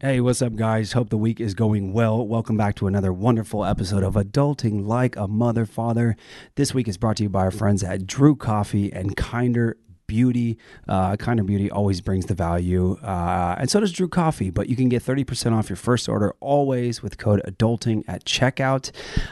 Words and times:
Hey, 0.00 0.20
what's 0.20 0.42
up, 0.42 0.54
guys? 0.54 0.92
Hope 0.92 1.08
the 1.08 1.18
week 1.18 1.40
is 1.40 1.54
going 1.54 1.92
well. 1.92 2.24
Welcome 2.24 2.56
back 2.56 2.76
to 2.76 2.86
another 2.86 3.12
wonderful 3.12 3.64
episode 3.64 4.04
of 4.04 4.14
Adulting 4.14 4.86
Like 4.86 5.16
a 5.16 5.26
Mother 5.26 5.66
Father. 5.66 6.14
This 6.54 6.72
week 6.72 6.86
is 6.86 6.96
brought 6.96 7.16
to 7.16 7.24
you 7.24 7.28
by 7.28 7.40
our 7.40 7.50
friends 7.50 7.82
at 7.82 8.06
Drew 8.06 8.36
Coffee 8.36 8.92
and 8.92 9.16
Kinder 9.16 9.76
Beauty. 10.08 10.58
Uh, 10.88 11.16
Kinder 11.16 11.44
Beauty 11.44 11.70
always 11.70 12.00
brings 12.00 12.26
the 12.26 12.34
value, 12.34 12.98
uh, 13.02 13.54
and 13.58 13.70
so 13.70 13.78
does 13.78 13.92
Drew 13.92 14.08
Coffee. 14.08 14.50
But 14.50 14.68
you 14.68 14.74
can 14.74 14.88
get 14.88 15.04
30% 15.04 15.52
off 15.52 15.68
your 15.68 15.76
first 15.76 16.08
order 16.08 16.34
always 16.40 17.02
with 17.02 17.18
code 17.18 17.42
adulting 17.46 18.02
at 18.08 18.24
checkout. 18.24 18.90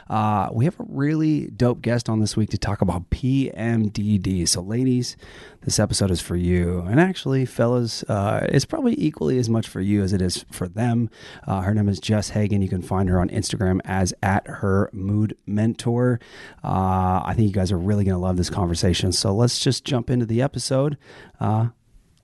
Uh, 0.08 0.50
we 0.52 0.66
have 0.66 0.78
a 0.78 0.84
really 0.86 1.46
dope 1.48 1.80
guest 1.82 2.08
on 2.08 2.20
this 2.20 2.36
week 2.36 2.50
to 2.50 2.58
talk 2.58 2.82
about 2.82 3.08
PMDD. 3.10 4.46
So, 4.46 4.60
ladies, 4.60 5.16
this 5.62 5.78
episode 5.78 6.10
is 6.10 6.20
for 6.20 6.36
you. 6.36 6.80
And 6.80 7.00
actually, 7.00 7.46
fellas, 7.46 8.02
uh, 8.04 8.46
it's 8.50 8.66
probably 8.66 8.94
equally 8.98 9.38
as 9.38 9.48
much 9.48 9.66
for 9.66 9.80
you 9.80 10.02
as 10.02 10.12
it 10.12 10.20
is 10.20 10.44
for 10.52 10.68
them. 10.68 11.08
Uh, 11.46 11.62
her 11.62 11.74
name 11.74 11.88
is 11.88 11.98
Jess 11.98 12.28
Hagen. 12.30 12.60
You 12.60 12.68
can 12.68 12.82
find 12.82 13.08
her 13.08 13.18
on 13.18 13.30
Instagram 13.30 13.80
as 13.84 14.12
at 14.22 14.46
her 14.46 14.90
mood 14.92 15.36
mentor. 15.46 16.20
Uh, 16.62 17.22
I 17.24 17.32
think 17.34 17.48
you 17.48 17.54
guys 17.54 17.72
are 17.72 17.78
really 17.78 18.04
going 18.04 18.14
to 18.14 18.20
love 18.20 18.36
this 18.36 18.50
conversation. 18.50 19.10
So 19.10 19.34
let's 19.34 19.58
just 19.58 19.84
jump 19.84 20.10
into 20.10 20.26
the 20.26 20.42
episode. 20.42 20.65
Uh, 20.70 21.68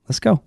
let's 0.09 0.19
go. 0.21 0.43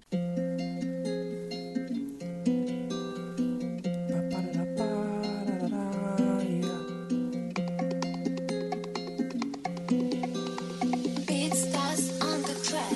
Beatstars 11.25 12.21
on 12.21 12.41
the 12.41 12.55
track. 12.63 12.91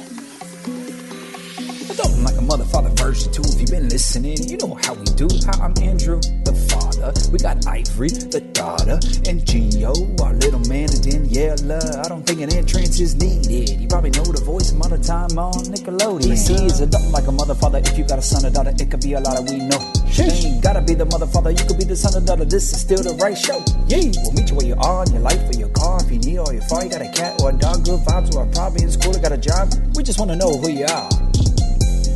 Adulting 1.87 2.23
like 2.23 2.37
a 2.37 2.41
mother, 2.41 2.65
father 2.65 2.89
version 2.89 3.31
two. 3.31 3.41
If 3.43 3.61
you've 3.61 3.69
been 3.69 3.87
listening, 3.87 4.49
you 4.49 4.57
know 4.57 4.77
how 4.83 4.93
we 4.95 5.05
do. 5.05 5.27
Hi, 5.45 5.63
I'm 5.63 5.73
Andrew, 5.81 6.19
the 6.43 6.53
father. 6.99 7.31
We 7.31 7.39
got 7.39 7.65
Ivory, 7.67 8.09
the 8.09 8.41
daughter, 8.53 8.99
and 9.27 9.41
Gio, 9.41 9.93
our 10.21 10.33
little 10.33 10.59
man, 10.67 10.89
and 10.89 11.03
Daniella. 11.03 11.79
I 12.03 12.07
don't 12.07 12.25
think 12.25 12.41
an 12.41 12.53
entrance 12.53 12.99
is 12.99 13.15
needed. 13.15 13.79
You 13.79 13.87
probably 13.87 14.11
know 14.11 14.23
the 14.23 14.43
voice 14.43 14.69
some 14.69 14.81
other 14.81 14.97
time 14.97 15.37
on 15.37 15.53
Nickelodeon. 15.71 16.35
See, 16.35 16.53
it's 16.65 16.81
adulting 16.81 17.11
like 17.11 17.27
a 17.27 17.31
mother, 17.31 17.55
father. 17.55 17.79
If 17.79 17.97
you 17.97 18.03
got 18.05 18.19
a 18.19 18.21
son 18.21 18.45
or 18.45 18.51
daughter, 18.51 18.73
it 18.77 18.91
could 18.91 19.01
be 19.01 19.13
a 19.13 19.19
lot 19.19 19.39
of 19.39 19.49
we 19.49 19.57
know. 19.59 19.79
They 20.17 20.27
ain't 20.27 20.63
gotta 20.63 20.81
be 20.81 20.93
the 20.93 21.05
mother, 21.05 21.27
father. 21.27 21.51
You 21.51 21.63
could 21.65 21.77
be 21.77 21.85
the 21.85 21.95
son 21.95 22.15
or 22.15 22.25
daughter. 22.25 22.45
This 22.45 22.71
is 22.73 22.81
still 22.81 23.01
the 23.01 23.15
right 23.21 23.37
show. 23.37 23.63
Yeah, 23.87 24.11
we'll 24.23 24.33
meet 24.33 24.49
you 24.49 24.55
where 24.55 24.67
you 24.67 24.75
are 24.75 25.03
in 25.05 25.13
your 25.13 25.23
life 25.23 25.41
or 25.47 25.55
your 25.57 25.69
car. 25.69 25.99
If 26.03 26.11
you 26.11 26.19
need 26.19 26.39
or 26.39 26.53
your 26.53 26.63
far, 26.67 26.83
you 26.83 26.89
got 26.89 27.01
a 27.01 27.11
cat 27.11 27.41
or 27.41 27.51
a 27.51 27.53
dog, 27.53 27.85
good 27.85 27.99
vibes, 28.03 28.35
or 28.35 28.45
probably 28.51 28.83
in 28.83 28.91
school 28.91 29.15
or 29.15 29.21
got 29.21 29.31
a 29.31 29.37
job. 29.37 29.71
We 29.95 30.03
just 30.03 30.19
wanna 30.19 30.35
know 30.35 30.51
who 30.51 30.69
you 30.69 30.85
are 30.85 31.09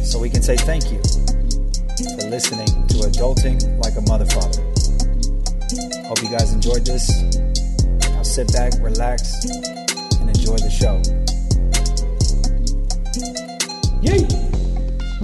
so 0.03 0.19
we 0.19 0.29
can 0.29 0.43
say 0.43 0.57
thank 0.57 0.91
you 0.91 0.99
for 2.19 2.27
listening 2.27 2.67
to 2.87 3.07
Adulting 3.07 3.79
Like 3.79 3.95
a 3.95 4.01
Mother 4.01 4.25
Father. 4.25 4.72
Hope 6.05 6.21
you 6.21 6.29
guys 6.29 6.53
enjoyed 6.53 6.85
this. 6.85 7.23
Now 8.09 8.23
sit 8.23 8.51
back, 8.53 8.73
relax, 8.79 9.45
and 10.19 10.29
enjoy 10.29 10.57
the 10.57 10.69
show. 10.69 11.01
Yay! 14.01 14.27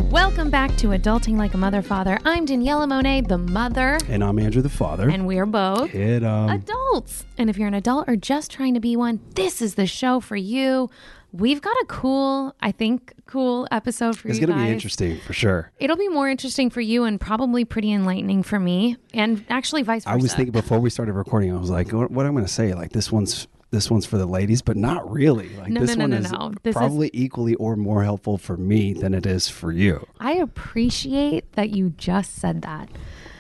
Welcome 0.10 0.50
back 0.50 0.76
to 0.78 0.88
Adulting 0.90 1.38
Like 1.38 1.54
a 1.54 1.58
Mother 1.58 1.82
Father. 1.82 2.18
I'm 2.26 2.46
Daniella 2.46 2.88
Monet, 2.88 3.22
the 3.22 3.38
mother, 3.38 3.98
And 4.08 4.24
I'm 4.24 4.40
Andrew, 4.40 4.62
the 4.62 4.70
father. 4.70 5.10
and 5.10 5.28
we 5.28 5.38
are 5.38 5.46
both 5.46 5.90
Hit 5.92 6.24
'em. 6.24 6.50
adults. 6.50 7.26
And 7.38 7.50
if 7.50 7.58
you're 7.58 7.68
an 7.68 7.74
adult 7.74 8.08
or 8.08 8.16
just 8.16 8.50
trying 8.52 8.74
to 8.74 8.80
be 8.80 8.96
one, 8.96 9.20
this 9.36 9.62
is 9.62 9.76
the 9.76 9.86
show 9.86 10.20
for 10.20 10.36
you. 10.36 10.90
We've 11.32 11.62
got 11.62 11.76
a 11.82 11.86
cool, 11.88 12.56
I 12.60 12.72
think, 12.72 13.14
cool 13.28 13.68
episode 13.72 14.18
for 14.18 14.28
It's 14.30 14.40
you 14.40 14.44
It's 14.44 14.48
going 14.52 14.60
to 14.60 14.66
be 14.66 14.72
interesting 14.72 15.20
for 15.20 15.34
sure. 15.34 15.72
It'll 15.80 15.96
be 15.98 16.08
more 16.10 16.28
interesting 16.28 16.70
for 16.72 16.82
you 16.82 17.04
and 17.04 17.22
probably 17.22 17.66
pretty 17.66 17.92
enlightening 17.92 18.42
for 18.42 18.60
me, 18.60 18.98
and 19.14 19.46
actually 19.50 19.84
vice 19.84 20.06
versa. 20.06 20.14
I 20.14 20.16
was 20.16 20.34
thinking 20.34 20.52
before 20.54 20.80
we 20.80 20.90
started 20.90 21.14
recording, 21.14 21.54
I 21.56 21.60
was 21.60 21.70
like, 21.70 21.92
what, 21.94 22.10
what 22.10 22.26
am 22.26 22.32
I 22.32 22.36
going 22.36 22.46
to 22.46 22.52
say? 22.52 22.74
Like 22.74 22.92
this 22.92 23.12
one's 23.12 23.48
this 23.72 23.92
one's 23.92 24.08
for 24.08 24.18
the 24.18 24.26
ladies, 24.26 24.64
but 24.64 24.76
not 24.76 25.12
really. 25.12 25.50
Like 25.58 25.70
No, 25.70 25.82
this 25.82 25.96
no, 25.96 26.08
no, 26.08 26.16
one 26.16 26.22
no, 26.24 26.26
is 26.26 26.32
no. 26.32 26.54
This 26.64 26.72
is- 26.72 26.76
probably 26.78 27.12
equally 27.14 27.54
or 27.56 27.76
more 27.76 28.04
helpful 28.04 28.40
for 28.40 28.58
me 28.58 28.94
than 28.94 29.14
it 29.14 29.28
is 29.28 29.48
for 29.48 29.72
you. 29.72 30.08
I 30.20 30.32
appreciate 30.34 31.52
that 31.54 31.70
you 31.70 31.92
just 31.92 32.34
said 32.34 32.64
that. 32.64 32.90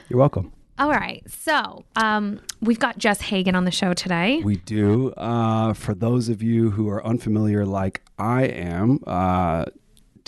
You're 0.08 0.20
welcome. 0.20 0.52
All 0.80 0.90
right, 0.92 1.22
so 1.30 1.84
um, 1.98 2.40
we've 2.62 2.80
got 2.80 2.98
Jess 2.98 3.20
Hagen 3.20 3.54
on 3.54 3.66
the 3.66 3.72
show 3.72 3.94
today. 3.94 4.42
We 4.42 4.56
do. 4.56 5.12
Uh, 5.12 5.74
for 5.74 5.94
those 5.94 6.30
of 6.30 6.42
you 6.42 6.72
who 6.72 6.88
are 6.88 7.06
unfamiliar, 7.06 7.66
like 7.66 8.02
I 8.18 8.44
am, 8.44 9.04
uh, 9.06 9.66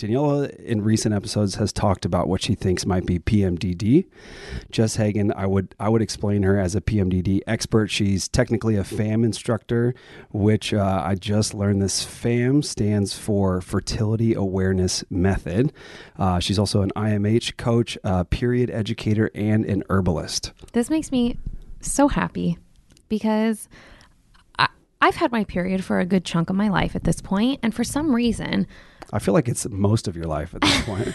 Daniella 0.02 0.48
in 0.58 0.82
recent 0.82 1.14
episodes 1.14 1.54
has 1.54 1.72
talked 1.72 2.04
about 2.04 2.26
what 2.26 2.42
she 2.42 2.56
thinks 2.56 2.84
might 2.84 3.06
be 3.06 3.20
PMDD. 3.20 4.06
Jess 4.72 4.96
Hagen, 4.96 5.32
I 5.36 5.46
would 5.46 5.76
I 5.78 5.88
would 5.88 6.02
explain 6.02 6.42
her 6.42 6.58
as 6.58 6.74
a 6.74 6.80
PMDD 6.80 7.38
expert. 7.46 7.86
She's 7.86 8.26
technically 8.26 8.74
a 8.74 8.82
FAM 8.82 9.22
instructor, 9.22 9.94
which 10.32 10.74
uh, 10.74 11.02
I 11.04 11.14
just 11.14 11.54
learned. 11.54 11.80
This 11.80 12.02
FAM 12.02 12.64
stands 12.64 13.16
for 13.16 13.60
Fertility 13.60 14.34
Awareness 14.34 15.04
Method. 15.08 15.72
Uh, 16.18 16.40
she's 16.40 16.58
also 16.58 16.82
an 16.82 16.90
IMH 16.96 17.56
coach, 17.56 17.96
a 18.02 18.24
period 18.24 18.70
educator, 18.70 19.30
and 19.36 19.64
an 19.66 19.84
herbalist. 19.88 20.52
This 20.72 20.90
makes 20.90 21.12
me 21.12 21.38
so 21.80 22.08
happy 22.08 22.58
because 23.08 23.68
I've 24.58 25.14
had 25.14 25.30
my 25.30 25.44
period 25.44 25.84
for 25.84 26.00
a 26.00 26.04
good 26.04 26.24
chunk 26.24 26.50
of 26.50 26.56
my 26.56 26.70
life 26.70 26.96
at 26.96 27.04
this 27.04 27.20
point, 27.20 27.60
and 27.62 27.72
for 27.72 27.84
some 27.84 28.12
reason, 28.12 28.66
I 29.12 29.18
feel 29.18 29.34
like 29.34 29.48
it's 29.48 29.68
most 29.68 30.08
of 30.08 30.16
your 30.16 30.24
life 30.26 30.54
at 30.54 30.60
this 30.62 30.82
point. 30.84 31.14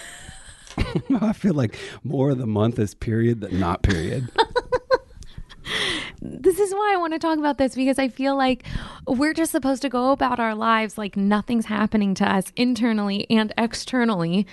I 1.21 1.33
feel 1.33 1.53
like 1.55 1.77
more 2.03 2.29
of 2.29 2.37
the 2.37 2.45
month 2.47 2.77
is 2.79 2.93
period 2.93 3.41
than 3.41 3.59
not 3.59 3.81
period. 3.83 4.29
this 6.21 6.59
is 6.59 6.71
why 6.73 6.93
I 6.93 6.97
want 6.97 7.13
to 7.13 7.19
talk 7.19 7.37
about 7.37 7.57
this 7.57 7.75
because 7.75 7.99
I 7.99 8.07
feel 8.07 8.35
like 8.37 8.63
we're 9.05 9.33
just 9.33 9.51
supposed 9.51 9.81
to 9.83 9.89
go 9.89 10.11
about 10.11 10.39
our 10.39 10.55
lives 10.55 10.97
like 10.97 11.17
nothing's 11.17 11.65
happening 11.65 12.13
to 12.15 12.25
us 12.31 12.45
internally 12.55 13.27
and 13.29 13.53
externally. 13.57 14.47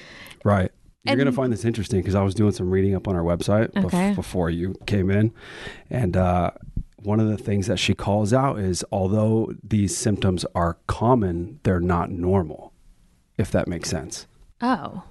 right. 0.44 0.70
You're 1.06 1.18
And- 1.20 1.26
to 1.26 1.32
find 1.32 1.52
this 1.52 1.66
interesting 1.66 2.00
because 2.00 2.14
I 2.14 2.22
was 2.22 2.34
doing 2.34 2.52
some 2.52 2.70
reading 2.70 2.94
up 2.94 3.06
on 3.06 3.14
our 3.14 3.22
website 3.22 3.70
bef- 3.74 4.14
before 4.16 4.48
you 4.48 4.74
came 4.86 5.10
in. 5.10 5.34
And 5.90 6.16
uh, 6.16 6.52
one 6.96 7.20
of 7.20 7.28
the 7.28 7.36
things 7.36 7.66
that 7.66 7.78
she 7.78 7.92
calls 7.94 8.32
out 8.32 8.58
is 8.58 8.82
although 8.90 9.52
these 9.62 9.94
symptoms 9.94 10.46
are 10.54 10.78
common, 10.86 11.60
they're 11.62 11.78
not 11.78 12.10
normal, 12.10 12.72
if 13.38 13.50
that 13.50 13.68
makes 13.68 13.88
sense. 13.88 14.26
Oh, 14.60 15.02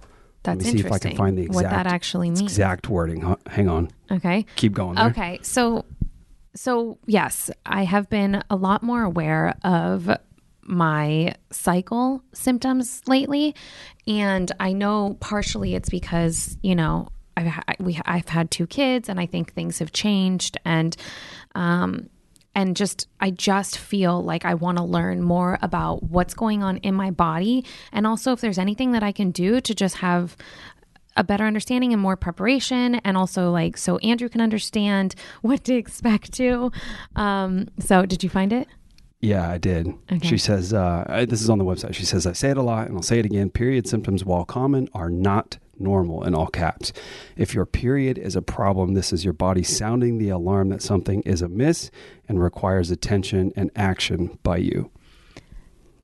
Let 0.45 0.59
that's 0.59 0.65
me 0.65 0.71
see 0.71 0.79
if 0.79 0.85
I 0.85 0.87
interesting. 0.87 1.11
can 1.11 1.17
find 1.17 1.37
the 1.37 1.43
exact, 1.43 1.55
what 1.55 1.69
that 1.71 1.87
actually 1.87 2.29
means. 2.29 2.41
exact 2.41 2.89
wording. 2.89 3.35
Hang 3.47 3.69
on. 3.69 3.89
Okay. 4.11 4.45
Keep 4.55 4.73
going 4.73 4.95
there. 4.95 5.07
Okay. 5.07 5.39
So 5.41 5.85
so 6.55 6.97
yes, 7.05 7.49
I 7.65 7.83
have 7.83 8.09
been 8.09 8.43
a 8.49 8.55
lot 8.55 8.83
more 8.83 9.03
aware 9.03 9.55
of 9.63 10.09
my 10.65 11.35
cycle 11.51 12.23
symptoms 12.33 13.01
lately 13.07 13.53
and 14.07 14.51
I 14.59 14.71
know 14.73 15.17
partially 15.19 15.75
it's 15.75 15.89
because, 15.89 16.57
you 16.61 16.75
know, 16.75 17.09
I've 17.35 17.51
we 17.79 17.99
I've 18.05 18.29
had 18.29 18.49
two 18.51 18.67
kids 18.67 19.09
and 19.09 19.19
I 19.19 19.25
think 19.25 19.53
things 19.53 19.79
have 19.79 19.91
changed 19.91 20.57
and 20.63 20.95
um 21.55 22.09
and 22.55 22.75
just 22.75 23.07
I 23.19 23.31
just 23.31 23.77
feel 23.77 24.23
like 24.23 24.45
I 24.45 24.53
want 24.53 24.77
to 24.77 24.83
learn 24.83 25.21
more 25.21 25.57
about 25.61 26.03
what's 26.03 26.33
going 26.33 26.63
on 26.63 26.77
in 26.77 26.93
my 26.95 27.11
body 27.11 27.65
and 27.91 28.05
also 28.05 28.31
if 28.31 28.41
there's 28.41 28.59
anything 28.59 28.91
that 28.91 29.03
I 29.03 29.11
can 29.11 29.31
do 29.31 29.59
to 29.61 29.73
just 29.75 29.95
have 29.97 30.37
a 31.15 31.23
better 31.23 31.45
understanding 31.45 31.93
and 31.93 32.01
more 32.01 32.15
preparation 32.15 32.95
and 32.95 33.17
also 33.17 33.51
like 33.51 33.77
so 33.77 33.97
Andrew 33.99 34.29
can 34.29 34.41
understand 34.41 35.15
what 35.41 35.63
to 35.65 35.75
expect 35.75 36.33
too. 36.33 36.71
Um 37.15 37.67
so 37.79 38.05
did 38.05 38.23
you 38.23 38.29
find 38.29 38.53
it? 38.53 38.67
Yeah, 39.21 39.49
I 39.49 39.57
did. 39.57 39.87
Okay. 40.11 40.27
She 40.27 40.37
says, 40.37 40.73
uh, 40.73 41.05
I- 41.07 41.23
this 41.23 41.41
is 41.41 41.49
on 41.49 41.57
the 41.57 41.63
website. 41.63 41.93
She 41.93 42.03
says, 42.03 42.27
I 42.27 42.33
say 42.33 42.49
it 42.49 42.57
a 42.57 42.61
lot 42.61 42.87
and 42.87 42.97
I'll 42.97 43.01
say 43.01 43.19
it 43.19 43.25
again. 43.25 43.49
Period 43.51 43.87
symptoms, 43.87 44.25
while 44.25 44.43
common, 44.43 44.89
are 44.93 45.09
not 45.09 45.59
normal 45.79 46.23
in 46.23 46.35
all 46.35 46.47
caps. 46.47 46.93
If 47.35 47.53
your 47.53 47.65
period 47.65 48.17
is 48.17 48.35
a 48.35 48.41
problem, 48.41 48.93
this 48.93 49.13
is 49.13 49.23
your 49.23 49.33
body 49.33 49.63
sounding 49.63 50.17
the 50.17 50.29
alarm 50.29 50.69
that 50.69 50.81
something 50.81 51.21
is 51.21 51.41
amiss 51.41 51.91
and 52.27 52.41
requires 52.41 52.91
attention 52.91 53.51
and 53.55 53.71
action 53.75 54.37
by 54.43 54.57
you. 54.57 54.91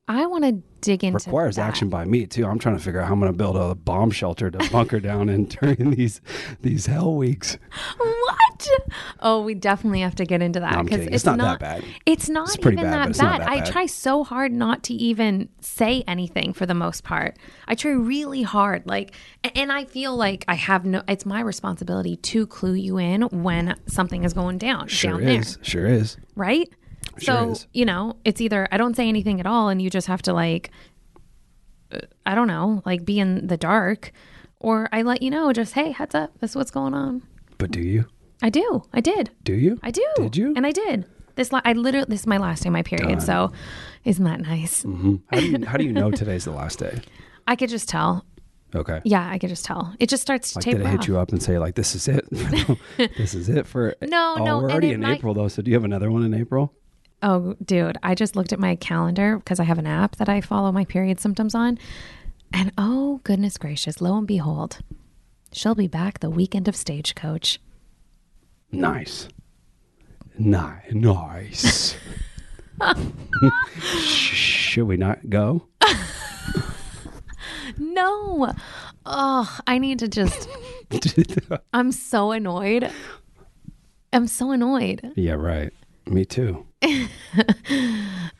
I 0.09 0.25
want 0.25 0.43
to 0.43 0.51
dig 0.81 1.03
into 1.03 1.17
requires 1.27 1.57
that. 1.57 1.67
action 1.67 1.89
by 1.89 2.03
me 2.05 2.25
too. 2.25 2.45
I'm 2.45 2.57
trying 2.57 2.75
to 2.77 2.83
figure 2.83 2.99
out 2.99 3.07
how 3.07 3.13
I'm 3.13 3.19
going 3.19 3.31
to 3.31 3.37
build 3.37 3.55
a 3.57 3.75
bomb 3.75 4.09
shelter 4.11 4.49
to 4.49 4.69
bunker 4.71 4.99
down 4.99 5.29
in 5.29 5.45
during 5.61 5.91
these 5.91 6.19
these 6.61 6.87
hell 6.87 7.13
weeks. 7.15 7.57
What? 7.97 8.67
Oh, 9.21 9.41
we 9.43 9.53
definitely 9.53 10.01
have 10.01 10.15
to 10.15 10.25
get 10.25 10.41
into 10.41 10.59
that 10.61 10.83
because 10.83 10.99
kidding. 10.99 11.13
It's 11.13 11.25
not 11.25 11.37
that 11.37 11.59
bad. 11.59 11.85
It's 12.05 12.27
not 12.29 12.47
It's 12.47 12.57
pretty 12.57 12.77
even 12.79 12.89
bad, 12.91 12.99
that 13.01 13.09
it's 13.11 13.19
not 13.21 13.39
bad. 13.41 13.49
I 13.49 13.61
try 13.61 13.85
so 13.85 14.23
hard 14.23 14.51
not 14.51 14.83
to 14.83 14.93
even 14.93 15.49
say 15.61 16.03
anything 16.07 16.53
for 16.53 16.65
the 16.65 16.73
most 16.73 17.03
part. 17.03 17.37
I 17.67 17.75
try 17.75 17.91
really 17.91 18.41
hard, 18.41 18.87
like, 18.87 19.13
and 19.55 19.71
I 19.71 19.85
feel 19.85 20.15
like 20.15 20.43
I 20.47 20.55
have 20.55 20.85
no. 20.85 21.03
It's 21.07 21.25
my 21.25 21.41
responsibility 21.41 22.15
to 22.17 22.47
clue 22.47 22.73
you 22.73 22.97
in 22.97 23.21
when 23.23 23.75
something 23.85 24.23
is 24.23 24.33
going 24.33 24.57
down 24.57 24.87
Sure 24.87 25.11
down 25.11 25.25
there. 25.25 25.39
is. 25.41 25.57
Sure 25.61 25.85
is. 25.85 26.17
right? 26.35 26.67
Sure 27.19 27.35
so, 27.35 27.51
is. 27.51 27.67
you 27.73 27.85
know, 27.85 28.15
it's 28.25 28.41
either 28.41 28.67
I 28.71 28.77
don't 28.77 28.95
say 28.95 29.07
anything 29.07 29.39
at 29.39 29.45
all 29.45 29.69
and 29.69 29.81
you 29.81 29.89
just 29.89 30.07
have 30.07 30.21
to 30.23 30.33
like 30.33 30.71
I 32.25 32.35
don't 32.35 32.47
know, 32.47 32.81
like 32.85 33.03
be 33.05 33.19
in 33.19 33.47
the 33.47 33.57
dark 33.57 34.11
Or 34.59 34.89
I 34.91 35.01
let 35.03 35.21
you 35.21 35.29
know, 35.31 35.51
just 35.53 35.73
hey, 35.73 35.91
heads 35.91 36.13
up, 36.15 36.37
this 36.39 36.51
is 36.51 36.55
what's 36.55 36.71
going 36.71 36.93
on. 36.93 37.23
But 37.57 37.71
do 37.71 37.81
you? 37.81 38.05
I 38.41 38.49
do. 38.49 38.83
I 38.93 39.01
did. 39.01 39.31
Do 39.43 39.53
you? 39.53 39.79
I 39.83 39.91
do. 39.91 40.05
Did 40.17 40.37
you? 40.37 40.53
And 40.55 40.65
I 40.65 40.71
did. 40.71 41.05
This 41.35 41.51
la- 41.51 41.61
I 41.65 41.73
literally 41.73 42.05
this 42.09 42.21
is 42.21 42.27
my 42.27 42.37
last 42.37 42.63
day 42.63 42.69
my 42.69 42.83
period, 42.83 43.21
so 43.21 43.51
isn't 44.03 44.23
that 44.25 44.41
nice? 44.41 44.83
Mm-hmm. 44.83 45.15
How 45.31 45.39
do 45.39 45.45
you 45.47 45.65
how 45.71 45.77
do 45.77 45.83
you 45.85 45.93
know 45.93 46.11
today's 46.11 46.45
the 46.45 46.51
last 46.51 46.79
day? 46.79 46.99
I 47.47 47.55
could 47.55 47.69
just 47.69 47.87
tell. 47.89 48.25
Okay. 48.75 49.01
Yeah, 49.03 49.27
I 49.27 49.39
could 49.39 49.49
just 49.49 49.65
tell. 49.65 49.95
It 49.99 50.09
just 50.09 50.21
starts 50.21 50.51
to 50.51 50.57
Like, 50.59 50.65
taper 50.65 50.77
did 50.79 50.85
it 50.87 50.89
hit 50.91 50.99
off. 51.01 51.07
you 51.07 51.17
up 51.17 51.29
and 51.31 51.41
say 51.41 51.57
like 51.57 51.75
this 51.75 51.95
is 51.95 52.07
it? 52.07 52.29
this 53.17 53.33
is 53.33 53.49
it 53.49 53.65
for 53.65 53.95
No, 54.01 54.35
oh, 54.39 54.43
no, 54.43 54.59
We're 54.59 54.69
already 54.71 54.91
in 54.91 54.99
might- 55.01 55.17
April 55.17 55.33
though, 55.33 55.47
so 55.47 55.61
do 55.61 55.71
you 55.71 55.75
have 55.75 55.85
another 55.85 56.11
one 56.11 56.23
in 56.23 56.33
April? 56.33 56.73
Oh, 57.21 57.55
dude, 57.63 57.97
I 58.01 58.15
just 58.15 58.35
looked 58.35 58.53
at 58.53 58.59
my 58.59 58.75
calendar 58.75 59.37
because 59.37 59.59
I 59.59 59.63
have 59.65 59.77
an 59.77 59.87
app 59.87 60.15
that 60.17 60.29
I 60.29 60.39
follow 60.41 60.71
my 60.71 60.85
period 60.85 61.19
symptoms 61.19 61.53
on. 61.53 61.77
And 62.53 62.71
oh, 62.77 63.19
goodness 63.23 63.57
gracious, 63.57 64.01
lo 64.01 64.17
and 64.17 64.25
behold, 64.25 64.79
she'll 65.51 65.75
be 65.75 65.87
back 65.87 66.19
the 66.19 66.29
weekend 66.29 66.67
of 66.67 66.75
Stagecoach. 66.75 67.59
Nice. 68.71 69.27
Nice. 70.37 70.91
Nice. 70.91 71.95
Should 73.99 74.85
we 74.87 74.95
not 74.95 75.29
go? 75.29 75.67
No. 77.77 78.53
Oh, 79.05 79.57
I 79.67 79.77
need 79.77 79.99
to 79.99 80.07
just, 80.07 80.49
I'm 81.73 81.91
so 81.91 82.31
annoyed. 82.31 82.89
I'm 84.13 84.27
so 84.27 84.51
annoyed. 84.51 85.11
yeah, 85.15 85.33
right. 85.33 85.71
Me 86.07 86.25
too. 86.25 86.65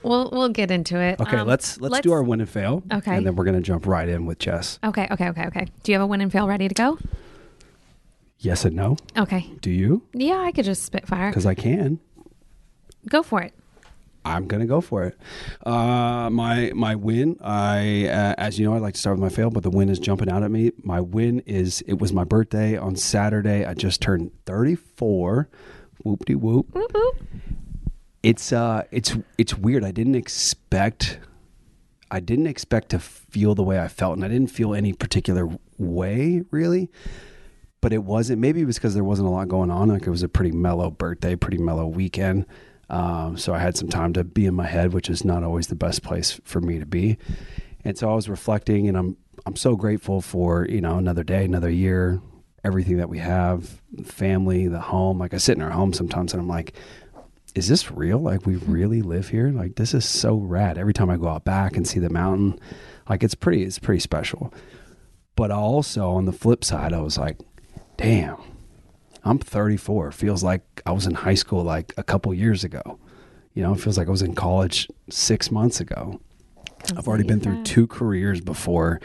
We'll 0.01 0.29
we'll 0.31 0.49
get 0.49 0.71
into 0.71 0.97
it. 0.97 1.19
Okay, 1.19 1.37
Um, 1.37 1.47
let's, 1.47 1.79
let's 1.81 1.99
do 1.99 2.13
our 2.13 2.23
win 2.23 2.39
and 2.39 2.49
fail. 2.49 2.83
Okay. 2.91 3.17
And 3.17 3.25
then 3.25 3.35
we're 3.35 3.43
gonna 3.43 3.59
jump 3.59 3.85
right 3.85 4.07
in 4.07 4.25
with 4.25 4.39
Jess. 4.39 4.79
Okay, 4.83 5.07
okay, 5.11 5.27
okay, 5.29 5.45
okay. 5.47 5.67
Do 5.83 5.91
you 5.91 5.97
have 5.97 6.01
a 6.03 6.07
win 6.07 6.21
and 6.21 6.31
fail 6.31 6.47
ready 6.47 6.69
to 6.69 6.73
go? 6.73 6.97
Yes 8.37 8.63
and 8.63 8.77
no. 8.77 8.95
Okay. 9.17 9.45
Do 9.59 9.69
you? 9.69 10.03
Yeah, 10.13 10.37
I 10.39 10.53
could 10.53 10.63
just 10.63 10.83
spitfire. 10.83 11.29
Because 11.29 11.45
I 11.45 11.53
can. 11.53 11.99
Go 13.09 13.23
for 13.23 13.41
it. 13.41 13.53
I'm 14.23 14.47
gonna 14.47 14.65
go 14.65 14.79
for 14.79 15.03
it. 15.03 15.17
Uh, 15.65 16.29
my 16.29 16.71
my 16.73 16.95
win. 16.95 17.35
I 17.41 18.07
uh, 18.07 18.35
as 18.37 18.57
you 18.57 18.65
know, 18.65 18.73
I 18.73 18.77
like 18.77 18.93
to 18.93 18.99
start 19.01 19.17
with 19.17 19.21
my 19.21 19.35
fail, 19.35 19.49
but 19.49 19.63
the 19.63 19.69
win 19.69 19.89
is 19.89 19.99
jumping 19.99 20.29
out 20.29 20.43
at 20.43 20.51
me. 20.51 20.71
My 20.81 21.01
win 21.01 21.41
is 21.41 21.81
it 21.87 21.99
was 21.99 22.13
my 22.13 22.23
birthday 22.23 22.77
on 22.77 22.95
Saturday. 22.95 23.65
I 23.65 23.73
just 23.73 24.01
turned 24.01 24.31
34. 24.45 25.49
Whoop 26.03 26.23
de 26.23 26.35
whoop. 26.35 26.67
It's 28.21 28.51
uh, 28.51 28.83
it's 28.91 29.15
it's 29.37 29.55
weird. 29.55 29.83
I 29.83 29.91
didn't 29.91 30.15
expect. 30.15 31.19
I 32.11 32.19
didn't 32.19 32.47
expect 32.47 32.89
to 32.89 32.99
feel 32.99 33.55
the 33.55 33.63
way 33.63 33.79
I 33.79 33.87
felt, 33.87 34.15
and 34.15 34.25
I 34.25 34.27
didn't 34.27 34.51
feel 34.51 34.73
any 34.73 34.93
particular 34.93 35.47
way 35.77 36.43
really. 36.51 36.89
But 37.81 37.93
it 37.93 38.03
wasn't. 38.03 38.41
Maybe 38.41 38.61
it 38.61 38.65
was 38.65 38.77
because 38.77 38.93
there 38.93 39.05
wasn't 39.05 39.29
a 39.29 39.31
lot 39.31 39.47
going 39.47 39.71
on. 39.71 39.87
Like 39.87 40.05
it 40.05 40.09
was 40.09 40.23
a 40.23 40.27
pretty 40.27 40.51
mellow 40.51 40.89
birthday, 40.89 41.35
pretty 41.35 41.59
mellow 41.59 41.87
weekend. 41.87 42.45
Um, 42.89 43.37
so 43.37 43.53
I 43.53 43.59
had 43.59 43.77
some 43.77 43.87
time 43.87 44.13
to 44.13 44.23
be 44.23 44.45
in 44.45 44.55
my 44.55 44.65
head, 44.65 44.93
which 44.93 45.09
is 45.09 45.23
not 45.23 45.43
always 45.43 45.67
the 45.67 45.75
best 45.75 46.01
place 46.01 46.41
for 46.43 46.59
me 46.59 46.79
to 46.79 46.85
be. 46.85 47.17
And 47.85 47.97
so 47.97 48.11
I 48.11 48.15
was 48.15 48.27
reflecting, 48.27 48.89
and 48.89 48.97
I'm 48.97 49.17
I'm 49.45 49.55
so 49.55 49.75
grateful 49.75 50.19
for 50.21 50.65
you 50.67 50.81
know 50.81 50.97
another 50.97 51.23
day, 51.23 51.45
another 51.45 51.69
year, 51.69 52.21
everything 52.63 52.97
that 52.97 53.09
we 53.09 53.19
have, 53.19 53.81
family, 54.03 54.67
the 54.67 54.81
home. 54.81 55.19
Like 55.19 55.33
I 55.33 55.37
sit 55.37 55.55
in 55.55 55.63
our 55.63 55.69
home 55.69 55.93
sometimes, 55.93 56.33
and 56.33 56.41
I'm 56.41 56.49
like, 56.49 56.73
is 57.55 57.67
this 57.67 57.91
real? 57.91 58.19
Like 58.19 58.45
we 58.45 58.55
hmm. 58.55 58.71
really 58.71 59.01
live 59.01 59.29
here? 59.29 59.49
Like 59.49 59.75
this 59.75 59.93
is 59.93 60.05
so 60.05 60.35
rad. 60.35 60.77
Every 60.77 60.93
time 60.93 61.09
I 61.09 61.17
go 61.17 61.27
out 61.27 61.45
back 61.45 61.75
and 61.75 61.87
see 61.87 61.99
the 61.99 62.09
mountain, 62.09 62.59
like 63.09 63.23
it's 63.23 63.35
pretty, 63.35 63.63
it's 63.63 63.79
pretty 63.79 63.99
special. 63.99 64.53
But 65.35 65.51
also 65.51 66.11
on 66.11 66.25
the 66.25 66.33
flip 66.33 66.63
side, 66.63 66.93
I 66.93 66.99
was 66.99 67.17
like, 67.17 67.37
damn, 67.97 68.37
I'm 69.23 69.39
34. 69.39 70.11
Feels 70.11 70.43
like 70.43 70.81
I 70.85 70.91
was 70.91 71.05
in 71.05 71.13
high 71.13 71.35
school 71.35 71.63
like 71.63 71.93
a 71.97 72.03
couple 72.03 72.33
years 72.33 72.63
ago. 72.63 72.99
You 73.53 73.63
know, 73.63 73.73
it 73.73 73.79
feels 73.79 73.97
like 73.97 74.07
I 74.07 74.11
was 74.11 74.21
in 74.21 74.35
college 74.35 74.87
six 75.09 75.51
months 75.51 75.79
ago. 75.79 76.19
I've 76.95 77.07
already 77.07 77.23
been 77.23 77.39
through 77.39 77.63
two 77.63 77.87
careers 77.87 78.41
before 78.41 79.01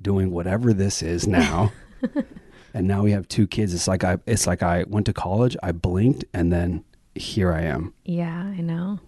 doing 0.00 0.30
whatever 0.30 0.72
this 0.72 1.02
is 1.02 1.26
now. 1.26 1.72
and 2.74 2.86
now 2.86 3.02
we 3.02 3.12
have 3.12 3.28
two 3.28 3.46
kids. 3.46 3.74
It's 3.74 3.88
like 3.88 4.04
I 4.04 4.18
it's 4.26 4.46
like 4.46 4.62
I 4.62 4.84
went 4.84 5.06
to 5.06 5.12
college, 5.12 5.56
I 5.62 5.72
blinked 5.72 6.24
and 6.32 6.52
then 6.52 6.84
here 7.14 7.52
I 7.52 7.62
am. 7.62 7.94
Yeah, 8.04 8.42
I 8.42 8.60
know. 8.60 9.00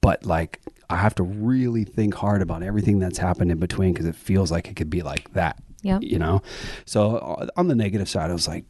But 0.00 0.24
like 0.24 0.60
I 0.90 0.96
have 0.96 1.14
to 1.16 1.22
really 1.22 1.84
think 1.84 2.14
hard 2.14 2.42
about 2.42 2.62
everything 2.62 2.98
that's 2.98 3.18
happened 3.18 3.50
in 3.50 3.58
between 3.58 3.92
because 3.92 4.06
it 4.06 4.16
feels 4.16 4.50
like 4.50 4.68
it 4.68 4.76
could 4.76 4.90
be 4.90 5.02
like 5.02 5.32
that. 5.34 5.62
Yeah. 5.82 5.98
You 6.00 6.18
know? 6.18 6.42
So 6.86 7.16
uh, 7.16 7.46
on 7.56 7.68
the 7.68 7.74
negative 7.74 8.08
side, 8.08 8.30
I 8.30 8.32
was 8.32 8.48
like, 8.48 8.64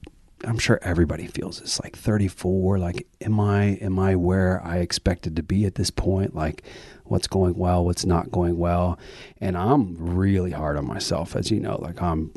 I'm 0.44 0.58
sure 0.58 0.78
everybody 0.82 1.26
feels 1.26 1.60
this. 1.60 1.80
Like 1.80 1.96
34, 1.96 2.78
like, 2.78 3.06
am 3.20 3.40
I 3.40 3.78
am 3.80 3.98
I 3.98 4.14
where 4.16 4.64
I 4.64 4.78
expected 4.78 5.36
to 5.36 5.42
be 5.42 5.64
at 5.64 5.74
this 5.74 5.90
point? 5.90 6.34
Like, 6.34 6.62
what's 7.04 7.26
going 7.26 7.56
well, 7.56 7.84
what's 7.84 8.04
not 8.04 8.30
going 8.30 8.56
well? 8.56 8.98
And 9.40 9.56
I'm 9.56 9.96
really 9.98 10.52
hard 10.52 10.76
on 10.76 10.86
myself, 10.86 11.34
as 11.34 11.50
you 11.50 11.58
know. 11.58 11.76
Like, 11.80 12.00
I'm 12.00 12.32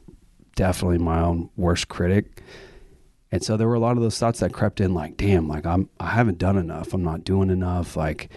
definitely 0.55 0.97
my 0.97 1.19
own 1.19 1.49
worst 1.55 1.89
critic. 1.89 2.41
And 3.31 3.41
so 3.41 3.55
there 3.55 3.67
were 3.67 3.75
a 3.75 3.79
lot 3.79 3.95
of 3.95 4.03
those 4.03 4.19
thoughts 4.19 4.41
that 4.41 4.51
crept 4.51 4.81
in, 4.81 4.93
like, 4.93 5.15
damn, 5.15 5.47
like 5.47 5.65
I'm 5.65 5.89
I 5.99 6.09
haven't 6.09 6.37
done 6.37 6.57
enough. 6.57 6.93
I'm 6.93 7.03
not 7.03 7.23
doing 7.23 7.49
enough. 7.49 7.95
Like, 7.95 8.29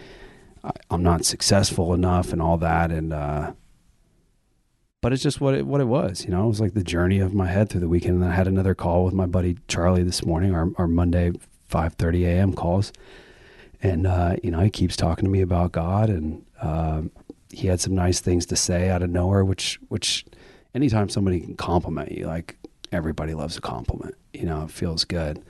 I, 0.62 0.70
I'm 0.88 1.02
not 1.02 1.24
successful 1.24 1.92
enough, 1.94 2.32
and 2.32 2.40
all 2.40 2.58
that. 2.58 2.92
And 2.92 3.12
uh, 3.12 3.54
but 5.00 5.12
it's 5.12 5.22
just 5.22 5.40
what 5.40 5.54
it 5.54 5.66
what 5.66 5.80
it 5.80 5.88
was. 5.88 6.24
You 6.24 6.30
know, 6.30 6.44
it 6.44 6.48
was 6.48 6.60
like 6.60 6.74
the 6.74 6.84
journey 6.84 7.18
of 7.18 7.34
my 7.34 7.46
head 7.48 7.68
through 7.68 7.80
the 7.80 7.88
weekend. 7.88 8.22
And 8.22 8.24
I 8.24 8.34
had 8.34 8.46
another 8.46 8.74
call 8.74 9.04
with 9.04 9.14
my 9.14 9.26
buddy 9.26 9.58
Charlie 9.66 10.04
this 10.04 10.24
morning, 10.24 10.54
our, 10.54 10.70
our 10.78 10.86
Monday 10.86 11.32
five 11.66 11.94
thirty 11.94 12.24
a.m. 12.24 12.52
calls, 12.52 12.92
and 13.82 14.06
uh, 14.06 14.36
you 14.44 14.52
know 14.52 14.60
he 14.60 14.70
keeps 14.70 14.96
talking 14.96 15.24
to 15.24 15.30
me 15.30 15.40
about 15.40 15.72
God, 15.72 16.08
and 16.08 16.44
um, 16.62 17.10
he 17.50 17.66
had 17.66 17.80
some 17.80 17.96
nice 17.96 18.20
things 18.20 18.46
to 18.46 18.56
say 18.56 18.90
out 18.90 19.02
of 19.02 19.10
nowhere. 19.10 19.44
Which 19.44 19.80
which 19.88 20.24
anytime 20.72 21.08
somebody 21.08 21.40
can 21.40 21.56
compliment 21.56 22.12
you, 22.12 22.26
like 22.26 22.56
everybody 22.92 23.34
loves 23.34 23.56
a 23.56 23.60
compliment. 23.60 24.14
You 24.44 24.50
know, 24.50 24.64
it 24.64 24.70
feels 24.70 25.06
good. 25.06 25.42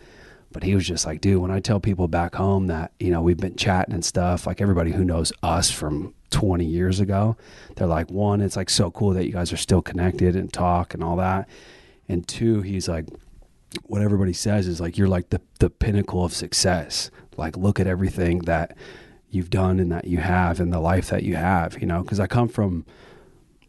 But 0.53 0.63
he 0.63 0.77
was 0.77 0.87
just 0.87 1.05
like, 1.05 1.21
dude, 1.21 1.43
when 1.43 1.51
I 1.51 1.59
tell 1.59 1.81
people 1.81 2.07
back 2.07 2.37
home 2.37 2.69
that, 2.69 2.93
you 3.01 3.11
know, 3.11 3.23
we've 3.23 3.37
been 3.37 3.57
chatting 3.57 3.93
and 3.93 4.05
stuff, 4.05 4.47
like 4.47 4.61
everybody 4.61 4.93
who 4.93 5.05
knows 5.05 5.33
us 5.43 5.69
from 5.69 6.15
20 6.31 6.65
years 6.65 7.01
ago, 7.01 7.37
they're 7.75 7.89
like, 7.89 8.09
one, 8.09 8.41
it's 8.41 8.55
like 8.55 8.71
so 8.71 8.93
cool 8.93 9.11
that 9.15 9.27
you 9.27 9.33
guys 9.33 9.53
are 9.53 9.57
still 9.57 9.83
connected 9.83 10.37
and 10.37 10.53
talk 10.53 10.95
and 10.95 11.03
all 11.03 11.17
that. 11.17 11.49
And 12.09 12.25
two, 12.29 12.63
he's 12.63 12.87
like, 12.87 13.07
what 13.83 14.01
everybody 14.01 14.33
says 14.33 14.69
is 14.69 14.81
like, 14.81 14.97
you're 14.97 15.09
like 15.09 15.31
the, 15.31 15.41
the 15.59 15.71
pinnacle 15.71 16.25
of 16.25 16.33
success. 16.33 17.11
Like, 17.37 17.57
look 17.57 17.81
at 17.81 17.89
everything 17.89 18.43
that 18.43 18.77
you've 19.29 19.51
done 19.51 19.81
and 19.81 19.91
that 19.91 20.05
you 20.05 20.19
have 20.19 20.61
and 20.61 20.73
the 20.73 20.79
life 20.79 21.09
that 21.09 21.25
you 21.25 21.35
have, 21.35 21.81
you 21.81 21.87
know, 21.89 22.05
because 22.05 22.21
I 22.21 22.29
come 22.29 22.47
from 22.47 22.87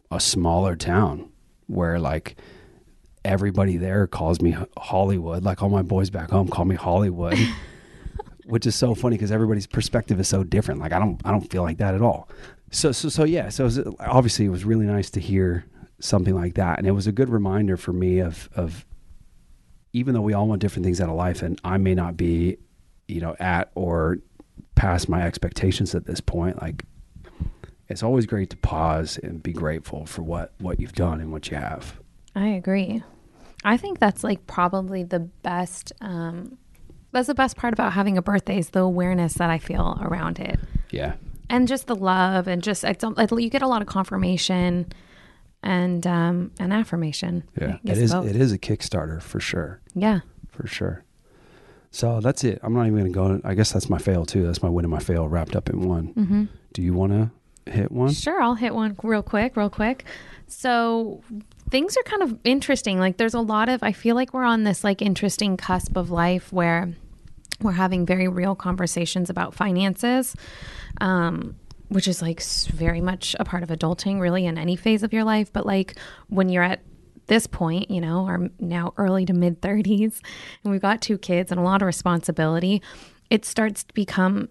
a 0.08 0.20
smaller 0.20 0.76
town 0.76 1.30
where 1.66 1.98
like, 1.98 2.36
everybody 3.26 3.76
there 3.76 4.06
calls 4.06 4.40
me 4.40 4.56
Hollywood. 4.78 5.44
Like 5.44 5.62
all 5.62 5.68
my 5.68 5.82
boys 5.82 6.08
back 6.10 6.30
home 6.30 6.48
call 6.48 6.64
me 6.64 6.76
Hollywood, 6.76 7.36
which 8.44 8.66
is 8.66 8.74
so 8.74 8.94
funny 8.94 9.16
because 9.16 9.32
everybody's 9.32 9.66
perspective 9.66 10.18
is 10.20 10.28
so 10.28 10.44
different. 10.44 10.80
Like 10.80 10.92
I 10.92 10.98
don't, 10.98 11.20
I 11.24 11.32
don't 11.32 11.50
feel 11.50 11.62
like 11.62 11.78
that 11.78 11.94
at 11.94 12.02
all. 12.02 12.28
So, 12.70 12.92
so, 12.92 13.08
so 13.08 13.24
yeah. 13.24 13.48
So 13.48 13.64
it 13.64 13.66
was, 13.66 13.80
obviously, 14.00 14.46
it 14.46 14.50
was 14.50 14.64
really 14.64 14.86
nice 14.86 15.10
to 15.10 15.20
hear 15.20 15.66
something 15.98 16.34
like 16.34 16.54
that, 16.54 16.78
and 16.78 16.86
it 16.86 16.92
was 16.92 17.06
a 17.06 17.12
good 17.12 17.28
reminder 17.28 17.76
for 17.76 17.92
me 17.92 18.20
of, 18.20 18.48
of 18.54 18.84
even 19.92 20.14
though 20.14 20.20
we 20.20 20.34
all 20.34 20.46
want 20.46 20.60
different 20.60 20.84
things 20.84 21.00
out 21.00 21.08
of 21.08 21.16
life, 21.16 21.42
and 21.42 21.60
I 21.64 21.78
may 21.78 21.94
not 21.94 22.16
be, 22.16 22.58
you 23.08 23.20
know, 23.20 23.34
at 23.38 23.70
or 23.74 24.18
past 24.74 25.08
my 25.08 25.22
expectations 25.22 25.94
at 25.94 26.06
this 26.06 26.20
point, 26.20 26.60
like. 26.62 26.84
It's 27.88 28.02
always 28.02 28.26
great 28.26 28.50
to 28.50 28.56
pause 28.56 29.16
and 29.22 29.40
be 29.40 29.52
grateful 29.52 30.06
for 30.06 30.22
what, 30.22 30.52
what 30.58 30.80
you've 30.80 30.94
done 30.94 31.20
and 31.20 31.30
what 31.30 31.52
you 31.52 31.56
have. 31.56 32.00
I 32.34 32.48
agree. 32.48 33.04
I 33.66 33.76
think 33.76 33.98
that's 33.98 34.22
like 34.24 34.46
probably 34.46 35.02
the 35.02 35.20
best. 35.20 35.92
Um, 36.00 36.56
that's 37.12 37.26
the 37.26 37.34
best 37.34 37.56
part 37.56 37.72
about 37.72 37.92
having 37.92 38.16
a 38.16 38.22
birthday 38.22 38.58
is 38.58 38.70
the 38.70 38.80
awareness 38.80 39.34
that 39.34 39.50
I 39.50 39.58
feel 39.58 39.98
around 40.02 40.38
it, 40.38 40.58
Yeah. 40.90 41.14
and 41.50 41.66
just 41.66 41.86
the 41.86 41.94
love, 41.96 42.46
and 42.48 42.62
just 42.62 42.84
I 42.84 42.92
don't 42.92 43.18
it's, 43.18 43.32
you 43.32 43.50
get 43.50 43.62
a 43.62 43.68
lot 43.68 43.82
of 43.82 43.88
confirmation 43.88 44.92
and 45.62 46.06
um, 46.06 46.52
and 46.60 46.72
affirmation. 46.72 47.44
Yeah, 47.60 47.78
it 47.84 47.98
is. 47.98 48.12
both. 48.12 48.26
It 48.26 48.36
is 48.36 48.52
a 48.52 48.58
Kickstarter 48.58 49.20
for 49.22 49.40
sure, 49.40 49.80
Yeah. 49.94 50.20
for 50.50 50.66
sure. 50.66 51.02
So 51.90 52.20
that's 52.20 52.44
it. 52.44 52.60
I'm 52.62 52.74
not 52.74 52.86
even 52.86 53.10
going 53.10 53.40
to 53.40 53.42
go. 53.42 53.48
I 53.48 53.54
guess 53.54 53.72
that's 53.72 53.88
my 53.88 53.98
fail 53.98 54.26
too. 54.26 54.44
That's 54.44 54.62
my 54.62 54.68
win 54.68 54.84
and 54.84 54.92
my 54.92 54.98
fail 55.00 55.26
wrapped 55.28 55.56
up 55.56 55.70
in 55.70 55.80
one. 55.88 56.12
Mm-hmm. 56.14 56.44
Do 56.74 56.82
you 56.82 56.92
want 56.92 57.12
to 57.12 57.72
hit 57.72 57.90
one? 57.90 58.12
Sure, 58.12 58.40
I'll 58.42 58.54
hit 58.54 58.74
one 58.74 58.96
real 59.02 59.22
quick, 59.22 59.56
real 59.56 59.70
quick. 59.70 60.04
So 60.46 61.22
things 61.70 61.96
are 61.96 62.02
kind 62.02 62.22
of 62.22 62.38
interesting. 62.44 62.98
Like 62.98 63.16
there's 63.16 63.34
a 63.34 63.40
lot 63.40 63.68
of 63.68 63.82
I 63.82 63.92
feel 63.92 64.14
like 64.14 64.32
we're 64.32 64.44
on 64.44 64.64
this 64.64 64.84
like 64.84 65.02
interesting 65.02 65.56
cusp 65.56 65.96
of 65.96 66.10
life 66.10 66.52
where 66.52 66.92
we're 67.60 67.72
having 67.72 68.06
very 68.06 68.28
real 68.28 68.54
conversations 68.54 69.30
about 69.30 69.54
finances. 69.54 70.34
Um 71.00 71.56
which 71.88 72.08
is 72.08 72.20
like 72.20 72.42
very 72.42 73.00
much 73.00 73.36
a 73.38 73.44
part 73.44 73.62
of 73.62 73.68
adulting 73.68 74.20
really 74.20 74.44
in 74.46 74.58
any 74.58 74.76
phase 74.76 75.02
of 75.02 75.12
your 75.12 75.24
life, 75.24 75.52
but 75.52 75.64
like 75.64 75.96
when 76.28 76.48
you're 76.48 76.62
at 76.62 76.82
this 77.26 77.46
point, 77.46 77.90
you 77.90 78.00
know, 78.00 78.26
are 78.26 78.48
now 78.58 78.92
early 78.96 79.24
to 79.26 79.32
mid 79.32 79.60
30s, 79.60 80.20
and 80.62 80.72
we've 80.72 80.82
got 80.82 81.00
two 81.00 81.18
kids 81.18 81.50
and 81.50 81.60
a 81.60 81.64
lot 81.64 81.82
of 81.82 81.86
responsibility, 81.86 82.82
it 83.30 83.44
starts 83.44 83.84
to 83.84 83.94
become 83.94 84.48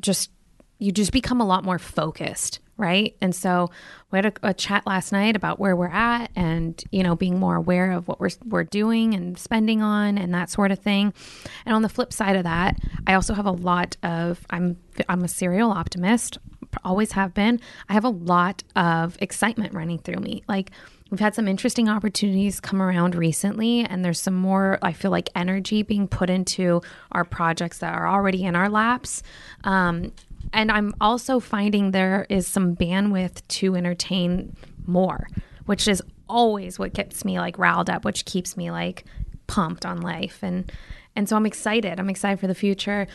just, 0.00 0.30
you 0.78 0.92
just 0.92 1.12
become 1.12 1.40
a 1.40 1.46
lot 1.46 1.64
more 1.64 1.78
focused, 1.78 2.60
right? 2.76 3.16
And 3.20 3.34
so 3.34 3.70
we 4.10 4.18
had 4.18 4.26
a, 4.26 4.32
a, 4.42 4.54
chat 4.54 4.86
last 4.86 5.12
night 5.12 5.36
about 5.36 5.60
where 5.60 5.76
we're 5.76 5.88
at 5.88 6.30
and, 6.34 6.82
you 6.90 7.02
know, 7.02 7.14
being 7.14 7.38
more 7.38 7.56
aware 7.56 7.92
of 7.92 8.08
what 8.08 8.20
we're, 8.20 8.30
we're 8.44 8.64
doing 8.64 9.14
and 9.14 9.38
spending 9.38 9.82
on 9.82 10.18
and 10.18 10.34
that 10.34 10.50
sort 10.50 10.72
of 10.72 10.78
thing. 10.78 11.12
And 11.66 11.74
on 11.74 11.82
the 11.82 11.88
flip 11.88 12.12
side 12.12 12.36
of 12.36 12.44
that, 12.44 12.78
I 13.06 13.14
also 13.14 13.34
have 13.34 13.46
a 13.46 13.52
lot 13.52 13.96
of, 14.02 14.44
I'm, 14.50 14.76
I'm 15.08 15.22
a 15.22 15.28
serial 15.28 15.70
optimist, 15.70 16.38
always 16.82 17.12
have 17.12 17.34
been. 17.34 17.60
I 17.88 17.92
have 17.92 18.04
a 18.04 18.10
lot 18.10 18.64
of 18.74 19.16
excitement 19.20 19.74
running 19.74 19.98
through 19.98 20.16
me. 20.16 20.42
Like, 20.48 20.70
We've 21.10 21.20
had 21.20 21.36
some 21.36 21.46
interesting 21.46 21.88
opportunities 21.88 22.58
come 22.58 22.82
around 22.82 23.14
recently, 23.14 23.84
and 23.84 24.04
there's 24.04 24.20
some 24.20 24.34
more, 24.34 24.80
I 24.82 24.92
feel 24.92 25.12
like, 25.12 25.28
energy 25.36 25.84
being 25.84 26.08
put 26.08 26.28
into 26.28 26.82
our 27.12 27.24
projects 27.24 27.78
that 27.78 27.94
are 27.94 28.08
already 28.08 28.42
in 28.42 28.56
our 28.56 28.68
laps. 28.68 29.22
Um, 29.62 30.12
and 30.54 30.70
I'm 30.70 30.94
also 31.00 31.40
finding 31.40 31.90
there 31.90 32.26
is 32.30 32.46
some 32.46 32.74
bandwidth 32.76 33.46
to 33.48 33.74
entertain 33.74 34.56
more, 34.86 35.28
which 35.66 35.86
is 35.88 36.02
always 36.28 36.78
what 36.78 36.94
gets 36.94 37.24
me 37.24 37.38
like 37.38 37.58
riled 37.58 37.90
up, 37.90 38.04
which 38.04 38.24
keeps 38.24 38.56
me 38.56 38.70
like 38.70 39.04
pumped 39.46 39.84
on 39.84 40.00
life. 40.00 40.38
And 40.42 40.72
and 41.16 41.28
so 41.28 41.36
I'm 41.36 41.46
excited. 41.46 42.00
I'm 42.00 42.08
excited 42.08 42.40
for 42.40 42.46
the 42.46 42.54
future. 42.54 43.06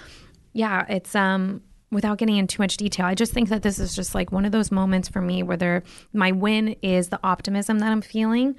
Yeah, 0.54 0.86
it's 0.90 1.16
um 1.16 1.62
without 1.92 2.18
getting 2.20 2.38
into 2.38 2.58
too 2.58 2.62
much 2.62 2.78
detail, 2.78 3.06
I 3.08 3.16
just 3.16 3.34
think 3.34 3.50
that 3.50 3.64
this 3.64 3.80
is 3.80 3.96
just 3.96 4.14
like 4.14 4.32
one 4.32 4.46
of 4.46 4.52
those 4.52 4.72
moments 4.72 5.10
for 5.10 5.22
me 5.22 5.42
where 5.42 5.58
there, 5.58 5.82
my 6.14 6.32
win 6.32 6.76
is 6.84 7.10
the 7.10 7.20
optimism 7.24 7.80
that 7.80 7.92
I'm 7.92 8.02
feeling. 8.02 8.56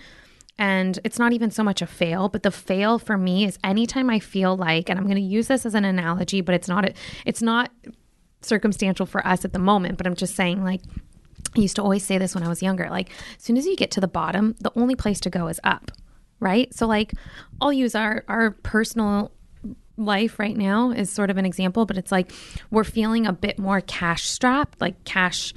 And 0.58 0.98
it's 1.04 1.18
not 1.18 1.32
even 1.32 1.52
so 1.52 1.62
much 1.62 1.80
a 1.80 1.86
fail, 1.86 2.28
but 2.28 2.42
the 2.42 2.50
fail 2.50 2.98
for 2.98 3.16
me 3.16 3.44
is 3.44 3.56
anytime 3.62 4.10
I 4.10 4.18
feel 4.18 4.56
like, 4.56 4.90
and 4.90 4.98
I'm 4.98 5.06
going 5.06 5.14
to 5.14 5.22
use 5.22 5.46
this 5.46 5.64
as 5.64 5.74
an 5.74 5.84
analogy, 5.84 6.40
but 6.40 6.56
it's 6.56 6.66
not, 6.68 6.90
it's 7.24 7.40
not 7.40 7.70
circumstantial 8.42 9.06
for 9.06 9.26
us 9.26 9.44
at 9.44 9.52
the 9.52 9.58
moment, 9.58 9.98
but 9.98 10.06
I'm 10.06 10.14
just 10.14 10.34
saying 10.34 10.62
like, 10.64 10.82
I 11.56 11.60
used 11.60 11.76
to 11.76 11.82
always 11.82 12.04
say 12.04 12.18
this 12.18 12.34
when 12.34 12.44
I 12.44 12.48
was 12.48 12.62
younger, 12.62 12.88
like 12.90 13.10
as 13.36 13.42
soon 13.42 13.56
as 13.56 13.66
you 13.66 13.76
get 13.76 13.90
to 13.92 14.00
the 14.00 14.08
bottom, 14.08 14.54
the 14.60 14.72
only 14.76 14.94
place 14.94 15.20
to 15.20 15.30
go 15.30 15.48
is 15.48 15.60
up. 15.64 15.90
Right. 16.38 16.72
So 16.74 16.86
like 16.86 17.12
I'll 17.60 17.72
use 17.72 17.94
our, 17.94 18.24
our 18.28 18.52
personal 18.52 19.32
life 19.96 20.38
right 20.38 20.56
now 20.56 20.90
is 20.90 21.10
sort 21.10 21.30
of 21.30 21.36
an 21.36 21.44
example, 21.44 21.84
but 21.86 21.98
it's 21.98 22.10
like 22.10 22.32
we're 22.70 22.84
feeling 22.84 23.26
a 23.26 23.32
bit 23.32 23.58
more 23.58 23.80
cash 23.80 24.28
strapped, 24.28 24.80
like 24.80 25.04
cash 25.04 25.52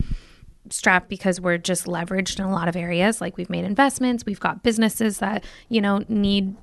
strapped 0.69 1.09
because 1.09 1.39
we're 1.39 1.57
just 1.57 1.85
leveraged 1.85 2.39
in 2.39 2.45
a 2.45 2.51
lot 2.51 2.67
of 2.67 2.75
areas. 2.75 3.21
Like 3.21 3.37
we've 3.37 3.49
made 3.49 3.63
investments, 3.63 4.25
we've 4.25 4.39
got 4.39 4.63
businesses 4.63 5.19
that, 5.19 5.43
you 5.69 5.81
know, 5.81 6.03
need 6.09 6.55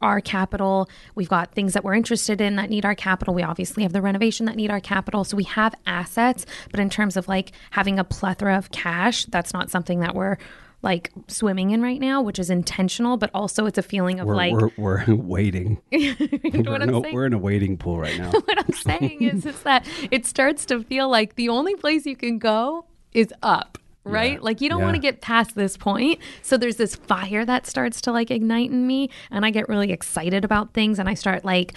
our 0.00 0.20
capital. 0.20 0.88
We've 1.14 1.28
got 1.28 1.52
things 1.52 1.72
that 1.74 1.84
we're 1.84 1.94
interested 1.94 2.40
in 2.40 2.56
that 2.56 2.70
need 2.70 2.84
our 2.84 2.94
capital. 2.94 3.34
We 3.34 3.42
obviously 3.42 3.82
have 3.82 3.92
the 3.92 4.02
renovation 4.02 4.46
that 4.46 4.56
need 4.56 4.70
our 4.70 4.80
capital. 4.80 5.24
So 5.24 5.36
we 5.36 5.44
have 5.44 5.74
assets, 5.86 6.46
but 6.70 6.80
in 6.80 6.90
terms 6.90 7.16
of 7.16 7.28
like 7.28 7.52
having 7.70 7.98
a 7.98 8.04
plethora 8.04 8.56
of 8.56 8.70
cash, 8.70 9.24
that's 9.26 9.52
not 9.52 9.70
something 9.70 10.00
that 10.00 10.14
we're 10.14 10.36
like 10.82 11.12
swimming 11.28 11.70
in 11.70 11.80
right 11.80 12.00
now, 12.00 12.20
which 12.20 12.38
is 12.38 12.50
intentional, 12.50 13.16
but 13.16 13.30
also 13.32 13.66
it's 13.66 13.78
a 13.78 13.82
feeling 13.82 14.18
of 14.18 14.26
we're, 14.26 14.34
like 14.34 14.52
we're, 14.52 14.70
we're 14.76 15.14
waiting. 15.14 15.80
you 15.90 16.14
know 16.18 16.62
we're, 16.64 16.72
what 16.72 16.82
in 16.82 16.88
I'm 16.88 16.94
a, 16.96 17.12
we're 17.12 17.26
in 17.26 17.32
a 17.32 17.38
waiting 17.38 17.76
pool 17.78 17.98
right 17.98 18.18
now. 18.18 18.30
what 18.44 18.58
I'm 18.58 18.72
saying 18.72 19.22
is, 19.22 19.46
is 19.46 19.62
that 19.62 19.86
it 20.10 20.26
starts 20.26 20.66
to 20.66 20.82
feel 20.82 21.08
like 21.08 21.36
the 21.36 21.48
only 21.48 21.76
place 21.76 22.04
you 22.04 22.16
can 22.16 22.38
go 22.38 22.86
is 23.12 23.32
up. 23.42 23.78
Right? 24.04 24.32
Yeah. 24.34 24.38
Like 24.42 24.60
you 24.60 24.68
don't 24.68 24.80
Yeah. 24.80 24.86
want 24.86 24.96
to 24.96 25.00
get 25.00 25.20
past 25.20 25.54
this 25.54 25.76
point. 25.76 26.18
So 26.42 26.56
there's 26.56 26.74
this 26.76 26.96
fire 26.96 27.44
that 27.44 27.66
starts 27.68 28.00
to 28.02 28.12
like 28.12 28.32
ignite 28.32 28.70
in 28.70 28.84
me 28.86 29.10
and 29.30 29.46
I 29.46 29.50
get 29.50 29.68
really 29.68 29.92
excited 29.92 30.44
about 30.44 30.72
things 30.74 30.98
and 30.98 31.08
I 31.08 31.14
start 31.14 31.44
like 31.44 31.74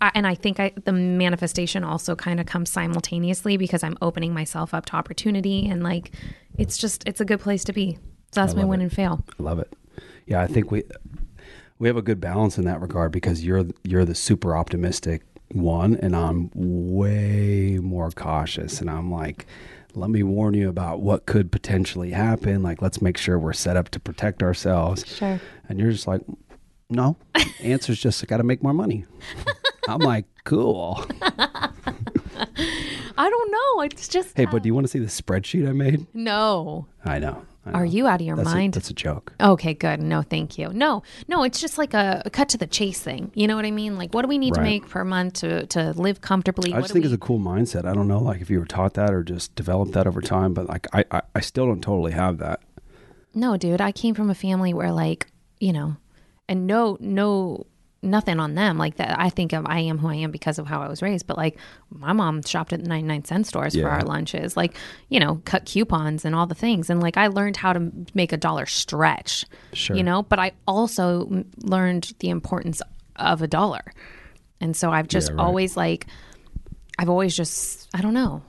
I, 0.00 0.10
and 0.14 0.26
I 0.26 0.34
think 0.34 0.58
I 0.58 0.72
the 0.84 0.92
manifestation 0.92 1.84
also 1.84 2.16
kind 2.16 2.40
of 2.40 2.46
comes 2.46 2.70
simultaneously 2.70 3.58
because 3.58 3.82
I'm 3.84 3.98
opening 4.00 4.32
myself 4.32 4.72
up 4.72 4.86
to 4.86 4.96
opportunity 4.96 5.68
and 5.68 5.82
like 5.82 6.12
it's 6.56 6.78
just 6.78 7.06
it's 7.06 7.20
a 7.20 7.26
good 7.26 7.40
place 7.40 7.62
to 7.64 7.74
be. 7.74 7.98
So 8.32 8.40
that's 8.40 8.54
my 8.54 8.64
win 8.64 8.80
it. 8.80 8.84
and 8.84 8.92
fail. 8.92 9.22
I 9.38 9.42
love 9.42 9.58
it. 9.58 9.70
Yeah, 10.26 10.40
I 10.40 10.46
think 10.46 10.70
we 10.70 10.82
we 11.78 11.88
have 11.88 11.96
a 11.98 12.02
good 12.02 12.20
balance 12.22 12.56
in 12.56 12.64
that 12.64 12.80
regard 12.80 13.12
because 13.12 13.44
you're 13.44 13.66
you're 13.84 14.06
the 14.06 14.14
super 14.14 14.56
optimistic 14.56 15.22
one, 15.52 15.96
and 15.96 16.16
I'm 16.16 16.50
way 16.54 17.78
more 17.82 18.10
cautious, 18.12 18.80
and 18.80 18.88
I'm 18.88 19.12
like. 19.12 19.46
Let 19.96 20.10
me 20.10 20.22
warn 20.22 20.52
you 20.52 20.68
about 20.68 21.00
what 21.00 21.24
could 21.24 21.50
potentially 21.50 22.10
happen. 22.10 22.62
Like, 22.62 22.82
let's 22.82 23.00
make 23.00 23.16
sure 23.16 23.38
we're 23.38 23.54
set 23.54 23.78
up 23.78 23.88
to 23.90 23.98
protect 24.00 24.42
ourselves. 24.42 25.06
Sure. 25.06 25.40
And 25.70 25.78
you're 25.78 25.90
just 25.90 26.06
like, 26.06 26.20
no. 26.90 27.16
Answer's 27.62 27.98
just, 27.98 28.22
I 28.22 28.26
got 28.26 28.36
to 28.36 28.44
make 28.44 28.62
more 28.62 28.74
money. 28.74 29.06
I'm 29.88 30.00
like, 30.00 30.26
cool. 30.44 31.02
I 33.18 33.30
don't 33.30 33.50
know. 33.50 33.80
It's 33.82 34.06
just 34.06 34.36
Hey, 34.36 34.44
but 34.44 34.56
uh, 34.56 34.58
do 34.58 34.68
you 34.68 34.74
want 34.74 34.84
to 34.86 34.90
see 34.90 34.98
the 34.98 35.06
spreadsheet 35.06 35.66
I 35.66 35.72
made? 35.72 36.06
no. 36.12 36.86
I 37.02 37.18
know. 37.18 37.42
Are 37.74 37.84
you 37.84 38.06
out 38.06 38.20
of 38.20 38.26
your 38.26 38.36
That's 38.36 38.50
a- 38.50 38.54
mind? 38.54 38.74
that's 38.74 38.90
a 38.90 38.94
joke. 38.94 39.32
Okay, 39.40 39.74
good. 39.74 40.00
No, 40.00 40.22
thank 40.22 40.56
you. 40.58 40.68
No, 40.72 41.02
no, 41.28 41.42
it's 41.42 41.60
just 41.60 41.78
like 41.78 41.94
a, 41.94 42.22
a 42.24 42.30
cut 42.30 42.48
to 42.50 42.58
the 42.58 42.66
chase 42.66 43.00
thing. 43.00 43.30
You 43.34 43.46
know 43.48 43.56
what 43.56 43.64
I 43.64 43.70
mean? 43.70 43.96
Like, 43.98 44.14
what 44.14 44.22
do 44.22 44.28
we 44.28 44.38
need 44.38 44.54
to 44.54 44.60
make 44.60 44.88
per 44.88 45.04
month 45.04 45.34
to, 45.34 45.66
to 45.66 45.92
live 45.92 46.20
comfortably? 46.20 46.72
I 46.72 46.76
What 46.76 46.82
just 46.82 46.92
think 46.92 47.04
we- 47.04 47.06
it's 47.12 47.14
a 47.14 47.18
cool 47.18 47.38
mindset. 47.40 47.84
I 47.84 47.92
don't 47.94 48.08
know, 48.08 48.18
like 48.20 48.40
if 48.40 48.50
you 48.50 48.58
were 48.60 48.66
taught 48.66 48.94
that 48.94 49.12
or 49.12 49.22
just 49.22 49.54
developed 49.54 49.92
that 49.92 50.06
over 50.06 50.20
time, 50.20 50.54
but 50.54 50.66
like 50.68 50.86
I, 50.92 51.04
I, 51.10 51.22
I 51.34 51.40
still 51.40 51.66
don't 51.66 51.82
totally 51.82 52.12
have 52.12 52.38
that. 52.38 52.60
no, 53.34 53.56
dude. 53.56 53.80
I 53.80 53.92
came 53.92 54.14
from 54.14 54.30
a 54.30 54.34
family 54.34 54.72
where, 54.72 54.92
like, 54.92 55.26
you 55.60 55.72
know, 55.72 55.96
and 56.48 56.66
no, 56.66 56.96
no, 57.00 57.66
nothing 58.02 58.38
on 58.38 58.54
them 58.54 58.78
like 58.78 58.96
that. 58.96 59.18
I 59.18 59.30
think 59.30 59.52
of 59.52 59.66
I 59.66 59.80
am 59.80 59.98
who 59.98 60.08
I 60.08 60.16
am 60.16 60.30
because 60.30 60.58
of 60.58 60.66
how 60.66 60.80
I 60.82 60.88
was 60.88 61.02
raised. 61.02 61.26
But 61.26 61.36
like, 61.36 61.58
my 61.90 62.12
mom 62.12 62.42
shopped 62.42 62.72
at 62.72 62.82
the 62.82 62.88
ninety 62.88 63.08
nine 63.08 63.24
cent 63.24 63.46
stores 63.46 63.74
for 63.74 63.88
our 63.88 64.02
lunches, 64.02 64.56
like, 64.56 64.76
you 65.08 65.18
know, 65.18 65.40
cut 65.44 65.64
coupons 65.66 66.24
and 66.24 66.34
all 66.34 66.46
the 66.46 66.54
things. 66.54 66.90
And 66.90 67.00
like, 67.00 67.16
I 67.16 67.26
learned 67.28 67.56
how 67.56 67.72
to 67.72 67.90
make 68.14 68.32
a 68.32 68.36
dollar 68.36 68.66
stretch. 68.66 69.44
Sure. 69.72 69.96
You 69.96 70.02
know, 70.02 70.22
but 70.22 70.38
I 70.38 70.52
also 70.66 71.44
learned 71.58 72.12
the 72.20 72.28
importance 72.30 72.82
of 73.16 73.42
a 73.42 73.46
dollar. 73.46 73.82
And 74.60 74.76
so 74.76 74.90
I've 74.90 75.08
just 75.08 75.30
Yeah, 75.30 75.36
right. 75.36 75.44
always 75.44 75.76
like, 75.76 76.06
I've 76.98 77.08
always 77.10 77.36
just, 77.36 77.88
I 77.94 78.00
don't 78.02 78.14
know. 78.14 78.42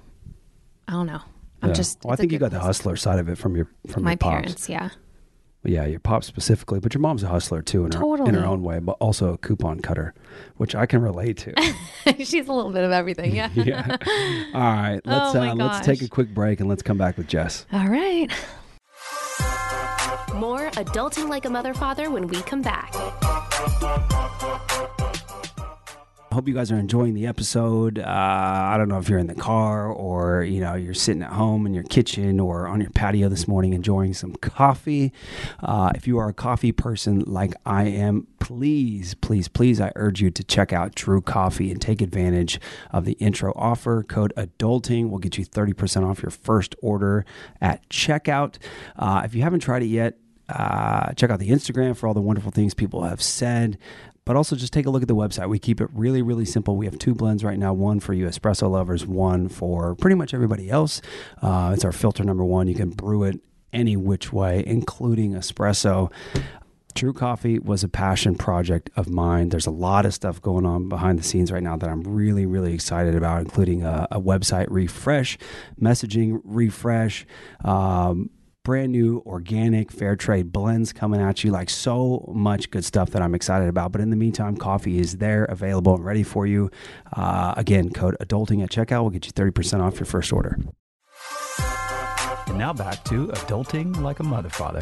I 0.88 0.94
don't 0.94 1.08
know. 1.08 1.22
I'm 1.62 1.70
Yeah. 1.70 1.76
just, 1.76 2.04
Well, 2.04 2.14
I 2.14 2.16
think 2.16 2.32
you 2.32 2.38
got 2.38 2.52
the 2.52 2.60
hustler 2.60 2.96
side 2.96 3.20
of 3.20 3.28
it 3.28 3.38
from 3.38 3.56
your 3.56 3.68
from 3.88 4.04
My 4.04 4.12
your 4.12 4.18
parents, 4.18 4.70
yeah. 4.70 4.90
Yeah, 5.68 5.86
your 5.86 6.00
pop 6.00 6.24
specifically, 6.24 6.80
but 6.80 6.94
your 6.94 7.02
mom's 7.02 7.24
a 7.24 7.28
hustler 7.28 7.62
too 7.62 7.86
in 7.86 7.92
her 7.92 8.26
in 8.26 8.34
her 8.36 8.46
own 8.46 8.64
way, 8.64 8.80
but 8.80 8.96
also 9.02 9.34
a 9.34 9.38
coupon 9.38 9.82
cutter, 9.82 10.14
which 10.56 10.74
I 10.76 10.86
can 10.86 11.02
relate 11.02 11.38
to. 11.40 11.54
She's 12.24 12.48
a 12.48 12.54
little 12.54 12.72
bit 12.72 12.86
of 12.86 12.92
everything, 12.92 13.36
yeah. 13.36 13.50
yeah. 13.54 13.98
All 14.54 14.62
right, 14.62 15.02
let's 15.06 15.36
Oh 15.36 15.40
my 15.40 15.50
uh, 15.50 15.56
let's 15.56 15.86
take 15.86 16.02
a 16.02 16.08
quick 16.08 16.34
break 16.34 16.62
and 16.62 16.70
let's 16.70 16.84
come 16.84 16.98
back 16.98 17.18
with 17.18 17.28
Jess. 17.28 17.66
All 17.74 17.88
right. 17.88 18.32
More 20.36 20.70
adulting 20.72 21.28
like 21.30 21.44
a 21.44 21.50
mother 21.50 21.74
father 21.74 22.10
when 22.10 22.28
we 22.28 22.42
come 22.44 22.62
back. 22.62 22.94
Hope 26.38 26.48
you 26.48 26.54
guys 26.54 26.72
are 26.72 26.78
enjoying 26.78 27.16
the 27.16 27.26
episode. 27.26 27.98
Uh, 27.98 28.04
I 28.06 28.78
don't 28.78 28.90
know 28.90 29.00
if 29.00 29.10
you're 29.10 29.18
in 29.18 29.26
the 29.26 29.34
car 29.34 29.88
or 29.88 30.44
you 30.44 30.62
know 30.62 30.76
you're 30.76 30.94
sitting 30.94 31.24
at 31.24 31.32
home 31.32 31.66
in 31.66 31.74
your 31.74 31.82
kitchen 31.86 32.40
or 32.40 32.68
on 32.68 32.80
your 32.80 32.92
patio 32.92 33.28
this 33.28 33.48
morning 33.48 33.74
enjoying 33.74 34.14
some 34.14 34.36
coffee. 34.36 35.12
Uh, 35.62 35.92
if 35.96 36.06
you 36.06 36.20
are 36.20 36.30
a 36.30 36.34
coffee 36.36 36.72
person 36.72 37.22
like 37.22 37.56
I 37.66 37.86
am, 37.86 38.28
please, 38.38 39.16
please, 39.16 39.48
please, 39.48 39.82
I 39.82 39.92
urge 39.96 40.22
you 40.22 40.30
to 40.30 40.44
check 40.44 40.72
out 40.72 40.94
Drew 40.94 41.22
Coffee 41.22 41.72
and 41.72 41.82
take 41.82 42.04
advantage 42.04 42.62
of 42.92 43.06
the 43.06 43.14
intro 43.14 43.52
offer. 43.56 44.04
Code 44.04 44.32
Adulting 44.38 45.10
will 45.10 45.18
get 45.18 45.40
you 45.40 45.44
thirty 45.44 45.74
percent 45.74 46.06
off 46.06 46.22
your 46.22 46.30
first 46.30 46.76
order 46.84 47.26
at 47.60 47.90
checkout. 47.90 48.58
Uh, 48.96 49.24
if 49.26 49.34
you 49.34 49.42
haven't 49.42 49.62
tried 49.62 49.82
it 49.82 49.88
yet, 49.88 50.20
uh, 50.50 51.14
check 51.14 51.30
out 51.30 51.40
the 51.40 51.50
Instagram 51.50 51.96
for 51.96 52.08
all 52.08 52.14
the 52.14 52.22
wonderful 52.22 52.52
things 52.52 52.74
people 52.74 53.04
have 53.04 53.22
said. 53.22 53.78
But 54.26 54.36
also 54.36 54.58
just 54.58 54.74
take 54.74 54.86
a 54.86 54.90
look 54.90 55.02
at 55.02 55.08
the 55.08 55.16
website. 55.16 55.48
We 55.48 55.58
keep 55.58 55.80
it 55.80 55.90
really, 55.94 56.22
really 56.22 56.44
simple. 56.44 56.76
We 56.76 56.86
have 56.86 57.00
two 57.00 57.16
blends 57.16 57.46
right 57.46 57.58
now 57.58 57.74
one 57.74 58.02
for 58.02 58.14
you 58.14 58.28
espresso 58.28 58.70
lovers, 58.70 59.06
one 59.06 59.48
for 59.48 59.96
pretty 59.96 60.16
much 60.16 60.34
everybody 60.34 60.70
else. 60.70 61.02
Uh, 61.42 61.72
it's 61.74 61.86
our 61.86 61.94
filter 61.94 62.26
number 62.26 62.44
one. 62.44 62.68
You 62.68 62.76
can 62.76 62.90
brew 62.90 63.24
it 63.24 63.40
any 63.72 63.96
which 63.96 64.34
way, 64.34 64.66
including 64.68 65.34
espresso. 65.34 66.12
Drew 66.98 67.14
Coffee 67.14 67.60
was 67.60 67.84
a 67.84 67.88
passion 67.88 68.34
project 68.34 68.90
of 68.96 69.08
mine. 69.08 69.50
There's 69.50 69.68
a 69.68 69.72
lot 69.72 70.08
of 70.08 70.16
stuff 70.16 70.42
going 70.42 70.66
on 70.66 70.90
behind 70.90 71.20
the 71.20 71.24
scenes 71.24 71.52
right 71.52 71.62
now 71.62 71.78
that 71.78 71.88
I'm 71.88 72.02
really, 72.02 72.48
really 72.48 72.74
excited 72.74 73.14
about, 73.14 73.42
including 73.42 73.84
a, 73.84 74.08
a 74.10 74.20
website 74.20 74.66
refresh, 74.70 75.38
messaging 75.80 76.42
refresh, 76.44 77.28
um, 77.64 78.32
brand 78.68 78.92
new 78.92 79.24
organic 79.26 79.94
fair 79.94 80.18
trade 80.18 80.52
blends 80.52 80.92
coming 80.92 81.22
at 81.22 81.42
you 81.42 81.52
like 81.52 81.70
so 81.70 82.30
much 82.36 82.70
good 82.70 82.84
stuff 82.84 83.12
that 83.12 83.22
i'm 83.22 83.34
excited 83.34 83.70
about 83.70 83.94
but 83.94 84.02
in 84.02 84.10
the 84.10 84.16
meantime 84.18 84.58
coffee 84.58 85.00
is 85.00 85.20
there 85.20 85.46
available 85.46 85.96
and 85.96 86.04
ready 86.04 86.22
for 86.22 86.46
you 86.46 86.70
uh, 87.14 87.54
again 87.56 87.90
code 87.90 88.18
adulting 88.20 88.62
at 88.62 88.70
checkout 88.70 89.04
will 89.04 89.10
get 89.10 89.26
you 89.26 89.32
30% 89.32 89.80
off 89.80 89.98
your 90.02 90.06
first 90.06 90.34
order 90.34 90.58
And 92.48 92.58
now 92.58 92.74
back 92.74 93.06
to 93.06 93.28
adulting 93.28 94.02
like 94.02 94.20
a 94.20 94.24
mother 94.24 94.50
father. 94.50 94.82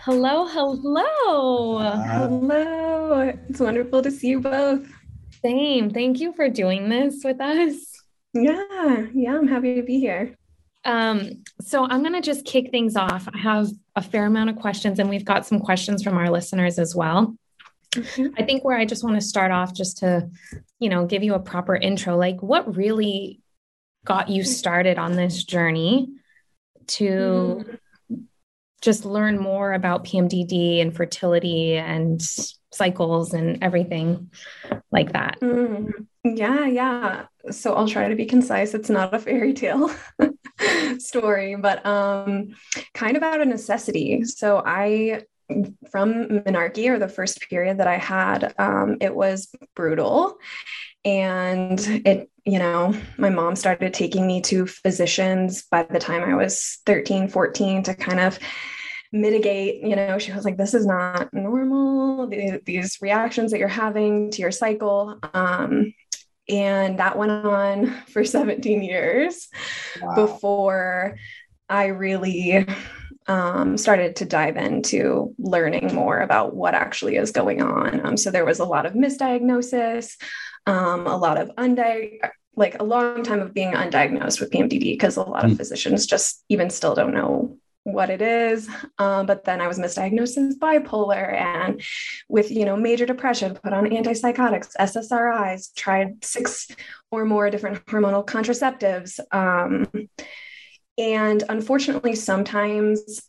Hello, 0.00 0.46
hello. 0.46 1.78
Hello. 1.80 3.32
It's 3.50 3.60
wonderful 3.60 4.00
to 4.00 4.10
see 4.10 4.28
you 4.28 4.40
both. 4.40 4.88
Same. 5.44 5.90
Thank 5.90 6.18
you 6.18 6.32
for 6.32 6.48
doing 6.48 6.88
this 6.88 7.22
with 7.22 7.42
us. 7.42 7.74
Yeah, 8.32 9.06
yeah, 9.12 9.36
I'm 9.36 9.48
happy 9.48 9.74
to 9.74 9.82
be 9.82 10.00
here. 10.00 10.34
Um, 10.84 11.44
so 11.60 11.84
I'm 11.84 12.02
going 12.02 12.14
to 12.14 12.20
just 12.20 12.44
kick 12.44 12.70
things 12.70 12.96
off. 12.96 13.28
I 13.32 13.38
have 13.38 13.68
a 13.94 14.02
fair 14.02 14.26
amount 14.26 14.50
of 14.50 14.56
questions, 14.56 14.98
and 14.98 15.08
we've 15.08 15.24
got 15.24 15.46
some 15.46 15.60
questions 15.60 16.02
from 16.02 16.16
our 16.16 16.30
listeners 16.30 16.78
as 16.78 16.94
well. 16.94 17.36
Okay. 17.96 18.28
I 18.38 18.44
think 18.44 18.64
where 18.64 18.76
I 18.76 18.84
just 18.84 19.04
want 19.04 19.16
to 19.16 19.20
start 19.20 19.52
off, 19.52 19.74
just 19.74 19.98
to, 19.98 20.28
you 20.78 20.88
know, 20.88 21.06
give 21.06 21.22
you 21.22 21.34
a 21.34 21.40
proper 21.40 21.76
intro, 21.76 22.16
like 22.16 22.42
what 22.42 22.76
really 22.76 23.40
got 24.04 24.28
you 24.28 24.42
mm-hmm. 24.42 24.50
started 24.50 24.98
on 24.98 25.12
this 25.12 25.44
journey 25.44 26.08
to 26.86 27.64
mm-hmm. 28.10 28.16
just 28.80 29.04
learn 29.04 29.38
more 29.38 29.72
about 29.72 30.04
PMDD 30.04 30.80
and 30.80 30.96
fertility 30.96 31.76
and 31.76 32.20
cycles 32.72 33.34
and 33.34 33.62
everything 33.62 34.30
like 34.90 35.12
that. 35.12 35.38
Mm, 35.40 36.06
yeah, 36.24 36.66
yeah. 36.66 37.26
So 37.50 37.74
I'll 37.74 37.88
try 37.88 38.08
to 38.08 38.16
be 38.16 38.26
concise. 38.26 38.74
It's 38.74 38.90
not 38.90 39.14
a 39.14 39.18
fairy 39.18 39.52
tale 39.52 39.90
story, 40.98 41.56
but 41.56 41.84
um 41.84 42.54
kind 42.94 43.16
of 43.16 43.22
out 43.22 43.40
of 43.40 43.48
necessity. 43.48 44.24
So 44.24 44.62
I 44.64 45.24
from 45.90 46.28
menarche 46.28 46.88
or 46.88 46.98
the 46.98 47.08
first 47.08 47.40
period 47.42 47.78
that 47.78 47.86
I 47.86 47.98
had, 47.98 48.54
um, 48.58 48.96
it 49.00 49.14
was 49.14 49.54
brutal. 49.74 50.38
And 51.04 51.80
it, 52.06 52.30
you 52.44 52.58
know, 52.58 52.94
my 53.18 53.28
mom 53.28 53.56
started 53.56 53.92
taking 53.92 54.26
me 54.26 54.40
to 54.42 54.66
physicians 54.66 55.64
by 55.70 55.82
the 55.82 55.98
time 55.98 56.22
I 56.22 56.34
was 56.34 56.78
13, 56.86 57.28
14 57.28 57.82
to 57.84 57.94
kind 57.94 58.20
of 58.20 58.38
mitigate 59.12 59.82
you 59.82 59.94
know 59.94 60.18
she 60.18 60.32
was 60.32 60.44
like 60.44 60.56
this 60.56 60.72
is 60.72 60.86
not 60.86 61.32
normal 61.34 62.26
these 62.26 62.98
reactions 63.02 63.50
that 63.50 63.58
you're 63.58 63.68
having 63.68 64.30
to 64.30 64.40
your 64.40 64.50
cycle 64.50 65.18
um, 65.34 65.92
and 66.48 66.98
that 66.98 67.18
went 67.18 67.30
on 67.30 67.86
for 68.08 68.24
17 68.24 68.82
years 68.82 69.48
wow. 70.00 70.14
before 70.14 71.16
i 71.68 71.86
really 71.86 72.66
um, 73.28 73.76
started 73.76 74.16
to 74.16 74.24
dive 74.24 74.56
into 74.56 75.32
learning 75.38 75.94
more 75.94 76.18
about 76.18 76.56
what 76.56 76.74
actually 76.74 77.16
is 77.16 77.30
going 77.30 77.60
on 77.60 78.04
um, 78.04 78.16
so 78.16 78.30
there 78.30 78.46
was 78.46 78.60
a 78.60 78.64
lot 78.64 78.86
of 78.86 78.94
misdiagnosis 78.94 80.16
um, 80.66 81.06
a 81.06 81.16
lot 81.16 81.36
of 81.36 81.50
undiagnosed 81.56 82.30
like 82.54 82.78
a 82.80 82.84
long 82.84 83.22
time 83.22 83.40
of 83.40 83.54
being 83.54 83.72
undiagnosed 83.72 84.38
with 84.38 84.50
PMDD 84.50 84.80
because 84.80 85.16
a 85.16 85.22
lot 85.22 85.44
of 85.44 85.52
mm. 85.52 85.56
physicians 85.56 86.04
just 86.04 86.44
even 86.50 86.68
still 86.68 86.94
don't 86.94 87.14
know 87.14 87.56
what 87.84 88.10
it 88.10 88.22
is 88.22 88.68
um, 88.98 89.26
but 89.26 89.44
then 89.44 89.60
i 89.60 89.66
was 89.66 89.78
misdiagnosed 89.78 90.36
as 90.38 90.56
bipolar 90.58 91.34
and 91.34 91.82
with 92.28 92.50
you 92.50 92.64
know 92.64 92.76
major 92.76 93.06
depression 93.06 93.54
put 93.54 93.72
on 93.72 93.86
antipsychotics 93.86 94.70
ssris 94.78 95.74
tried 95.74 96.24
six 96.24 96.68
or 97.10 97.24
more 97.24 97.50
different 97.50 97.84
hormonal 97.86 98.24
contraceptives 98.24 99.18
um, 99.32 99.86
and 100.98 101.42
unfortunately 101.48 102.14
sometimes 102.14 103.22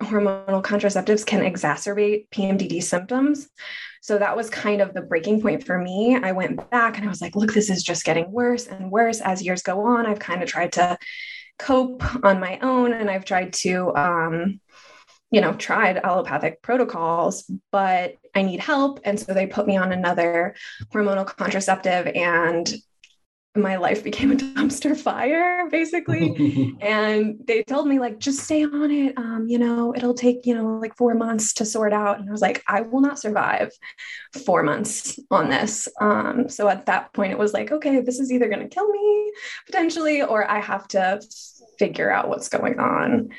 hormonal 0.00 0.62
contraceptives 0.62 1.24
can 1.24 1.40
exacerbate 1.40 2.28
pmdd 2.30 2.82
symptoms. 2.82 3.48
So 4.02 4.18
that 4.18 4.36
was 4.36 4.48
kind 4.48 4.80
of 4.80 4.94
the 4.94 5.02
breaking 5.02 5.42
point 5.42 5.64
for 5.64 5.78
me. 5.78 6.18
I 6.22 6.32
went 6.32 6.70
back 6.70 6.96
and 6.96 7.06
i 7.06 7.08
was 7.08 7.20
like 7.20 7.36
look 7.36 7.52
this 7.52 7.70
is 7.70 7.82
just 7.82 8.04
getting 8.04 8.30
worse 8.30 8.66
and 8.66 8.90
worse 8.90 9.20
as 9.20 9.42
years 9.42 9.62
go 9.62 9.80
on. 9.86 10.06
I've 10.06 10.18
kind 10.18 10.42
of 10.42 10.48
tried 10.48 10.72
to 10.72 10.98
cope 11.60 12.02
on 12.24 12.40
my 12.40 12.58
own 12.60 12.92
and 12.92 13.10
I've 13.10 13.24
tried 13.24 13.52
to 13.54 13.94
um, 13.94 14.60
you 15.30 15.40
know, 15.40 15.52
tried 15.52 15.96
allopathic 15.98 16.60
protocols, 16.60 17.48
but 17.70 18.16
I 18.34 18.42
need 18.42 18.60
help. 18.60 19.00
And 19.04 19.18
so 19.18 19.32
they 19.32 19.46
put 19.46 19.66
me 19.66 19.76
on 19.76 19.92
another 19.92 20.56
hormonal 20.92 21.24
contraceptive 21.24 22.08
and 22.08 22.72
my 23.56 23.76
life 23.76 24.04
became 24.04 24.30
a 24.30 24.34
dumpster 24.36 24.96
fire 24.96 25.68
basically. 25.70 26.76
And 26.80 27.36
they 27.46 27.62
told 27.62 27.86
me 27.88 27.98
like 27.98 28.18
just 28.18 28.40
stay 28.40 28.64
on 28.64 28.90
it. 28.90 29.16
Um, 29.16 29.46
you 29.48 29.58
know 29.58 29.94
it'll 29.94 30.14
take 30.14 30.46
you 30.46 30.54
know 30.54 30.78
like 30.78 30.96
four 30.96 31.14
months 31.14 31.52
to 31.54 31.64
sort 31.64 31.92
out. 31.92 32.18
And 32.18 32.28
i 32.28 32.32
was 32.32 32.40
like 32.40 32.62
i 32.68 32.80
will 32.80 33.00
not 33.00 33.18
survive 33.18 33.72
four 34.46 34.62
months 34.62 35.18
on 35.30 35.48
this. 35.50 35.88
Um, 36.00 36.48
so 36.48 36.68
at 36.68 36.86
that 36.86 37.12
point 37.12 37.32
it 37.32 37.38
was 37.38 37.52
like 37.52 37.72
okay 37.72 38.00
this 38.00 38.20
is 38.20 38.30
either 38.32 38.48
going 38.48 38.60
to 38.62 38.74
kill 38.74 38.88
me 38.88 39.32
potentially 39.66 40.22
or 40.22 40.48
i 40.50 40.60
have 40.60 40.86
to 40.88 41.20
figure 41.78 42.10
out 42.10 42.28
what's 42.28 42.48
going 42.48 42.78
on. 42.78 43.30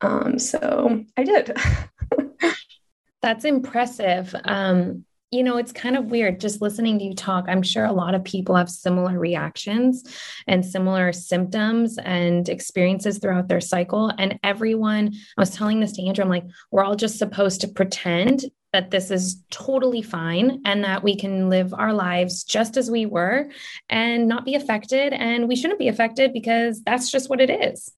Um, 0.00 0.38
so 0.38 1.04
i 1.16 1.24
did. 1.24 1.56
That's 3.22 3.44
impressive. 3.44 4.34
Um, 4.44 5.05
you 5.30 5.42
know, 5.42 5.56
it's 5.56 5.72
kind 5.72 5.96
of 5.96 6.10
weird 6.10 6.40
just 6.40 6.62
listening 6.62 6.98
to 6.98 7.04
you 7.04 7.14
talk. 7.14 7.46
I'm 7.48 7.62
sure 7.62 7.84
a 7.84 7.92
lot 7.92 8.14
of 8.14 8.22
people 8.22 8.54
have 8.54 8.70
similar 8.70 9.18
reactions 9.18 10.04
and 10.46 10.64
similar 10.64 11.12
symptoms 11.12 11.98
and 11.98 12.48
experiences 12.48 13.18
throughout 13.18 13.48
their 13.48 13.60
cycle. 13.60 14.12
And 14.18 14.38
everyone, 14.44 15.12
I 15.36 15.40
was 15.40 15.50
telling 15.50 15.80
this 15.80 15.92
to 15.92 16.06
Andrew, 16.06 16.22
I'm 16.22 16.30
like, 16.30 16.44
we're 16.70 16.84
all 16.84 16.94
just 16.94 17.18
supposed 17.18 17.60
to 17.62 17.68
pretend 17.68 18.44
that 18.72 18.90
this 18.90 19.10
is 19.10 19.42
totally 19.50 20.02
fine 20.02 20.60
and 20.64 20.84
that 20.84 21.02
we 21.02 21.16
can 21.16 21.48
live 21.48 21.74
our 21.74 21.92
lives 21.92 22.44
just 22.44 22.76
as 22.76 22.90
we 22.90 23.06
were 23.06 23.48
and 23.88 24.28
not 24.28 24.44
be 24.44 24.54
affected. 24.54 25.12
And 25.12 25.48
we 25.48 25.56
shouldn't 25.56 25.78
be 25.78 25.88
affected 25.88 26.32
because 26.32 26.82
that's 26.82 27.10
just 27.10 27.28
what 27.28 27.40
it 27.40 27.50
is 27.50 27.90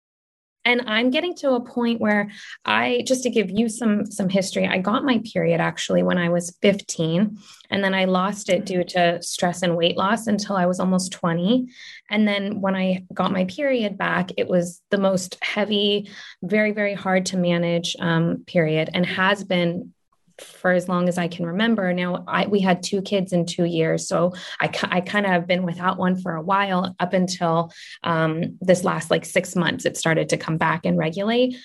and 0.69 0.83
i'm 0.87 1.11
getting 1.11 1.35
to 1.35 1.53
a 1.53 1.61
point 1.61 2.01
where 2.01 2.31
i 2.65 3.03
just 3.07 3.23
to 3.23 3.31
give 3.31 3.51
you 3.51 3.69
some 3.69 4.07
some 4.07 4.29
history 4.29 4.67
i 4.67 4.79
got 4.79 5.05
my 5.05 5.21
period 5.33 5.61
actually 5.61 6.03
when 6.03 6.19
i 6.19 6.29
was 6.29 6.57
15 6.61 7.39
and 7.71 7.85
then 7.85 7.95
i 7.95 8.05
lost 8.05 8.51
it 8.51 8.67
due 8.67 8.85
to 8.85 9.21
stress 9.23 9.63
and 9.63 9.77
weight 9.77 9.97
loss 9.97 10.27
until 10.27 10.57
i 10.57 10.67
was 10.67 10.79
almost 10.79 11.11
20 11.13 11.69
and 12.11 12.29
then 12.29 12.61
when 12.61 12.77
i 12.77 13.05
got 13.13 13.33
my 13.33 13.45
period 13.47 13.97
back 13.97 14.31
it 14.37 14.47
was 14.47 14.83
the 14.91 14.99
most 14.99 15.39
heavy 15.43 16.11
very 16.43 16.73
very 16.73 16.95
hard 16.95 17.27
to 17.27 17.37
manage 17.37 17.97
um, 17.99 18.45
period 18.47 18.91
and 18.93 19.07
has 19.07 19.43
been 19.43 19.93
for 20.40 20.70
as 20.70 20.88
long 20.88 21.09
as 21.09 21.18
I 21.18 21.29
can 21.29 21.46
remember. 21.46 21.92
Now, 21.92 22.24
I, 22.27 22.46
we 22.46 22.61
had 22.61 22.83
two 22.83 23.03
kids 23.03 23.33
in 23.33 23.46
two 23.46 23.64
years, 23.64 24.09
so 24.09 24.35
I, 24.61 24.70
I 24.85 25.01
kind 25.01 25.27
of 25.27 25.33
have 25.33 25.46
been 25.46 25.64
without 25.64 25.98
one 25.98 26.20
for 26.20 26.35
a 26.35 26.42
while 26.42 26.94
up 27.01 27.12
until 27.12 27.72
um, 28.05 28.59
this 28.61 28.85
last 28.85 29.11
like 29.11 29.24
six 29.24 29.57
months. 29.57 29.85
It 29.85 29.96
started 29.96 30.29
to 30.31 30.37
come 30.37 30.59
back 30.59 30.85
and 30.85 30.98
regulate. 30.98 31.57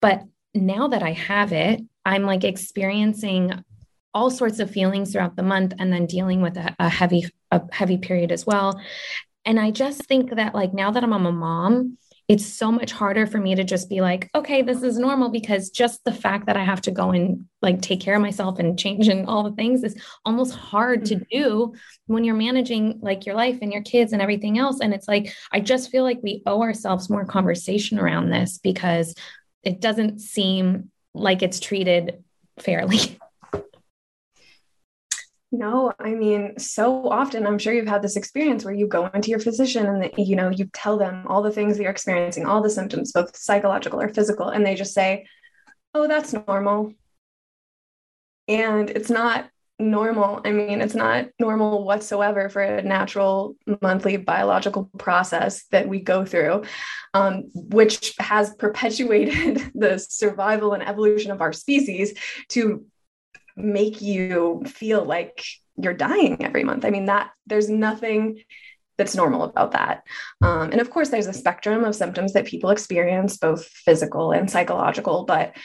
But 0.00 0.22
now 0.54 0.88
that 0.88 1.02
I 1.02 1.12
have 1.12 1.52
it, 1.52 1.80
I'm 2.04 2.24
like 2.24 2.44
experiencing 2.44 3.64
all 4.14 4.30
sorts 4.30 4.58
of 4.58 4.70
feelings 4.70 5.12
throughout 5.12 5.36
the 5.36 5.42
month 5.42 5.72
and 5.78 5.92
then 5.92 6.06
dealing 6.06 6.42
with 6.42 6.56
a, 6.56 6.74
a 6.78 6.88
heavy 6.88 7.24
a 7.50 7.62
heavy 7.70 7.98
period 7.98 8.32
as 8.32 8.46
well. 8.46 8.80
And 9.44 9.58
I 9.58 9.70
just 9.70 10.04
think 10.04 10.34
that 10.36 10.54
like 10.54 10.72
now 10.72 10.90
that 10.90 11.02
I'm 11.02 11.12
a 11.12 11.32
mom, 11.32 11.98
it's 12.28 12.46
so 12.46 12.70
much 12.70 12.92
harder 12.92 13.26
for 13.26 13.38
me 13.38 13.54
to 13.54 13.64
just 13.64 13.90
be 13.90 14.00
like, 14.00 14.30
okay, 14.34 14.62
this 14.62 14.82
is 14.82 14.98
normal 14.98 15.28
because 15.28 15.70
just 15.70 16.04
the 16.04 16.12
fact 16.12 16.46
that 16.46 16.56
I 16.56 16.64
have 16.64 16.80
to 16.82 16.90
go 16.90 17.10
and 17.10 17.46
like 17.60 17.82
take 17.82 18.00
care 18.00 18.14
of 18.14 18.22
myself 18.22 18.58
and 18.58 18.78
change 18.78 19.08
and 19.08 19.26
all 19.26 19.42
the 19.42 19.56
things 19.56 19.82
is 19.82 20.00
almost 20.24 20.54
hard 20.54 21.04
to 21.06 21.16
mm-hmm. 21.16 21.24
do 21.30 21.74
when 22.06 22.24
you're 22.24 22.34
managing 22.34 23.00
like 23.02 23.26
your 23.26 23.34
life 23.34 23.58
and 23.60 23.72
your 23.72 23.82
kids 23.82 24.12
and 24.12 24.22
everything 24.22 24.58
else. 24.58 24.80
And 24.80 24.94
it's 24.94 25.08
like, 25.08 25.34
I 25.52 25.60
just 25.60 25.90
feel 25.90 26.04
like 26.04 26.20
we 26.22 26.42
owe 26.46 26.62
ourselves 26.62 27.10
more 27.10 27.24
conversation 27.24 27.98
around 27.98 28.30
this 28.30 28.58
because 28.58 29.14
it 29.62 29.80
doesn't 29.80 30.20
seem 30.20 30.90
like 31.14 31.42
it's 31.42 31.60
treated 31.60 32.22
fairly. 32.58 33.18
No, 35.54 35.92
I 35.98 36.14
mean, 36.14 36.58
so 36.58 37.10
often 37.10 37.46
I'm 37.46 37.58
sure 37.58 37.74
you've 37.74 37.86
had 37.86 38.00
this 38.00 38.16
experience 38.16 38.64
where 38.64 38.72
you 38.72 38.86
go 38.86 39.06
into 39.08 39.28
your 39.28 39.38
physician 39.38 39.84
and 39.86 40.02
the, 40.02 40.22
you 40.22 40.34
know, 40.34 40.48
you 40.48 40.64
tell 40.72 40.96
them 40.96 41.26
all 41.28 41.42
the 41.42 41.52
things 41.52 41.76
that 41.76 41.82
you're 41.82 41.92
experiencing, 41.92 42.46
all 42.46 42.62
the 42.62 42.70
symptoms, 42.70 43.12
both 43.12 43.36
psychological 43.36 44.00
or 44.00 44.08
physical, 44.08 44.48
and 44.48 44.64
they 44.64 44.74
just 44.74 44.94
say, 44.94 45.26
"Oh, 45.94 46.08
that's 46.08 46.32
normal." 46.32 46.94
And 48.48 48.88
it's 48.88 49.10
not 49.10 49.50
normal. 49.78 50.40
I 50.44 50.52
mean, 50.52 50.80
it's 50.80 50.94
not 50.94 51.26
normal 51.38 51.84
whatsoever 51.84 52.48
for 52.48 52.62
a 52.62 52.82
natural 52.82 53.56
monthly 53.82 54.16
biological 54.16 54.88
process 54.98 55.64
that 55.66 55.88
we 55.88 56.00
go 56.00 56.24
through, 56.24 56.64
um, 57.14 57.44
which 57.54 58.14
has 58.18 58.54
perpetuated 58.54 59.70
the 59.74 59.98
survival 59.98 60.72
and 60.72 60.82
evolution 60.82 61.30
of 61.30 61.42
our 61.42 61.52
species 61.52 62.14
to 62.50 62.86
make 63.56 64.00
you 64.00 64.62
feel 64.66 65.04
like 65.04 65.44
you're 65.76 65.94
dying 65.94 66.44
every 66.44 66.64
month. 66.64 66.84
I 66.84 66.90
mean, 66.90 67.06
that 67.06 67.30
there's 67.46 67.68
nothing 67.68 68.42
that's 68.98 69.16
normal 69.16 69.44
about 69.44 69.72
that. 69.72 70.04
Um, 70.42 70.70
and 70.70 70.80
of 70.80 70.90
course, 70.90 71.08
there's 71.08 71.26
a 71.26 71.32
spectrum 71.32 71.84
of 71.84 71.94
symptoms 71.94 72.34
that 72.34 72.46
people 72.46 72.70
experience, 72.70 73.36
both 73.36 73.64
physical 73.66 74.32
and 74.32 74.50
psychological, 74.50 75.24
but 75.24 75.56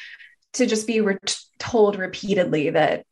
to 0.53 0.65
just 0.65 0.87
be 0.87 1.01
re- 1.01 1.17
told 1.59 1.97
repeatedly 1.97 2.69
that, 2.71 3.05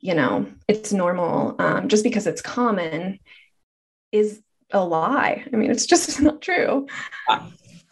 you 0.00 0.14
know, 0.14 0.46
it's 0.68 0.92
normal 0.92 1.56
um, 1.58 1.88
just 1.88 2.04
because 2.04 2.26
it's 2.26 2.42
common 2.42 3.18
is 4.12 4.40
a 4.70 4.84
lie. 4.84 5.44
I 5.52 5.56
mean, 5.56 5.70
it's 5.70 5.86
just 5.86 6.20
not 6.22 6.42
true. 6.42 6.86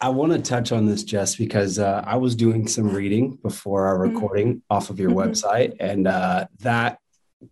I 0.03 0.09
want 0.09 0.31
to 0.31 0.39
touch 0.41 0.71
on 0.71 0.87
this, 0.87 1.03
Jess, 1.03 1.35
because 1.35 1.77
uh, 1.77 2.03
I 2.05 2.15
was 2.17 2.35
doing 2.35 2.67
some 2.67 2.89
reading 2.89 3.37
before 3.43 3.85
our 3.85 3.99
Mhm. 3.99 4.13
recording 4.13 4.61
off 4.67 4.89
of 4.89 4.99
your 4.99 5.11
Mhm. 5.11 5.17
website, 5.17 5.75
and 5.79 6.07
uh, 6.07 6.47
that 6.61 6.97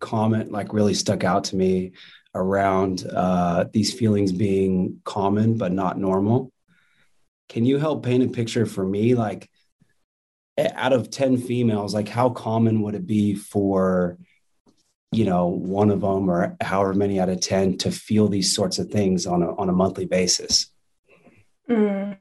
comment 0.00 0.50
like 0.50 0.72
really 0.72 0.94
stuck 0.94 1.22
out 1.22 1.44
to 1.44 1.56
me 1.56 1.92
around 2.34 3.06
uh, 3.06 3.66
these 3.72 3.92
feelings 3.92 4.32
being 4.32 5.00
common 5.04 5.56
but 5.58 5.72
not 5.72 5.98
normal. 5.98 6.52
Can 7.48 7.64
you 7.64 7.78
help 7.78 8.04
paint 8.04 8.22
a 8.24 8.28
picture 8.28 8.66
for 8.66 8.84
me, 8.84 9.14
like 9.14 9.48
out 10.58 10.92
of 10.92 11.10
ten 11.10 11.36
females, 11.38 11.94
like 11.94 12.08
how 12.08 12.30
common 12.30 12.82
would 12.82 12.94
it 12.96 13.06
be 13.06 13.34
for 13.34 14.18
you 15.12 15.24
know 15.24 15.46
one 15.48 15.90
of 15.90 16.00
them 16.00 16.28
or 16.28 16.56
however 16.60 16.94
many 16.94 17.18
out 17.20 17.28
of 17.28 17.40
ten 17.40 17.76
to 17.78 17.90
feel 17.92 18.28
these 18.28 18.54
sorts 18.54 18.78
of 18.80 18.90
things 18.90 19.24
on 19.26 19.42
a 19.42 19.54
on 19.54 19.68
a 19.68 19.72
monthly 19.72 20.04
basis? 20.04 20.66
Mm. 21.70 22.16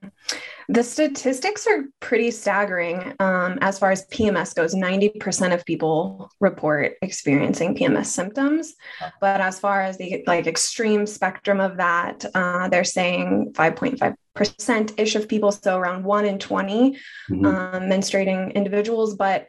The 0.68 0.84
statistics 0.84 1.66
are 1.66 1.86
pretty 2.00 2.30
staggering 2.30 3.16
um, 3.20 3.58
as 3.62 3.80
far 3.80 3.92
as 3.92 4.06
PMS 4.08 4.54
goes. 4.54 4.76
90% 4.76 5.52
of 5.54 5.66
people 5.66 6.30
report 6.40 6.94
experiencing 7.02 7.76
PMS 7.76 8.06
symptoms. 8.06 8.76
But 9.20 9.42
as 9.42 9.60
far 9.60 9.82
as 9.82 9.98
the 9.98 10.24
like 10.28 10.46
extreme 10.46 11.08
spectrum 11.08 11.60
of 11.60 11.78
that, 11.78 12.24
uh, 12.36 12.70
they're 12.70 12.84
saying 12.84 13.54
5.5% 13.56 15.00
ish 15.00 15.16
of 15.16 15.28
people, 15.28 15.52
so 15.52 15.78
around 15.78 16.04
one 16.04 16.26
in 16.26 16.38
20 16.38 16.98
Mhm. 17.32 17.46
um, 17.46 17.84
menstruating 17.90 18.54
individuals. 18.54 19.16
But, 19.16 19.48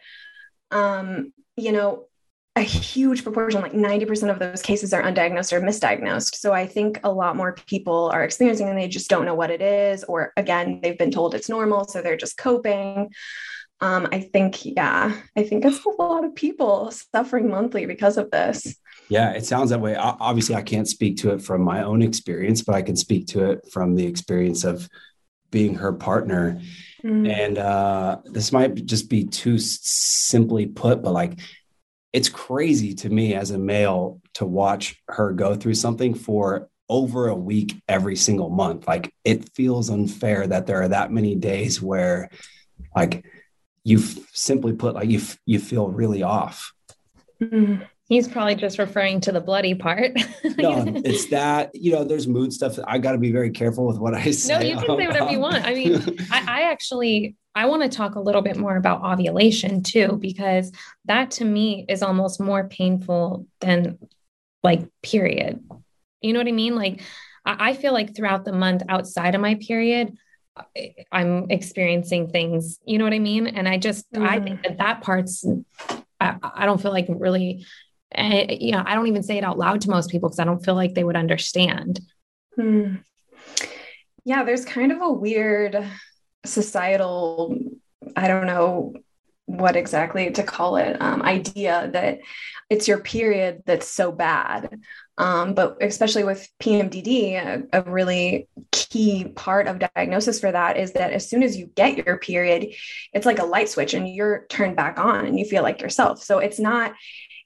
um, 0.70 1.34
you 1.56 1.72
know, 1.72 2.06
a 2.56 2.62
huge 2.62 3.22
proportion, 3.22 3.60
like 3.60 3.72
90% 3.72 4.30
of 4.30 4.38
those 4.38 4.60
cases 4.60 4.92
are 4.92 5.02
undiagnosed 5.02 5.52
or 5.52 5.60
misdiagnosed. 5.60 6.34
So 6.34 6.52
I 6.52 6.66
think 6.66 6.98
a 7.04 7.12
lot 7.12 7.36
more 7.36 7.54
people 7.54 8.10
are 8.12 8.24
experiencing 8.24 8.68
and 8.68 8.76
they 8.76 8.88
just 8.88 9.08
don't 9.08 9.24
know 9.24 9.36
what 9.36 9.50
it 9.50 9.62
is. 9.62 10.02
Or 10.04 10.32
again, 10.36 10.80
they've 10.82 10.98
been 10.98 11.12
told 11.12 11.34
it's 11.34 11.48
normal. 11.48 11.86
So 11.86 12.02
they're 12.02 12.16
just 12.16 12.36
coping. 12.36 13.10
Um, 13.80 14.08
I 14.12 14.20
think, 14.20 14.66
yeah, 14.66 15.16
I 15.36 15.42
think 15.44 15.64
it's 15.64 15.84
a 15.84 16.02
lot 16.02 16.24
of 16.24 16.34
people 16.34 16.90
suffering 16.90 17.48
monthly 17.48 17.86
because 17.86 18.18
of 18.18 18.30
this. 18.30 18.76
Yeah, 19.08 19.30
it 19.32 19.46
sounds 19.46 19.70
that 19.70 19.80
way. 19.80 19.96
Obviously, 19.96 20.54
I 20.54 20.62
can't 20.62 20.88
speak 20.88 21.16
to 21.18 21.30
it 21.30 21.42
from 21.42 21.62
my 21.62 21.82
own 21.82 22.02
experience, 22.02 22.62
but 22.62 22.74
I 22.74 22.82
can 22.82 22.96
speak 22.96 23.28
to 23.28 23.50
it 23.50 23.60
from 23.72 23.94
the 23.94 24.06
experience 24.06 24.64
of 24.64 24.88
being 25.50 25.76
her 25.76 25.92
partner. 25.92 26.60
Mm. 27.02 27.28
And 27.28 27.58
uh, 27.58 28.18
this 28.24 28.52
might 28.52 28.84
just 28.84 29.08
be 29.08 29.24
too 29.24 29.58
simply 29.58 30.66
put, 30.66 31.02
but 31.02 31.12
like 31.12 31.38
it's 32.12 32.28
crazy 32.28 32.94
to 32.94 33.08
me 33.08 33.34
as 33.34 33.50
a 33.50 33.58
male 33.58 34.20
to 34.34 34.44
watch 34.44 35.00
her 35.08 35.32
go 35.32 35.54
through 35.54 35.74
something 35.74 36.14
for 36.14 36.68
over 36.88 37.28
a 37.28 37.34
week 37.34 37.80
every 37.88 38.16
single 38.16 38.50
month. 38.50 38.86
Like 38.88 39.14
it 39.24 39.48
feels 39.50 39.90
unfair 39.90 40.46
that 40.46 40.66
there 40.66 40.82
are 40.82 40.88
that 40.88 41.12
many 41.12 41.36
days 41.36 41.80
where 41.80 42.30
like 42.96 43.24
you 43.84 43.98
f- 43.98 44.18
simply 44.32 44.72
put 44.72 44.94
like 44.94 45.08
you 45.08 45.20
you 45.46 45.60
feel 45.60 45.88
really 45.88 46.22
off. 46.22 46.72
Mm. 47.40 47.86
He's 48.08 48.26
probably 48.26 48.56
just 48.56 48.80
referring 48.80 49.20
to 49.20 49.32
the 49.32 49.40
bloody 49.40 49.76
part. 49.76 50.16
no, 50.58 50.84
it's 51.04 51.26
that 51.26 51.70
you 51.74 51.92
know. 51.92 52.02
There's 52.02 52.26
mood 52.26 52.52
stuff. 52.52 52.76
I 52.84 52.98
got 52.98 53.12
to 53.12 53.18
be 53.18 53.30
very 53.30 53.50
careful 53.50 53.86
with 53.86 53.98
what 53.98 54.14
I 54.14 54.32
say. 54.32 54.52
No, 54.52 54.60
you 54.60 54.74
can 54.74 54.98
say 54.98 55.06
whatever 55.06 55.30
you 55.30 55.38
want. 55.38 55.64
I 55.64 55.74
mean, 55.74 55.94
I, 56.32 56.44
I 56.48 56.72
actually 56.72 57.36
I 57.60 57.66
want 57.66 57.82
to 57.82 57.94
talk 57.94 58.14
a 58.14 58.20
little 58.20 58.40
bit 58.40 58.56
more 58.56 58.74
about 58.74 59.02
ovulation 59.02 59.82
too, 59.82 60.16
because 60.18 60.72
that 61.04 61.32
to 61.32 61.44
me 61.44 61.84
is 61.90 62.02
almost 62.02 62.40
more 62.40 62.66
painful 62.66 63.46
than 63.60 63.98
like 64.62 64.88
period. 65.02 65.62
You 66.22 66.32
know 66.32 66.40
what 66.40 66.48
I 66.48 66.52
mean? 66.52 66.74
Like 66.74 67.02
I, 67.44 67.74
feel 67.74 67.92
like 67.92 68.16
throughout 68.16 68.46
the 68.46 68.54
month 68.54 68.82
outside 68.88 69.34
of 69.34 69.42
my 69.42 69.56
period, 69.56 70.16
I'm 71.12 71.50
experiencing 71.50 72.30
things. 72.30 72.78
You 72.86 72.96
know 72.96 73.04
what 73.04 73.12
I 73.12 73.18
mean? 73.18 73.46
And 73.46 73.68
I 73.68 73.76
just 73.76 74.06
I 74.16 74.40
think 74.40 74.62
that 74.62 74.78
that 74.78 75.02
part's 75.02 75.44
I, 76.18 76.36
I 76.42 76.64
don't 76.64 76.80
feel 76.80 76.92
like 76.92 77.08
really. 77.10 77.66
eh, 78.12 78.56
you 78.58 78.72
know, 78.72 78.82
I 78.86 78.94
don't 78.94 79.08
even 79.08 79.22
say 79.22 79.36
it 79.36 79.44
out 79.44 79.58
loud 79.58 79.82
to 79.82 79.90
most 79.90 80.08
people 80.08 80.30
because 80.30 80.40
I 80.40 80.44
don't 80.44 80.64
feel 80.64 80.76
like 80.76 80.94
they 80.94 81.04
would 81.04 81.14
understand. 81.14 82.00
Hmm. 82.56 82.96
Yeah, 84.24 84.44
there's 84.44 84.64
kind 84.64 84.92
of 84.92 85.02
a 85.02 85.12
weird 85.12 85.76
societal, 86.44 87.58
I 88.16 88.28
don't 88.28 88.46
know 88.46 88.94
what 89.46 89.76
exactly 89.76 90.30
to 90.30 90.42
call 90.42 90.76
it, 90.76 91.00
um, 91.00 91.22
idea 91.22 91.90
that 91.92 92.20
it's 92.68 92.86
your 92.86 93.00
period 93.00 93.62
that's 93.66 93.88
so 93.88 94.12
bad. 94.12 94.80
Um, 95.18 95.54
but 95.54 95.76
especially 95.82 96.24
with 96.24 96.48
PMDD, 96.60 97.34
a, 97.34 97.80
a 97.80 97.82
really 97.82 98.48
key 98.70 99.24
part 99.36 99.66
of 99.66 99.80
diagnosis 99.94 100.40
for 100.40 100.50
that 100.50 100.78
is 100.78 100.92
that 100.92 101.12
as 101.12 101.28
soon 101.28 101.42
as 101.42 101.56
you 101.56 101.66
get 101.74 102.06
your 102.06 102.16
period, 102.16 102.68
it's 103.12 103.26
like 103.26 103.38
a 103.38 103.44
light 103.44 103.68
switch 103.68 103.92
and 103.92 104.08
you're 104.08 104.46
turned 104.48 104.76
back 104.76 104.98
on 104.98 105.26
and 105.26 105.38
you 105.38 105.44
feel 105.44 105.62
like 105.62 105.82
yourself. 105.82 106.22
So 106.22 106.38
it's 106.38 106.58
not 106.58 106.94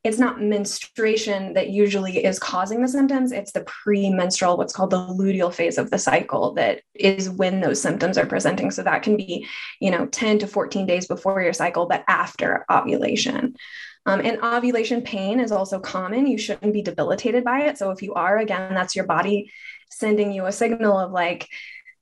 it's 0.04 0.18
not 0.18 0.42
menstruation 0.42 1.54
that 1.54 1.70
usually 1.70 2.22
is 2.22 2.38
causing 2.38 2.82
the 2.82 2.88
symptoms. 2.88 3.32
It's 3.32 3.52
the 3.52 3.64
premenstrual, 3.64 4.58
what's 4.58 4.74
called 4.74 4.90
the 4.90 4.98
luteal 4.98 5.52
phase 5.52 5.78
of 5.78 5.90
the 5.90 5.98
cycle, 5.98 6.52
that 6.54 6.82
is 6.94 7.30
when 7.30 7.62
those 7.62 7.80
symptoms 7.80 8.18
are 8.18 8.26
presenting. 8.26 8.70
So 8.70 8.82
that 8.82 9.02
can 9.02 9.16
be, 9.16 9.48
you 9.80 9.90
know, 9.90 10.04
10 10.06 10.40
to 10.40 10.46
14 10.46 10.84
days 10.84 11.06
before 11.06 11.40
your 11.40 11.54
cycle, 11.54 11.86
but 11.86 12.04
after 12.06 12.66
ovulation. 12.70 13.56
Um, 14.04 14.20
and 14.20 14.42
ovulation 14.42 15.00
pain 15.00 15.40
is 15.40 15.50
also 15.50 15.80
common. 15.80 16.26
You 16.26 16.36
shouldn't 16.36 16.74
be 16.74 16.82
debilitated 16.82 17.42
by 17.42 17.62
it. 17.62 17.78
So 17.78 17.90
if 17.90 18.02
you 18.02 18.12
are, 18.12 18.36
again, 18.36 18.74
that's 18.74 18.94
your 18.94 19.06
body 19.06 19.50
sending 19.90 20.32
you 20.32 20.44
a 20.44 20.52
signal 20.52 20.98
of 20.98 21.12
like 21.12 21.48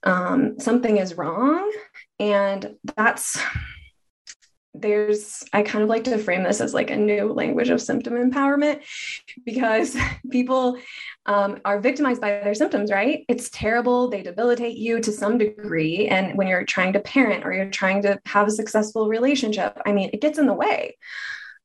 um, 0.03 0.59
something 0.59 0.97
is 0.97 1.15
wrong. 1.15 1.71
And 2.19 2.75
that's 2.97 3.41
there's 4.75 5.45
i 5.53 5.63
kind 5.63 5.83
of 5.83 5.91
like 5.91 6.05
to 6.05 6.17
frame 6.17 6.43
this 6.43 6.61
as 6.61 6.73
like 6.73 6.91
a 6.91 6.97
new 6.97 7.33
language 7.33 7.69
of 7.69 7.81
symptom 7.81 8.15
empowerment 8.15 8.81
because 9.45 9.97
people 10.31 10.79
um, 11.27 11.61
are 11.65 11.81
victimized 11.81 12.21
by 12.21 12.31
their 12.31 12.55
symptoms 12.55 12.91
right? 12.91 13.25
It's 13.29 13.49
terrible. 13.51 14.09
They 14.09 14.23
debilitate 14.23 14.77
you 14.77 15.01
to 15.01 15.13
some 15.13 15.39
degree. 15.39 16.09
And 16.09 16.37
when 16.37 16.49
you're 16.49 16.65
trying 16.65 16.95
to 16.95 17.01
parent 17.01 17.45
or 17.45 17.53
you're 17.53 17.71
trying 17.71 18.03
to 18.03 18.21
have 18.27 18.49
a 18.49 18.51
successful 18.51 19.09
relationship 19.09 19.81
i 19.87 19.93
mean 19.93 20.11
it 20.13 20.21
gets 20.21 20.39
in 20.39 20.47
the 20.47 20.55
way. 20.55 20.97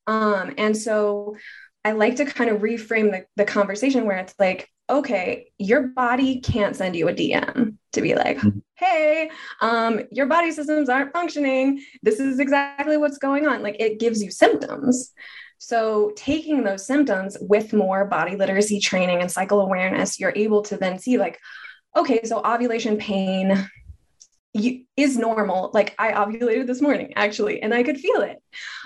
Um, 0.06 0.54
and 0.58 0.76
so 0.76 1.36
i 1.84 1.92
like 1.92 2.18
to 2.18 2.26
kind 2.26 2.50
of 2.50 2.62
reframe 2.62 3.12
the, 3.12 3.26
the 3.36 3.46
conversation 3.46 4.06
where 4.06 4.18
it's 4.18 4.36
like 4.40 4.70
okay 4.90 5.52
your 5.58 5.88
body 5.88 6.40
can't 6.40 6.76
send 6.76 6.96
you 6.96 7.08
a 7.08 7.14
dm 7.14 7.76
to 7.98 8.02
be 8.02 8.16
like 8.16 8.40
hey 8.76 9.30
um, 9.62 10.02
your 10.12 10.28
body 10.28 10.52
systems 10.52 10.88
aren't 10.88 11.12
functioning. 11.12 11.84
This 12.04 12.20
is 12.20 12.40
exactly 12.40 12.98
what's 12.98 13.18
going 13.18 13.48
on. 13.48 13.64
Like 13.64 13.80
it 13.80 14.00
gives 14.00 14.22
you 14.22 14.32
symptoms. 14.32 15.12
So 15.58 16.12
taking 16.16 16.64
those 16.64 16.86
symptoms 16.86 17.36
with 17.42 17.74
more 17.74 18.06
body 18.06 18.36
literacy 18.36 18.80
training 18.80 19.22
and 19.22 19.32
cycle 19.32 19.62
awareness 19.62 20.20
you're 20.20 20.34
able 20.36 20.62
to 20.64 20.78
then 20.78 21.00
see 21.00 21.18
like 21.18 21.40
okay 21.96 22.22
so 22.24 22.42
ovulation 22.46 22.98
pain 22.98 23.68
is 24.96 25.18
normal. 25.18 25.72
Like 25.74 25.96
i 25.98 26.12
ovulated 26.12 26.68
this 26.68 26.82
morning 26.82 27.14
actually 27.16 27.62
and 27.62 27.74
i 27.74 27.84
could 27.84 28.00
feel 28.00 28.22
it. 28.22 28.38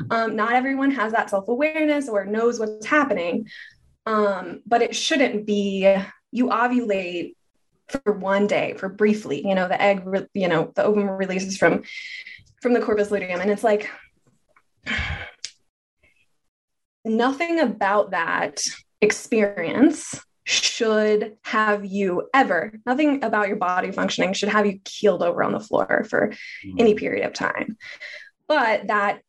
Um, 0.10 0.36
not 0.36 0.54
everyone 0.54 0.92
has 0.92 1.12
that 1.12 1.30
self-awareness 1.30 2.08
or 2.08 2.26
knows 2.26 2.60
what's 2.60 2.86
happening 2.86 3.48
um, 4.06 4.62
but 4.66 4.82
it 4.82 4.96
shouldn't 4.96 5.46
be 5.46 5.96
you 6.32 6.48
ovulate 6.48 7.36
for 7.92 8.14
one 8.14 8.48
day 8.48 8.76
for 8.78 8.90
briefly 8.90 9.46
you 9.46 9.54
know 9.54 9.68
the 9.68 9.82
egg 9.82 10.02
re- 10.06 10.28
you 10.34 10.48
know 10.48 10.72
the 10.76 10.84
ovum 10.84 11.10
releases 11.10 11.58
from 11.58 11.84
from 12.62 12.74
the 12.74 12.80
corpus 12.80 13.12
luteum. 13.12 13.42
And 13.42 13.52
it's 13.52 13.64
like 13.64 13.90
nothing 17.06 17.60
about 17.60 18.12
that 18.12 18.62
experience 19.02 20.20
should 20.44 21.38
have 21.44 21.86
you 21.86 22.28
ever 22.34 22.74
nothing 22.86 23.24
about 23.24 23.48
your 23.48 23.58
body 23.58 23.92
functioning 23.92 24.34
should 24.34 24.50
have 24.50 24.66
you 24.66 24.80
keeled 24.84 25.22
over 25.22 25.44
on 25.44 25.52
the 25.52 25.60
floor 25.60 26.06
for 26.10 26.34
hmm. 26.64 26.76
any 26.80 26.94
period 26.94 27.26
of 27.26 27.34
time. 27.34 27.78
But 28.48 28.88
that 28.88 29.22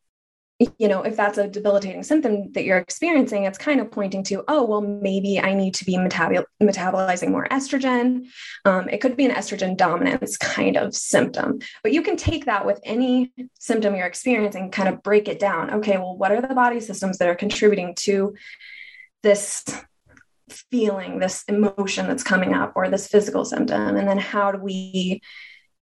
you 0.78 0.88
know, 0.88 1.02
if 1.02 1.16
that's 1.16 1.38
a 1.38 1.48
debilitating 1.48 2.02
symptom 2.02 2.52
that 2.52 2.64
you're 2.64 2.78
experiencing, 2.78 3.44
it's 3.44 3.58
kind 3.58 3.80
of 3.80 3.90
pointing 3.90 4.22
to, 4.24 4.44
oh, 4.48 4.64
well, 4.64 4.80
maybe 4.80 5.40
I 5.40 5.54
need 5.54 5.74
to 5.74 5.84
be 5.84 5.96
metabol- 5.96 6.44
metabolizing 6.62 7.30
more 7.30 7.46
estrogen. 7.48 8.26
Um, 8.64 8.88
it 8.88 9.00
could 9.00 9.16
be 9.16 9.24
an 9.24 9.32
estrogen 9.32 9.76
dominance 9.76 10.36
kind 10.36 10.76
of 10.76 10.94
symptom, 10.94 11.60
but 11.82 11.92
you 11.92 12.02
can 12.02 12.16
take 12.16 12.46
that 12.46 12.66
with 12.66 12.80
any 12.84 13.32
symptom 13.58 13.94
you're 13.94 14.06
experiencing, 14.06 14.70
kind 14.70 14.88
of 14.88 15.02
break 15.02 15.28
it 15.28 15.38
down. 15.38 15.70
Okay, 15.74 15.96
well, 15.96 16.16
what 16.16 16.32
are 16.32 16.40
the 16.40 16.54
body 16.54 16.80
systems 16.80 17.18
that 17.18 17.28
are 17.28 17.34
contributing 17.34 17.94
to 18.00 18.34
this 19.22 19.64
feeling, 20.48 21.18
this 21.18 21.44
emotion 21.48 22.06
that's 22.08 22.22
coming 22.22 22.52
up, 22.52 22.72
or 22.74 22.88
this 22.88 23.08
physical 23.08 23.44
symptom? 23.44 23.96
And 23.96 24.06
then 24.08 24.18
how 24.18 24.52
do 24.52 24.58
we 24.58 25.22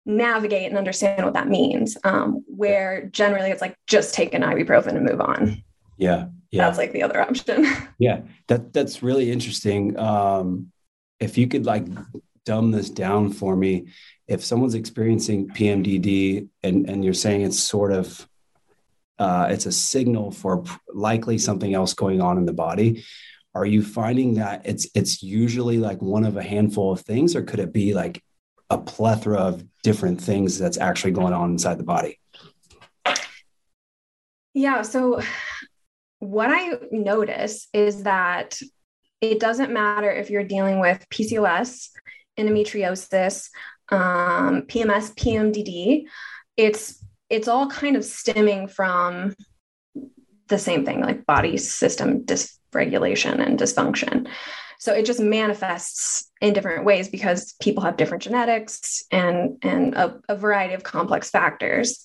navigate 0.05 0.69
and 0.69 0.77
understand 0.77 1.23
what 1.23 1.33
that 1.33 1.47
means. 1.47 1.97
Um, 2.03 2.43
where 2.47 3.07
generally 3.07 3.51
it's 3.51 3.61
like 3.61 3.75
just 3.87 4.13
take 4.13 4.33
an 4.33 4.41
ibuprofen 4.41 4.95
and 4.95 5.05
move 5.05 5.21
on. 5.21 5.63
Yeah, 5.97 6.27
yeah, 6.51 6.65
That's 6.65 6.77
like 6.77 6.93
the 6.93 7.03
other 7.03 7.21
option. 7.21 7.67
yeah. 7.99 8.21
That 8.47 8.73
that's 8.73 9.03
really 9.03 9.31
interesting. 9.31 9.97
Um, 9.99 10.71
if 11.19 11.37
you 11.37 11.47
could 11.47 11.65
like 11.65 11.85
dumb 12.45 12.71
this 12.71 12.89
down 12.89 13.33
for 13.33 13.55
me, 13.55 13.87
if 14.27 14.43
someone's 14.43 14.75
experiencing 14.75 15.49
PMDD 15.49 16.47
and 16.63 16.89
and 16.89 17.03
you're 17.03 17.13
saying 17.13 17.41
it's 17.41 17.59
sort 17.59 17.91
of 17.91 18.27
uh, 19.19 19.47
it's 19.51 19.65
a 19.65 19.71
signal 19.71 20.31
for 20.31 20.63
likely 20.93 21.37
something 21.37 21.73
else 21.73 21.93
going 21.93 22.21
on 22.21 22.37
in 22.37 22.45
the 22.45 22.53
body 22.53 23.03
are 23.55 23.65
you 23.65 23.83
finding 23.83 24.35
that 24.35 24.61
it's 24.65 24.87
it's 24.95 25.23
usually 25.23 25.77
like 25.77 26.01
one 26.01 26.23
of 26.23 26.37
a 26.37 26.43
handful 26.43 26.91
of 26.91 27.01
things 27.01 27.35
or 27.35 27.41
could 27.41 27.59
it 27.59 27.73
be 27.73 27.93
like 27.93 28.23
a 28.69 28.77
plethora 28.77 29.37
of 29.37 29.63
different 29.83 30.21
things 30.21 30.57
that's 30.57 30.77
actually 30.77 31.11
going 31.11 31.33
on 31.33 31.51
inside 31.51 31.77
the 31.77 31.83
body. 31.83 32.19
Yeah 34.53 34.81
so 34.81 35.21
what 36.19 36.49
i 36.51 36.77
notice 36.91 37.67
is 37.73 38.03
that 38.03 38.59
it 39.21 39.39
doesn't 39.39 39.71
matter 39.71 40.11
if 40.11 40.29
you're 40.29 40.43
dealing 40.43 40.79
with 40.79 41.05
pcos 41.09 41.89
endometriosis 42.37 43.49
um, 43.89 44.63
pms 44.63 45.13
pmdd 45.15 46.05
it's 46.57 47.03
it's 47.29 47.47
all 47.47 47.67
kind 47.67 47.95
of 47.95 48.03
stemming 48.03 48.67
from 48.67 49.33
the 50.47 50.59
same 50.59 50.85
thing 50.85 51.01
like 51.01 51.25
body 51.25 51.57
system 51.57 52.25
dysregulation 52.25 53.45
and 53.45 53.57
dysfunction 53.57 54.27
so 54.79 54.93
it 54.93 55.05
just 55.05 55.19
manifests 55.19 56.31
in 56.41 56.53
different 56.53 56.85
ways 56.85 57.09
because 57.09 57.53
people 57.61 57.83
have 57.83 57.97
different 57.97 58.23
genetics 58.23 59.03
and 59.11 59.57
and 59.61 59.93
a, 59.93 60.19
a 60.29 60.35
variety 60.35 60.73
of 60.73 60.83
complex 60.83 61.29
factors 61.29 62.03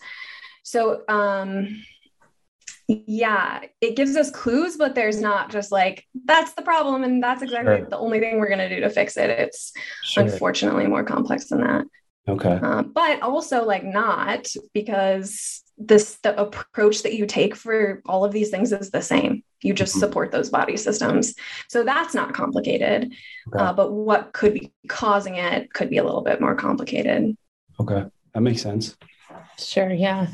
so 0.62 1.02
um 1.08 1.82
yeah 2.86 3.60
it 3.80 3.96
gives 3.96 4.14
us 4.14 4.30
clues 4.30 4.76
but 4.76 4.94
there's 4.94 5.20
not 5.20 5.50
just 5.50 5.72
like 5.72 6.04
that's 6.26 6.52
the 6.52 6.62
problem 6.62 7.02
and 7.02 7.22
that's 7.22 7.40
exactly 7.40 7.78
sure. 7.78 7.88
the 7.88 7.96
only 7.96 8.20
thing 8.20 8.38
we're 8.38 8.48
going 8.48 8.58
to 8.58 8.68
do 8.68 8.80
to 8.80 8.90
fix 8.90 9.16
it 9.16 9.30
it's 9.30 9.72
sure. 10.02 10.24
unfortunately 10.24 10.86
more 10.86 11.04
complex 11.04 11.48
than 11.48 11.60
that 11.62 11.86
Okay. 12.26 12.52
Um, 12.52 12.92
but 12.94 13.22
also 13.22 13.64
like 13.64 13.84
not 13.84 14.48
because 14.72 15.62
this 15.76 16.16
the 16.22 16.38
approach 16.40 17.02
that 17.02 17.14
you 17.14 17.26
take 17.26 17.54
for 17.54 18.00
all 18.06 18.24
of 18.24 18.32
these 18.32 18.50
things 18.50 18.72
is 18.72 18.90
the 18.90 19.02
same. 19.02 19.43
You 19.62 19.72
just 19.72 19.92
mm-hmm. 19.92 20.00
support 20.00 20.30
those 20.30 20.50
body 20.50 20.76
systems. 20.76 21.34
So 21.68 21.84
that's 21.84 22.14
not 22.14 22.34
complicated. 22.34 23.12
Okay. 23.48 23.58
Uh, 23.58 23.72
but 23.72 23.92
what 23.92 24.32
could 24.32 24.54
be 24.54 24.72
causing 24.88 25.36
it 25.36 25.72
could 25.72 25.90
be 25.90 25.98
a 25.98 26.04
little 26.04 26.22
bit 26.22 26.40
more 26.40 26.54
complicated. 26.54 27.36
Okay. 27.80 28.04
That 28.34 28.40
makes 28.40 28.62
sense. 28.62 28.96
Sure. 29.58 29.92
Yeah. 29.92 30.28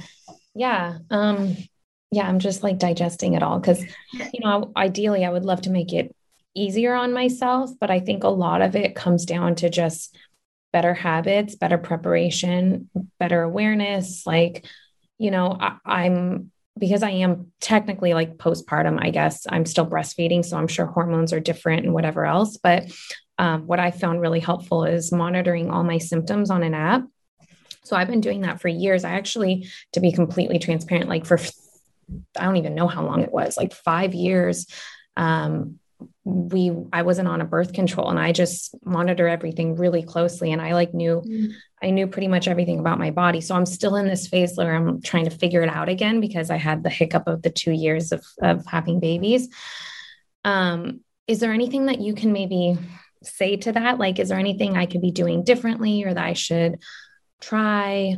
Yeah. 0.55 0.99
Um, 1.11 1.57
yeah, 2.11 2.27
I'm 2.27 2.41
just 2.41 2.63
like 2.63 2.79
digesting 2.79 3.35
it 3.35 3.43
all 3.43 3.61
because, 3.61 3.81
you 4.13 4.41
know, 4.41 4.73
ideally 4.77 5.25
I 5.25 5.31
would 5.31 5.45
love 5.45 5.63
to 5.63 5.71
make 5.71 5.93
it 5.93 6.15
easier 6.55 6.95
on 6.95 7.13
myself, 7.13 7.71
but 7.81 7.91
I 7.91 8.01
think 8.01 8.25
a 8.25 8.29
lot 8.29 8.63
of 8.63 8.75
it 8.75 8.97
comes 8.97 9.25
down 9.25 9.55
to 9.57 9.71
just 9.71 10.17
better 10.73 10.95
habits, 10.95 11.55
better 11.55 11.79
preparation, 11.79 12.91
better 13.19 13.43
awareness. 13.43 14.27
Like, 14.27 14.65
you 15.19 15.31
know, 15.31 15.57
I, 15.85 16.07
am 16.07 16.51
because 16.79 17.03
I 17.03 17.11
am 17.11 17.53
technically 17.61 18.15
like 18.15 18.37
postpartum, 18.37 18.99
I 19.01 19.11
guess 19.11 19.47
I'm 19.49 19.67
still 19.67 19.87
breastfeeding. 19.87 20.45
So 20.45 20.57
I'm 20.57 20.69
sure 20.69 20.87
hormones 20.87 21.33
are 21.33 21.41
different 21.41 21.85
and 21.85 21.93
whatever 21.93 22.25
else. 22.25 22.57
But 22.57 22.91
um, 23.39 23.67
what 23.67 23.81
I 23.81 23.91
found 23.91 24.21
really 24.21 24.41
helpful 24.41 24.85
is 24.85 25.13
monitoring 25.13 25.71
all 25.71 25.83
my 25.83 25.99
symptoms 25.99 26.51
on 26.51 26.63
an 26.63 26.75
app. 26.75 27.03
So 27.85 27.97
I've 27.97 28.09
been 28.09 28.21
doing 28.21 28.43
that 28.43 28.61
for 28.61 28.69
years. 28.69 29.05
I 29.05 29.13
actually, 29.13 29.69
to 29.93 30.01
be 30.01 30.13
completely 30.13 30.59
transparent, 30.59 31.09
like 31.09 31.27
for, 31.27 31.41
I 32.39 32.45
don't 32.45 32.57
even 32.57 32.75
know 32.75 32.87
how 32.87 33.05
long 33.05 33.23
it 33.23 33.33
was, 33.33 33.57
like 33.57 33.73
five 33.73 34.15
years. 34.15 34.67
Um, 35.17 35.80
we 36.25 36.71
i 36.93 37.03
wasn't 37.03 37.27
on 37.27 37.41
a 37.41 37.45
birth 37.45 37.73
control 37.73 38.11
and 38.11 38.19
i 38.19 38.33
just 38.33 38.75
monitor 38.85 39.27
everything 39.27 39.75
really 39.75 40.03
closely 40.03 40.53
and 40.53 40.61
i 40.61 40.75
like 40.75 40.95
knew 40.95 41.23
mm. 41.27 41.53
i 41.83 41.91
knew 41.91 42.07
pretty 42.07 42.29
much 42.29 42.47
everything 42.47 42.79
about 42.79 42.99
my 42.99 43.11
body. 43.11 43.41
So 43.41 43.55
i'm 43.55 43.67
still 43.67 43.97
in 43.97 44.07
this 44.07 44.29
phase 44.29 44.57
where 44.57 44.75
i'm 44.75 45.01
trying 45.03 45.25
to 45.25 45.31
figure 45.31 45.63
it 45.63 45.69
out 45.69 45.89
again 45.89 46.21
because 46.21 46.51
i 46.51 46.57
had 46.57 46.83
the 46.83 46.91
hiccup 46.91 47.27
of 47.27 47.43
the 47.43 47.51
two 47.51 47.73
years 47.73 48.13
of, 48.13 48.25
of 48.43 48.65
having 48.67 49.01
babies. 49.01 49.49
Um 50.45 51.01
is 51.27 51.39
there 51.39 51.53
anything 51.53 51.87
that 51.87 52.01
you 52.01 52.15
can 52.15 52.33
maybe 52.33 52.77
say 53.23 53.57
to 53.57 53.73
that? 53.73 53.99
Like 53.99 54.19
is 54.19 54.29
there 54.29 54.39
anything 54.39 54.77
i 54.77 54.87
could 54.87 55.03
be 55.03 55.13
doing 55.13 55.45
differently 55.45 56.05
or 56.05 56.13
that 56.13 56.25
i 56.25 56.35
should 56.35 56.79
try? 57.41 58.17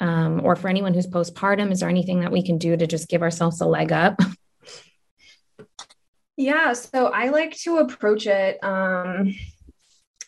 Um, 0.00 0.42
or 0.44 0.54
for 0.54 0.68
anyone 0.68 0.94
who's 0.94 1.08
postpartum 1.08 1.72
is 1.72 1.80
there 1.80 1.88
anything 1.88 2.20
that 2.20 2.30
we 2.30 2.44
can 2.44 2.56
do 2.56 2.76
to 2.76 2.86
just 2.86 3.08
give 3.08 3.20
ourselves 3.20 3.60
a 3.60 3.66
leg 3.66 3.90
up 3.90 4.20
Yeah, 6.38 6.72
so 6.72 7.06
I 7.06 7.30
like 7.30 7.56
to 7.62 7.78
approach 7.78 8.28
it 8.28 8.62
um, 8.62 9.34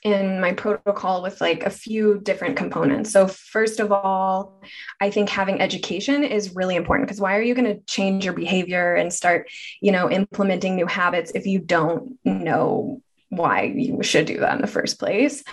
in 0.03 0.41
my 0.41 0.53
protocol 0.55 1.23
with 1.23 1.41
like 1.41 1.63
a 1.63 1.71
few 1.71 2.19
different 2.19 2.57
components. 2.57 3.13
So, 3.13 3.29
first 3.29 3.79
of 3.79 3.93
all, 3.93 4.61
I 5.01 5.11
think 5.11 5.29
having 5.29 5.61
education 5.61 6.25
is 6.25 6.57
really 6.57 6.75
important 6.75 7.07
because 7.07 7.21
why 7.21 7.37
are 7.37 7.43
you 7.43 7.55
going 7.55 7.73
to 7.73 7.81
change 7.85 8.25
your 8.25 8.35
behavior 8.35 8.97
and 8.97 9.13
start, 9.13 9.49
you 9.81 9.93
know, 9.93 10.11
implementing 10.11 10.75
new 10.75 10.87
habits 10.87 11.31
if 11.37 11.47
you 11.47 11.61
don't 11.61 12.19
know 12.25 13.01
why 13.29 13.63
you 13.63 14.03
should 14.03 14.27
do 14.27 14.41
that 14.41 14.57
in 14.57 14.63
the 14.63 14.67
first 14.67 14.99
place? 14.99 15.45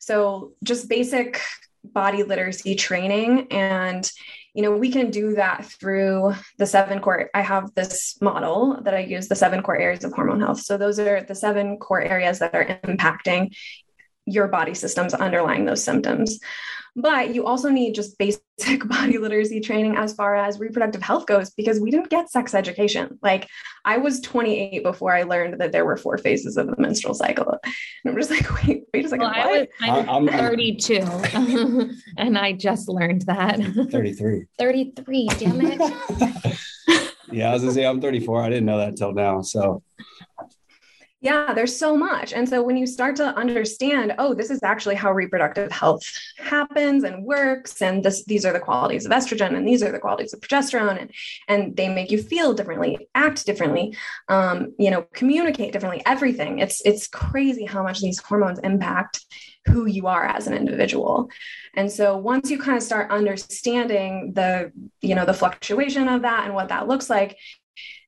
So, 0.00 0.54
just 0.64 0.88
basic 0.88 1.42
body 1.84 2.22
literacy 2.22 2.76
training 2.76 3.48
and 3.50 4.10
you 4.58 4.64
know, 4.64 4.72
we 4.72 4.90
can 4.90 5.12
do 5.12 5.36
that 5.36 5.64
through 5.66 6.34
the 6.56 6.66
seven 6.66 6.98
core. 6.98 7.30
I 7.32 7.42
have 7.42 7.72
this 7.76 8.20
model 8.20 8.80
that 8.82 8.92
I 8.92 8.98
use 8.98 9.28
the 9.28 9.36
seven 9.36 9.62
core 9.62 9.78
areas 9.78 10.02
of 10.02 10.12
hormone 10.12 10.40
health. 10.40 10.58
So 10.62 10.76
those 10.76 10.98
are 10.98 11.22
the 11.22 11.36
seven 11.36 11.76
core 11.76 12.02
areas 12.02 12.40
that 12.40 12.56
are 12.56 12.64
impacting 12.64 13.54
your 14.26 14.48
body 14.48 14.74
systems 14.74 15.14
underlying 15.14 15.64
those 15.64 15.84
symptoms. 15.84 16.40
But 16.98 17.32
you 17.32 17.46
also 17.46 17.68
need 17.68 17.94
just 17.94 18.18
basic 18.18 18.42
body 18.84 19.18
literacy 19.18 19.60
training 19.60 19.96
as 19.96 20.14
far 20.14 20.34
as 20.34 20.58
reproductive 20.58 21.00
health 21.00 21.26
goes, 21.26 21.50
because 21.50 21.78
we 21.78 21.92
didn't 21.92 22.10
get 22.10 22.28
sex 22.28 22.54
education. 22.54 23.20
Like 23.22 23.48
I 23.84 23.98
was 23.98 24.20
28 24.20 24.82
before 24.82 25.14
I 25.14 25.22
learned 25.22 25.60
that 25.60 25.70
there 25.70 25.84
were 25.84 25.96
four 25.96 26.18
phases 26.18 26.56
of 26.56 26.66
the 26.66 26.74
menstrual 26.76 27.14
cycle. 27.14 27.56
And 28.04 28.14
I'm 28.14 28.20
just 28.20 28.30
like, 28.32 28.64
wait, 28.64 28.82
wait 28.92 29.04
a 29.04 29.08
second. 29.08 29.26
Well, 29.26 29.32
I 29.32 29.46
was, 29.46 29.66
I'm, 29.80 30.28
I'm 30.28 30.28
32 30.28 30.96
and 32.18 32.36
I 32.36 32.52
just 32.52 32.88
learned 32.88 33.22
that. 33.22 33.60
33. 33.92 34.46
33, 34.58 35.28
damn 35.38 35.60
it. 35.60 36.58
yeah, 37.30 37.50
I 37.50 37.52
was 37.52 37.62
gonna 37.62 37.74
say 37.74 37.86
I'm 37.86 38.00
34. 38.00 38.42
I 38.42 38.48
didn't 38.48 38.66
know 38.66 38.78
that 38.78 38.88
until 38.88 39.12
now. 39.12 39.42
So 39.42 39.84
yeah, 41.20 41.52
there's 41.52 41.76
so 41.76 41.96
much. 41.96 42.32
And 42.32 42.48
so 42.48 42.62
when 42.62 42.76
you 42.76 42.86
start 42.86 43.16
to 43.16 43.34
understand, 43.36 44.14
oh, 44.18 44.34
this 44.34 44.50
is 44.50 44.62
actually 44.62 44.94
how 44.94 45.12
reproductive 45.12 45.72
health 45.72 46.02
happens 46.36 47.02
and 47.02 47.24
works, 47.24 47.82
and 47.82 48.04
this 48.04 48.24
these 48.24 48.44
are 48.44 48.52
the 48.52 48.60
qualities 48.60 49.04
of 49.04 49.10
estrogen 49.10 49.56
and 49.56 49.66
these 49.66 49.82
are 49.82 49.90
the 49.90 49.98
qualities 49.98 50.32
of 50.32 50.40
progesterone, 50.40 51.00
and 51.00 51.10
and 51.48 51.76
they 51.76 51.88
make 51.88 52.12
you 52.12 52.22
feel 52.22 52.54
differently, 52.54 53.08
act 53.16 53.44
differently, 53.46 53.96
um, 54.28 54.74
you 54.78 54.92
know, 54.92 55.02
communicate 55.12 55.72
differently, 55.72 56.02
everything. 56.06 56.60
It's 56.60 56.80
it's 56.82 57.08
crazy 57.08 57.64
how 57.64 57.82
much 57.82 58.00
these 58.00 58.20
hormones 58.20 58.60
impact 58.60 59.24
who 59.66 59.86
you 59.86 60.06
are 60.06 60.24
as 60.24 60.46
an 60.46 60.54
individual. 60.54 61.30
And 61.74 61.90
so 61.90 62.16
once 62.16 62.50
you 62.50 62.58
kind 62.58 62.76
of 62.76 62.82
start 62.82 63.10
understanding 63.10 64.32
the, 64.34 64.72
you 65.00 65.14
know, 65.14 65.24
the 65.24 65.34
fluctuation 65.34 66.08
of 66.08 66.22
that 66.22 66.44
and 66.44 66.54
what 66.54 66.68
that 66.68 66.88
looks 66.88 67.10
like, 67.10 67.36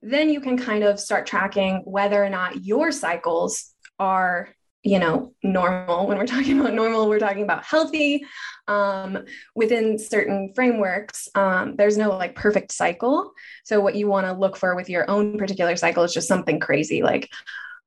then 0.03 0.31
you 0.31 0.41
can 0.41 0.57
kind 0.57 0.85
of 0.85 1.01
start 1.01 1.27
tracking 1.27 1.83
whether 1.85 2.23
or 2.23 2.31
not 2.31 2.65
your 2.65 2.93
cycles 2.93 3.75
are 3.99 4.55
you 4.83 4.99
know 4.99 5.35
normal 5.43 6.07
when 6.07 6.17
we're 6.17 6.27
talking 6.27 6.59
about 6.59 6.73
normal 6.73 7.09
we're 7.09 7.19
talking 7.19 7.43
about 7.43 7.65
healthy 7.65 8.25
um, 8.71 9.19
within 9.55 9.99
certain 9.99 10.53
frameworks. 10.55 11.29
Um, 11.35 11.75
there's 11.77 11.99
no 11.99 12.11
like 12.11 12.37
perfect 12.37 12.73
cycle. 12.73 13.33
So 13.65 13.81
what 13.81 13.97
you 13.97 14.07
want 14.07 14.27
to 14.27 14.33
look 14.33 14.57
for 14.57 14.77
with 14.77 14.89
your 14.89 15.11
own 15.11 15.39
particular 15.39 15.75
cycle 15.77 16.05
is 16.05 16.15
just 16.15 16.29
something 16.29 16.61
crazy 16.61 17.03
like 17.03 17.31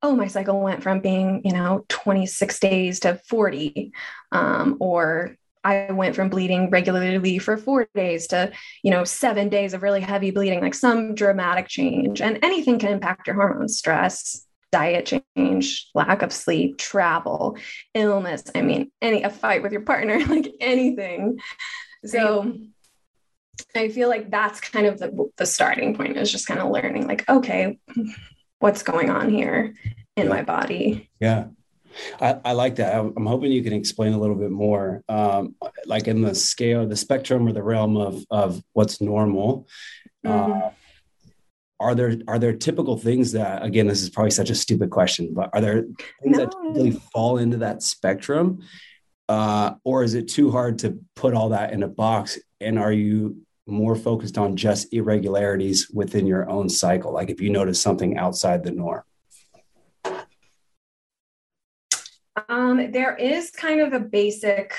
oh 0.02 0.14
my 0.16 0.28
cycle 0.28 0.60
went 0.60 0.84
from 0.84 1.00
being 1.00 1.42
you 1.46 1.54
know 1.54 1.86
26 1.88 2.60
days 2.60 3.00
to 3.00 3.16
40 3.28 3.94
um, 4.32 4.78
or 4.80 5.38
I 5.64 5.92
went 5.92 6.16
from 6.16 6.30
bleeding 6.30 6.70
regularly 6.70 7.40
for 7.40 7.58
four 7.58 7.88
days 7.96 8.28
to, 8.28 8.52
you 8.84 8.92
know, 8.92 9.04
seven 9.04 9.50
days 9.50 9.74
of 9.74 9.84
really 9.84 10.02
heavy 10.02 10.32
bleeding, 10.32 10.62
like 10.62 10.74
some 10.74 11.16
dramatic 11.16 11.68
change. 11.68 12.22
And 12.22 12.40
anything 12.44 12.80
can 12.80 12.92
impact 12.92 13.28
your 13.28 13.36
hormones, 13.36 13.78
stress, 13.78 14.46
diet 14.72 15.22
change, 15.36 15.90
lack 15.94 16.22
of 16.22 16.34
sleep, 16.34 16.78
travel, 16.78 17.58
illness. 17.94 18.44
I 18.56 18.62
mean, 18.62 18.92
any 19.02 19.24
a 19.24 19.30
fight 19.30 19.64
with 19.64 19.72
your 19.72 19.82
partner, 19.82 20.20
like 20.28 20.52
anything. 20.60 21.40
So 22.06 22.58
I 23.76 23.90
feel 23.90 24.10
like 24.10 24.30
that's 24.30 24.60
kind 24.60 24.88
of 24.88 25.00
the, 25.00 25.30
the 25.38 25.46
starting 25.46 25.96
point 25.96 26.18
is 26.18 26.32
just 26.32 26.48
kind 26.48 26.60
of 26.60 26.72
learning, 26.72 27.08
like, 27.08 27.30
okay, 27.30 27.80
what's 28.60 28.84
going 28.84 29.10
on 29.10 29.30
here 29.30 29.76
in 30.16 30.28
my 30.28 30.42
body? 30.42 31.10
Yeah. 31.20 31.46
I, 32.20 32.40
I, 32.46 32.52
like 32.54 32.76
that. 32.76 32.96
I'm 32.96 33.26
hoping 33.26 33.52
you 33.52 33.64
can 33.64 33.74
explain 33.74 34.14
a 34.14 34.20
little 34.20 34.36
bit 34.36 34.52
more, 34.52 35.04
um, 35.10 35.56
like 35.86 36.08
in 36.08 36.22
the 36.22 36.36
scale, 36.36 36.88
the 36.88 36.96
spectrum, 36.96 37.48
or 37.48 37.54
the 37.54 37.64
realm 37.64 37.98
of 37.98 38.24
of 38.30 38.64
what's 38.74 39.02
normal. 39.02 39.68
Mm-hmm. 40.26 40.52
Uh, 40.52 40.70
are 41.80 41.96
there 41.96 42.16
are 42.28 42.40
there 42.40 42.54
typical 42.54 42.98
things 42.98 43.34
that 43.34 43.64
again 43.64 43.88
this 43.88 44.02
is 44.02 44.10
probably 44.10 44.32
such 44.32 44.50
a 44.50 44.56
stupid 44.56 44.90
question 44.90 45.34
but 45.34 45.50
are 45.54 45.60
there 45.60 45.82
things 46.22 46.38
no. 46.38 46.46
that 46.46 46.56
really 46.62 46.92
fall 47.12 47.40
into 47.40 47.58
that 47.58 47.84
spectrum 47.84 48.62
uh, 49.30 49.76
or 49.84 50.04
is 50.04 50.14
it 50.14 50.28
too 50.28 50.52
hard 50.52 50.80
to 50.80 51.00
put 51.16 51.34
all 51.34 51.50
that 51.50 51.74
in 51.74 51.84
a 51.84 51.88
box? 51.88 52.38
And 52.60 52.78
are 52.78 52.92
you 52.92 53.42
more 53.66 53.96
focused 53.96 54.38
on 54.38 54.58
just 54.58 54.94
irregularities 54.94 55.90
within 55.90 56.28
your 56.28 56.50
own 56.50 56.70
cycle? 56.70 57.14
Like 57.14 57.30
if 57.30 57.40
you 57.40 57.50
notice 57.50 57.80
something 57.80 58.18
outside 58.18 58.64
the 58.64 58.72
norm? 58.72 59.04
Um, 62.54 62.92
there 62.92 63.16
is 63.16 63.50
kind 63.50 63.82
of 63.82 63.94
a 63.94 64.00
basic, 64.00 64.76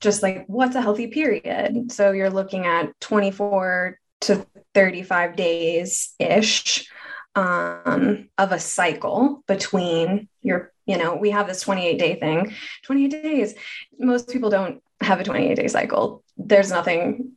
just 0.00 0.22
like 0.22 0.44
what's 0.46 0.76
a 0.76 0.80
healthy 0.80 1.08
period. 1.08 1.90
So 1.90 2.12
you're 2.12 2.30
looking 2.30 2.66
at 2.66 2.98
24 3.00 3.98
to 4.22 4.46
35 4.74 5.34
days 5.34 6.14
ish 6.20 6.88
um, 7.34 8.28
of 8.38 8.52
a 8.52 8.60
cycle 8.60 9.42
between 9.48 10.28
your, 10.42 10.72
you 10.86 10.96
know, 10.96 11.16
we 11.16 11.30
have 11.30 11.48
this 11.48 11.62
28 11.62 11.98
day 11.98 12.14
thing. 12.14 12.54
28 12.84 13.10
days. 13.10 13.54
Most 13.98 14.28
people 14.28 14.48
don't 14.48 14.80
have 15.00 15.18
a 15.18 15.24
28 15.24 15.56
day 15.56 15.68
cycle. 15.68 16.22
There's 16.36 16.70
nothing 16.70 17.32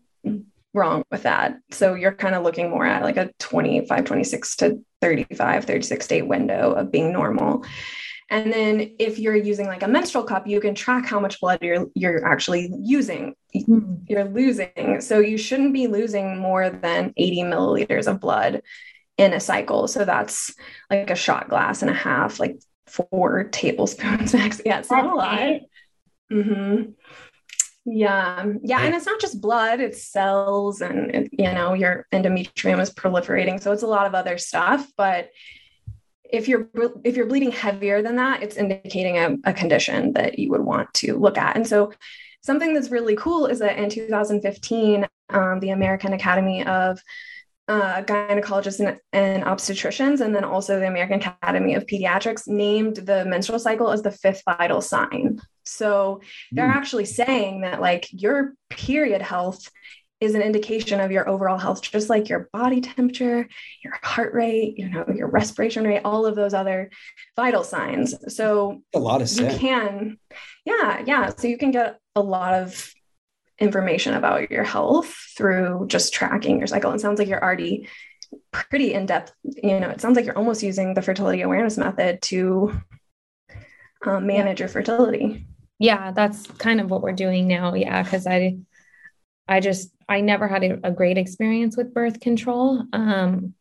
wrong 0.71 1.03
with 1.09 1.23
that. 1.23 1.57
So 1.71 1.95
you're 1.95 2.13
kind 2.13 2.35
of 2.35 2.43
looking 2.43 2.69
more 2.69 2.85
at 2.85 3.01
like 3.01 3.17
a 3.17 3.31
25, 3.39 4.05
26 4.05 4.55
to 4.57 4.85
35, 5.01 5.65
36 5.65 6.07
day 6.07 6.21
window 6.21 6.73
of 6.73 6.91
being 6.91 7.11
normal. 7.11 7.65
And 8.29 8.53
then 8.53 8.95
if 8.99 9.17
you're 9.17 9.35
using 9.35 9.65
like 9.65 9.81
a 9.81 9.87
menstrual 9.87 10.23
cup, 10.23 10.45
you 10.45 10.61
can 10.61 10.75
track 10.75 11.05
how 11.05 11.19
much 11.19 11.39
blood 11.39 11.59
you're 11.61 11.87
you're 11.95 12.25
actually 12.25 12.71
using. 12.79 13.35
Mm-hmm. 13.55 13.95
You're 14.07 14.25
losing. 14.25 15.01
So 15.01 15.19
you 15.19 15.37
shouldn't 15.37 15.73
be 15.73 15.87
losing 15.87 16.37
more 16.37 16.69
than 16.69 17.13
80 17.17 17.43
milliliters 17.43 18.07
of 18.07 18.19
blood 18.19 18.61
in 19.17 19.33
a 19.33 19.39
cycle. 19.39 19.87
So 19.87 20.05
that's 20.05 20.53
like 20.89 21.09
a 21.09 21.15
shot 21.15 21.49
glass 21.49 21.81
and 21.81 21.89
a 21.89 21.95
half, 21.95 22.39
like 22.39 22.59
four 22.85 23.45
tablespoons 23.45 24.33
max. 24.35 24.61
Yeah, 24.65 24.79
it's 24.79 24.91
not 24.91 25.05
a 25.05 25.15
lot. 25.15 25.61
Mm-hmm. 26.31 26.91
Yeah. 27.85 28.45
Yeah. 28.61 28.81
And 28.81 28.93
it's 28.93 29.05
not 29.05 29.19
just 29.19 29.41
blood, 29.41 29.79
it's 29.79 30.03
cells 30.03 30.81
and, 30.81 31.29
you 31.31 31.51
know, 31.51 31.73
your 31.73 32.05
endometrium 32.13 32.79
is 32.79 32.93
proliferating. 32.93 33.61
So 33.61 33.71
it's 33.71 33.83
a 33.83 33.87
lot 33.87 34.05
of 34.05 34.13
other 34.13 34.37
stuff. 34.37 34.87
But 34.95 35.29
if 36.31 36.47
you're 36.47 36.69
if 37.03 37.15
you're 37.15 37.25
bleeding 37.25 37.51
heavier 37.51 38.01
than 38.01 38.15
that, 38.17 38.43
it's 38.43 38.57
indicating 38.57 39.17
a, 39.17 39.35
a 39.49 39.53
condition 39.53 40.13
that 40.13 40.39
you 40.39 40.49
would 40.51 40.61
want 40.61 40.93
to 40.95 41.17
look 41.17 41.37
at. 41.37 41.55
And 41.55 41.67
so 41.67 41.91
something 42.41 42.73
that's 42.73 42.91
really 42.91 43.15
cool 43.15 43.47
is 43.47 43.59
that 43.59 43.77
in 43.77 43.89
2015, 43.89 45.07
um, 45.29 45.59
the 45.59 45.71
American 45.71 46.13
Academy 46.13 46.65
of 46.65 46.99
uh, 47.67 48.01
gynecologists 48.01 48.79
and, 48.79 48.99
and, 49.13 49.43
obstetricians, 49.43 50.21
and 50.21 50.35
then 50.35 50.43
also 50.43 50.79
the 50.79 50.87
American 50.87 51.21
Academy 51.21 51.75
of 51.75 51.85
Pediatrics 51.85 52.47
named 52.47 52.95
the 52.95 53.25
menstrual 53.25 53.59
cycle 53.59 53.91
as 53.91 54.01
the 54.01 54.09
fifth 54.11 54.41
vital 54.43 54.81
sign. 54.81 55.39
So 55.65 56.21
they're 56.51 56.67
mm. 56.67 56.75
actually 56.75 57.05
saying 57.05 57.61
that 57.61 57.79
like 57.79 58.07
your 58.11 58.55
period 58.71 59.21
health 59.21 59.69
is 60.19 60.35
an 60.35 60.41
indication 60.41 60.99
of 60.99 61.11
your 61.11 61.27
overall 61.29 61.57
health, 61.57 61.81
just 61.81 62.09
like 62.09 62.27
your 62.27 62.49
body 62.51 62.81
temperature, 62.81 63.47
your 63.83 63.97
heart 64.03 64.33
rate, 64.33 64.77
you 64.77 64.89
know, 64.89 65.05
your 65.15 65.27
respiration 65.27 65.85
rate, 65.85 66.01
all 66.03 66.25
of 66.25 66.35
those 66.35 66.53
other 66.53 66.91
vital 67.35 67.63
signs. 67.63 68.15
So 68.35 68.81
a 68.93 68.99
lot 68.99 69.21
of 69.21 69.29
sense. 69.29 69.53
you 69.53 69.59
can, 69.59 70.17
yeah, 70.65 71.03
yeah. 71.05 71.29
So 71.29 71.47
you 71.47 71.57
can 71.57 71.71
get 71.71 71.99
a 72.15 72.21
lot 72.21 72.53
of 72.53 72.93
information 73.59 74.13
about 74.13 74.51
your 74.51 74.63
health 74.63 75.13
through 75.37 75.85
just 75.87 76.13
tracking 76.13 76.57
your 76.57 76.67
cycle. 76.67 76.91
It 76.91 76.99
sounds 76.99 77.19
like 77.19 77.27
you're 77.27 77.43
already 77.43 77.87
pretty 78.51 78.93
in 78.93 79.05
depth. 79.05 79.31
You 79.43 79.79
know, 79.79 79.89
it 79.89 80.01
sounds 80.01 80.15
like 80.15 80.25
you're 80.25 80.37
almost 80.37 80.63
using 80.63 80.93
the 80.93 81.01
fertility 81.01 81.41
awareness 81.41 81.77
method 81.77 82.21
to 82.23 82.79
um, 84.05 84.27
manage 84.27 84.59
your 84.59 84.69
fertility. 84.69 85.45
Yeah, 85.77 86.11
that's 86.11 86.45
kind 86.47 86.81
of 86.81 86.89
what 86.89 87.01
we're 87.01 87.13
doing 87.13 87.47
now. 87.47 87.73
Yeah, 87.73 88.03
because 88.03 88.27
I, 88.27 88.57
I 89.49 89.59
just 89.59 89.91
I 90.07 90.21
never 90.21 90.47
had 90.47 90.63
a, 90.63 90.87
a 90.87 90.91
great 90.91 91.17
experience 91.17 91.75
with 91.75 91.93
birth 91.93 92.19
control. 92.19 92.83
Um, 92.93 93.55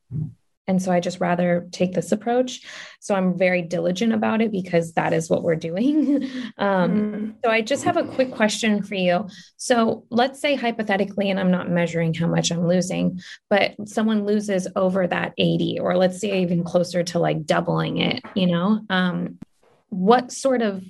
and 0.69 0.83
so 0.83 0.93
I 0.93 1.01
just 1.01 1.19
rather 1.19 1.67
take 1.73 1.95
this 1.95 2.13
approach. 2.13 2.61
So 3.01 3.15
I'm 3.15 3.39
very 3.39 3.63
diligent 3.63 4.13
about 4.13 4.43
it 4.43 4.53
because 4.53 4.93
that 4.93 5.15
is 5.15 5.31
what 5.31 5.43
we're 5.43 5.57
doing. 5.57 6.25
um, 6.59 6.91
mm. 6.91 7.35
So 7.43 7.51
I 7.51 7.63
just 7.63 7.85
have 7.85 7.97
a 7.97 8.05
quick 8.05 8.35
question 8.35 8.83
for 8.83 8.95
you. 8.95 9.29
So 9.57 10.05
let's 10.11 10.41
say 10.41 10.55
hypothetically, 10.55 11.31
and 11.31 11.41
I'm 11.41 11.51
not 11.51 11.71
measuring 11.71 12.13
how 12.13 12.27
much 12.27 12.51
I'm 12.53 12.69
losing, 12.69 13.19
but 13.49 13.75
someone 13.87 14.27
loses 14.27 14.69
over 14.77 15.07
that 15.07 15.33
80, 15.39 15.81
or 15.81 15.97
let's 15.97 16.21
say 16.21 16.43
even 16.43 16.65
closer 16.65 17.03
to 17.03 17.19
like 17.19 17.47
doubling 17.47 17.97
it, 17.99 18.23
you 18.35 18.47
know, 18.47 18.81
um, 18.91 19.39
what 19.89 20.31
sort 20.31 20.61
of 20.61 20.85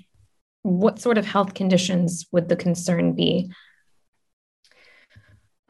what 0.63 0.99
sort 0.99 1.19
of 1.19 1.25
health 1.25 1.55
conditions 1.55 2.27
would 2.33 2.49
the 2.49 2.57
concern 2.57 3.13
be? 3.15 3.49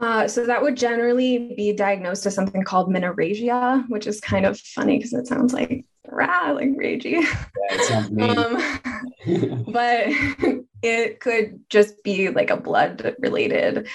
Uh, 0.00 0.28
so 0.28 0.46
that 0.46 0.62
would 0.62 0.76
generally 0.76 1.54
be 1.56 1.72
diagnosed 1.72 2.24
as 2.26 2.34
something 2.34 2.62
called 2.62 2.88
menorrhagia, 2.88 3.88
which 3.88 4.06
is 4.06 4.20
kind 4.20 4.46
of 4.46 4.58
funny 4.60 4.96
because 4.96 5.12
it 5.12 5.26
sounds 5.26 5.52
like 5.52 5.84
rah, 6.06 6.52
like 6.52 6.68
ragey. 6.70 7.24
Yeah, 8.12 8.34
um, 9.64 9.64
but 9.72 10.08
it 10.82 11.20
could 11.20 11.60
just 11.68 12.02
be 12.04 12.28
like 12.28 12.50
a 12.50 12.56
blood 12.56 13.16
related 13.18 13.88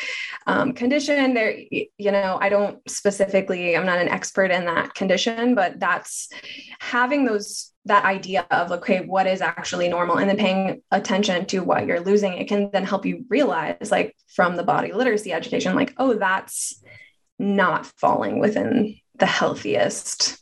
um, 0.48 0.74
condition. 0.74 1.34
There, 1.34 1.58
you 1.72 2.12
know, 2.12 2.38
I 2.42 2.50
don't 2.50 2.80
specifically, 2.90 3.76
I'm 3.76 3.86
not 3.86 4.00
an 4.00 4.10
expert 4.10 4.52
in 4.52 4.66
that 4.66 4.94
condition, 4.94 5.56
but 5.56 5.80
that's 5.80 6.30
having 6.80 7.26
those 7.26 7.74
that 7.86 8.06
idea 8.06 8.46
of 8.50 8.72
okay 8.72 9.02
what 9.02 9.28
is 9.28 9.42
actually 9.42 9.90
normal 9.90 10.18
and 10.18 10.30
then 10.30 10.38
paying 10.38 10.82
attention 10.92 11.46
to 11.46 11.60
what 11.60 11.86
you're 11.86 12.00
losing 12.00 12.34
it 12.34 12.48
can 12.48 12.70
then 12.72 12.86
help 12.86 13.06
you 13.06 13.26
realize 13.28 13.92
like 13.92 14.16
from 14.34 14.56
the 14.56 14.64
body 14.64 14.94
literacy 14.94 15.34
education 15.34 15.76
like 15.76 15.94
oh 15.98 16.14
that's 16.14 16.82
not 17.40 17.86
falling 17.86 18.40
within 18.40 18.96
the 19.16 19.26
healthiest 19.26 20.42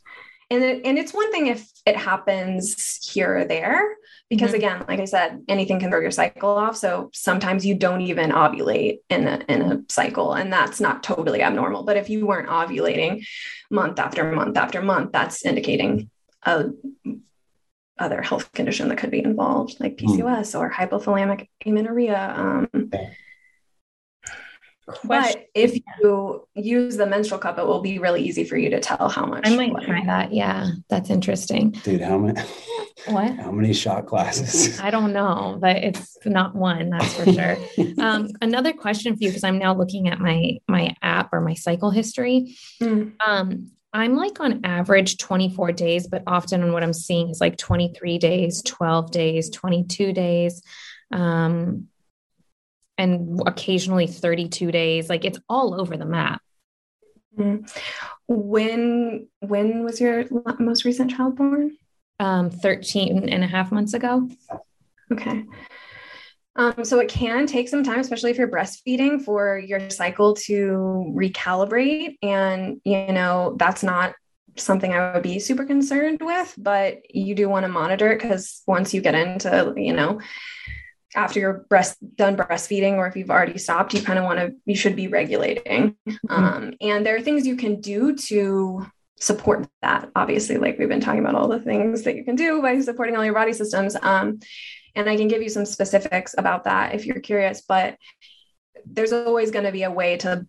and 0.50 0.62
it, 0.62 0.82
and 0.84 0.98
it's 0.98 1.12
one 1.12 1.32
thing 1.32 1.48
if 1.48 1.68
it 1.84 1.96
happens 1.96 3.10
here 3.12 3.38
or 3.38 3.44
there 3.44 3.96
because 4.32 4.52
mm-hmm. 4.52 4.56
again 4.56 4.84
like 4.88 4.98
i 4.98 5.04
said 5.04 5.42
anything 5.46 5.78
can 5.78 5.90
throw 5.90 6.00
your 6.00 6.10
cycle 6.10 6.50
off 6.50 6.74
so 6.74 7.10
sometimes 7.12 7.66
you 7.66 7.74
don't 7.74 8.00
even 8.00 8.30
ovulate 8.30 9.00
in 9.10 9.28
a, 9.28 9.42
in 9.46 9.60
a 9.60 9.82
cycle 9.90 10.32
and 10.32 10.50
that's 10.50 10.80
not 10.80 11.02
totally 11.02 11.42
abnormal 11.42 11.82
but 11.82 11.98
if 11.98 12.08
you 12.08 12.26
weren't 12.26 12.48
ovulating 12.48 13.24
month 13.70 13.98
after 13.98 14.32
month 14.32 14.56
after 14.56 14.80
month 14.80 15.12
that's 15.12 15.44
indicating 15.44 16.08
a 16.44 16.70
other 17.98 18.22
health 18.22 18.50
condition 18.52 18.88
that 18.88 18.98
could 18.98 19.10
be 19.10 19.22
involved, 19.22 19.76
like 19.78 19.96
PCOS 19.96 20.54
mm. 20.54 20.60
or 20.60 20.70
hypothalamic 20.70 21.48
amenorrhea. 21.64 22.34
Um, 22.36 22.90
but 25.04 25.48
if 25.54 25.78
you 26.00 26.46
use 26.54 26.96
the 26.96 27.06
menstrual 27.06 27.38
cup, 27.38 27.58
it 27.58 27.66
will 27.66 27.80
be 27.80 27.98
really 27.98 28.22
easy 28.22 28.44
for 28.44 28.56
you 28.56 28.70
to 28.70 28.80
tell 28.80 29.08
how 29.08 29.26
much. 29.26 29.46
I 29.46 29.54
might 29.54 29.74
try 29.84 30.04
that. 30.06 30.32
Yeah, 30.32 30.70
that's 30.88 31.10
interesting. 31.10 31.70
Dude, 31.70 32.00
how 32.00 32.18
many? 32.18 32.40
What? 33.06 33.34
How 33.36 33.50
many 33.50 33.72
shot 33.72 34.06
glasses? 34.06 34.78
I 34.78 34.90
don't 34.90 35.12
know, 35.12 35.58
but 35.60 35.76
it's 35.78 36.18
not 36.24 36.54
one. 36.54 36.90
That's 36.90 37.14
for 37.14 37.32
sure. 37.32 37.56
um, 37.98 38.28
another 38.40 38.72
question 38.72 39.16
for 39.16 39.24
you, 39.24 39.30
because 39.30 39.44
I'm 39.44 39.58
now 39.58 39.74
looking 39.74 40.08
at 40.08 40.20
my 40.20 40.58
my 40.68 40.94
app 41.02 41.32
or 41.32 41.40
my 41.40 41.54
cycle 41.54 41.90
history. 41.90 42.54
Mm. 42.80 43.14
Um, 43.26 43.70
I'm 43.94 44.14
like 44.14 44.40
on 44.40 44.64
average 44.64 45.18
24 45.18 45.72
days, 45.72 46.06
but 46.06 46.22
often 46.26 46.72
what 46.72 46.82
I'm 46.82 46.94
seeing 46.94 47.28
is 47.28 47.40
like 47.40 47.58
23 47.58 48.18
days, 48.18 48.62
12 48.62 49.10
days, 49.10 49.50
22 49.50 50.12
days, 50.12 50.62
um, 51.12 51.88
and 52.98 53.40
occasionally 53.46 54.06
32 54.06 54.70
days. 54.70 55.08
Like 55.08 55.24
it's 55.24 55.38
all 55.48 55.80
over 55.80 55.96
the 55.96 56.06
map. 56.06 56.42
Mm-hmm. 57.38 57.64
When 58.28 59.28
when 59.40 59.84
was 59.84 60.00
your 60.00 60.24
most 60.58 60.84
recent 60.84 61.10
child 61.10 61.36
born? 61.36 61.76
Um, 62.20 62.50
13 62.50 63.28
and 63.28 63.42
a 63.42 63.46
half 63.46 63.72
months 63.72 63.94
ago. 63.94 64.28
Okay. 65.10 65.44
Um, 66.54 66.84
so 66.84 67.00
it 67.00 67.08
can 67.08 67.46
take 67.46 67.68
some 67.68 67.82
time, 67.82 68.00
especially 68.00 68.30
if 68.30 68.36
you're 68.36 68.48
breastfeeding, 68.48 69.24
for 69.24 69.58
your 69.58 69.88
cycle 69.90 70.34
to 70.34 71.12
recalibrate. 71.16 72.18
And, 72.22 72.80
you 72.84 73.12
know, 73.12 73.56
that's 73.58 73.82
not 73.82 74.14
something 74.56 74.92
I 74.92 75.14
would 75.14 75.22
be 75.22 75.38
super 75.38 75.64
concerned 75.64 76.18
with, 76.20 76.54
but 76.58 76.98
you 77.08 77.34
do 77.34 77.48
want 77.48 77.64
to 77.64 77.72
monitor 77.72 78.12
it 78.12 78.20
because 78.20 78.62
once 78.66 78.92
you 78.92 79.00
get 79.00 79.14
into, 79.14 79.72
you 79.76 79.94
know, 79.94 80.20
after 81.14 81.40
you're 81.40 81.64
breast 81.68 81.96
done 82.16 82.36
breastfeeding 82.36 82.94
or 82.94 83.06
if 83.06 83.16
you've 83.16 83.30
already 83.30 83.58
stopped, 83.58 83.94
you 83.94 84.02
kind 84.02 84.18
of 84.18 84.24
want 84.24 84.38
to, 84.38 84.54
you 84.64 84.74
should 84.74 84.96
be 84.96 85.08
regulating. 85.08 85.96
Mm-hmm. 86.08 86.32
Um, 86.32 86.74
and 86.80 87.04
there 87.04 87.16
are 87.16 87.20
things 87.20 87.46
you 87.46 87.56
can 87.56 87.80
do 87.80 88.16
to 88.16 88.86
support 89.18 89.68
that. 89.82 90.10
Obviously, 90.16 90.58
like 90.58 90.78
we've 90.78 90.88
been 90.88 91.00
talking 91.00 91.20
about 91.20 91.34
all 91.34 91.48
the 91.48 91.60
things 91.60 92.02
that 92.02 92.16
you 92.16 92.24
can 92.24 92.36
do 92.36 92.62
by 92.62 92.80
supporting 92.80 93.16
all 93.16 93.24
your 93.24 93.34
body 93.34 93.52
systems. 93.52 93.96
Um, 94.00 94.40
and 94.94 95.08
I 95.08 95.16
can 95.16 95.28
give 95.28 95.42
you 95.42 95.48
some 95.48 95.64
specifics 95.64 96.34
about 96.36 96.64
that 96.64 96.94
if 96.94 97.06
you're 97.06 97.20
curious, 97.20 97.62
but 97.62 97.96
there's 98.84 99.12
always 99.12 99.50
going 99.50 99.64
to 99.64 99.72
be 99.72 99.84
a 99.84 99.90
way 99.90 100.16
to 100.18 100.46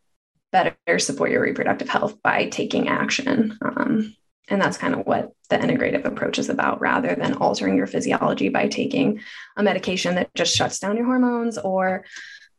better 0.52 1.00
support 1.00 1.32
your 1.32 1.42
reproductive 1.42 1.90
health 1.90 2.22
by 2.22 2.48
taking 2.50 2.88
action. 2.88 3.58
Um, 3.62 4.16
and 4.50 4.62
that's 4.62 4.78
kind 4.78 4.94
of 4.94 5.06
what 5.06 5.32
the 5.50 5.58
integrative 5.58 6.06
approach 6.06 6.38
is 6.38 6.50
about 6.50 6.82
rather 6.82 7.16
than 7.16 7.36
altering 7.36 7.78
your 7.78 7.88
physiology 7.88 8.50
by 8.50 8.68
taking 8.68 9.22
a 9.56 9.64
medication 9.64 10.16
that 10.16 10.34
just 10.36 10.56
shuts 10.56 10.80
down 10.80 10.98
your 10.98 11.06
hormones 11.06 11.58
or 11.58 12.06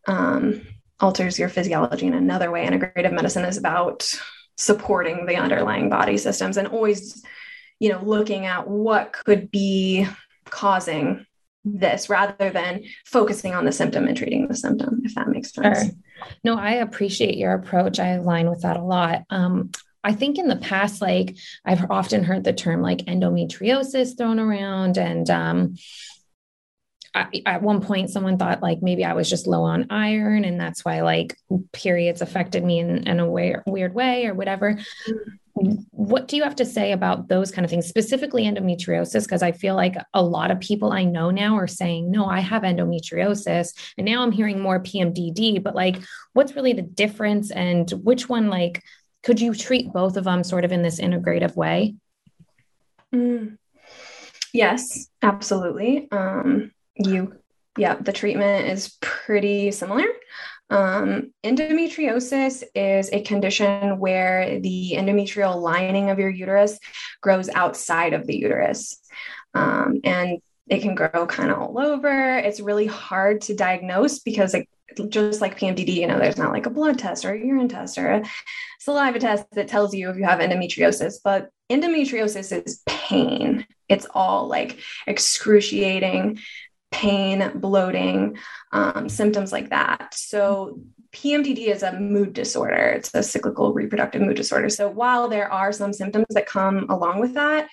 um, 0.06 0.62
alters 1.00 1.38
your 1.38 1.48
physiology 1.48 2.06
in 2.06 2.14
another 2.14 2.50
way. 2.50 2.66
Integrative 2.66 3.12
medicine 3.12 3.44
is 3.44 3.58
about 3.58 4.10
supporting 4.56 5.26
the 5.26 5.36
underlying 5.36 5.88
body 5.90 6.16
systems 6.16 6.56
and 6.56 6.68
always, 6.68 7.22
you 7.80 7.90
know, 7.90 8.00
looking 8.02 8.46
at 8.46 8.68
what 8.68 9.12
could 9.12 9.50
be 9.50 10.06
causing 10.46 11.26
this 11.64 12.08
rather 12.08 12.50
than 12.50 12.84
focusing 13.04 13.54
on 13.54 13.64
the 13.64 13.72
symptom 13.72 14.06
and 14.06 14.16
treating 14.16 14.46
the 14.46 14.54
symptom, 14.54 15.00
if 15.04 15.14
that 15.14 15.28
makes 15.28 15.52
sense. 15.52 15.78
Sure. 15.78 15.90
No, 16.44 16.56
I 16.56 16.74
appreciate 16.74 17.36
your 17.36 17.54
approach. 17.54 17.98
I 17.98 18.10
align 18.10 18.48
with 18.48 18.62
that 18.62 18.76
a 18.76 18.82
lot. 18.82 19.22
Um, 19.30 19.70
I 20.04 20.12
think 20.12 20.38
in 20.38 20.48
the 20.48 20.56
past, 20.56 21.00
like 21.00 21.36
I've 21.64 21.90
often 21.90 22.22
heard 22.22 22.44
the 22.44 22.52
term 22.52 22.82
like 22.82 22.98
endometriosis 22.98 24.16
thrown 24.16 24.38
around, 24.38 24.98
and 24.98 25.28
um, 25.30 25.76
I, 27.14 27.42
at 27.46 27.62
one 27.62 27.80
point 27.80 28.10
someone 28.10 28.36
thought 28.36 28.62
like 28.62 28.82
maybe 28.82 29.04
I 29.04 29.14
was 29.14 29.30
just 29.30 29.46
low 29.46 29.62
on 29.62 29.86
iron, 29.88 30.44
and 30.44 30.60
that's 30.60 30.84
why 30.84 31.00
like 31.00 31.36
periods 31.72 32.20
affected 32.20 32.62
me 32.62 32.80
in, 32.80 33.08
in 33.08 33.18
a 33.18 33.28
way, 33.28 33.56
weird 33.66 33.94
way 33.94 34.26
or 34.26 34.34
whatever. 34.34 34.78
What 35.90 36.26
do 36.26 36.36
you 36.36 36.42
have 36.42 36.56
to 36.56 36.66
say 36.66 36.90
about 36.90 37.28
those 37.28 37.52
kind 37.52 37.64
of 37.64 37.70
things, 37.70 37.86
specifically 37.86 38.42
endometriosis? 38.44 39.22
Because 39.22 39.42
I 39.42 39.52
feel 39.52 39.76
like 39.76 39.94
a 40.12 40.22
lot 40.22 40.50
of 40.50 40.58
people 40.58 40.92
I 40.92 41.04
know 41.04 41.30
now 41.30 41.56
are 41.56 41.68
saying, 41.68 42.10
no, 42.10 42.26
I 42.26 42.40
have 42.40 42.62
endometriosis. 42.62 43.72
And 43.96 44.04
now 44.04 44.22
I'm 44.22 44.32
hearing 44.32 44.60
more 44.60 44.82
PMDD, 44.82 45.62
but 45.62 45.76
like, 45.76 46.02
what's 46.32 46.56
really 46.56 46.72
the 46.72 46.82
difference 46.82 47.52
and 47.52 47.88
which 48.02 48.28
one, 48.28 48.50
like, 48.50 48.82
could 49.24 49.40
you 49.40 49.54
treat 49.54 49.92
both 49.92 50.16
of 50.16 50.24
them 50.24 50.44
sort 50.44 50.64
of 50.64 50.72
in 50.72 50.82
this 50.82 51.00
integrative 51.00 51.56
way? 51.56 51.96
Mm. 53.12 53.56
Yes, 54.52 55.08
absolutely. 55.22 56.08
Um, 56.12 56.70
you, 56.94 57.34
yeah, 57.76 57.96
the 57.96 58.12
treatment 58.12 58.68
is 58.68 58.96
pretty 59.00 59.70
similar. 59.72 60.04
Um, 60.70 61.32
endometriosis 61.42 62.62
is 62.74 63.10
a 63.12 63.22
condition 63.22 63.98
where 63.98 64.60
the 64.60 64.94
endometrial 64.96 65.60
lining 65.60 66.10
of 66.10 66.18
your 66.18 66.30
uterus 66.30 66.78
grows 67.20 67.48
outside 67.48 68.12
of 68.12 68.26
the 68.26 68.36
uterus. 68.36 68.98
Um, 69.54 70.00
and 70.04 70.38
it 70.68 70.82
can 70.82 70.94
grow 70.94 71.26
kind 71.26 71.50
of 71.50 71.58
all 71.58 71.78
over. 71.78 72.38
It's 72.38 72.60
really 72.60 72.86
hard 72.86 73.42
to 73.42 73.54
diagnose 73.54 74.20
because 74.20 74.54
it, 74.54 74.68
just 75.08 75.40
like 75.40 75.58
PMDD, 75.58 75.94
you 75.94 76.06
know, 76.06 76.18
there's 76.18 76.38
not 76.38 76.52
like 76.52 76.66
a 76.66 76.70
blood 76.70 76.98
test 76.98 77.24
or 77.24 77.32
a 77.32 77.38
urine 77.38 77.68
test 77.68 77.98
or 77.98 78.10
a 78.10 78.24
saliva 78.80 79.18
test 79.18 79.46
that 79.52 79.68
tells 79.68 79.94
you 79.94 80.10
if 80.10 80.16
you 80.16 80.24
have 80.24 80.40
endometriosis, 80.40 81.16
but 81.22 81.50
endometriosis 81.70 82.64
is 82.64 82.82
pain. 82.86 83.66
It's 83.88 84.06
all 84.14 84.48
like 84.48 84.78
excruciating 85.06 86.38
pain, 86.92 87.50
bloating, 87.56 88.38
um, 88.72 89.08
symptoms 89.08 89.52
like 89.52 89.70
that. 89.70 90.14
So 90.14 90.80
PMDD 91.12 91.68
is 91.68 91.82
a 91.82 91.98
mood 91.98 92.32
disorder. 92.32 92.92
It's 92.96 93.12
a 93.14 93.22
cyclical 93.22 93.72
reproductive 93.72 94.22
mood 94.22 94.36
disorder. 94.36 94.68
So 94.68 94.88
while 94.88 95.28
there 95.28 95.50
are 95.50 95.72
some 95.72 95.92
symptoms 95.92 96.26
that 96.30 96.46
come 96.46 96.86
along 96.88 97.20
with 97.20 97.34
that, 97.34 97.68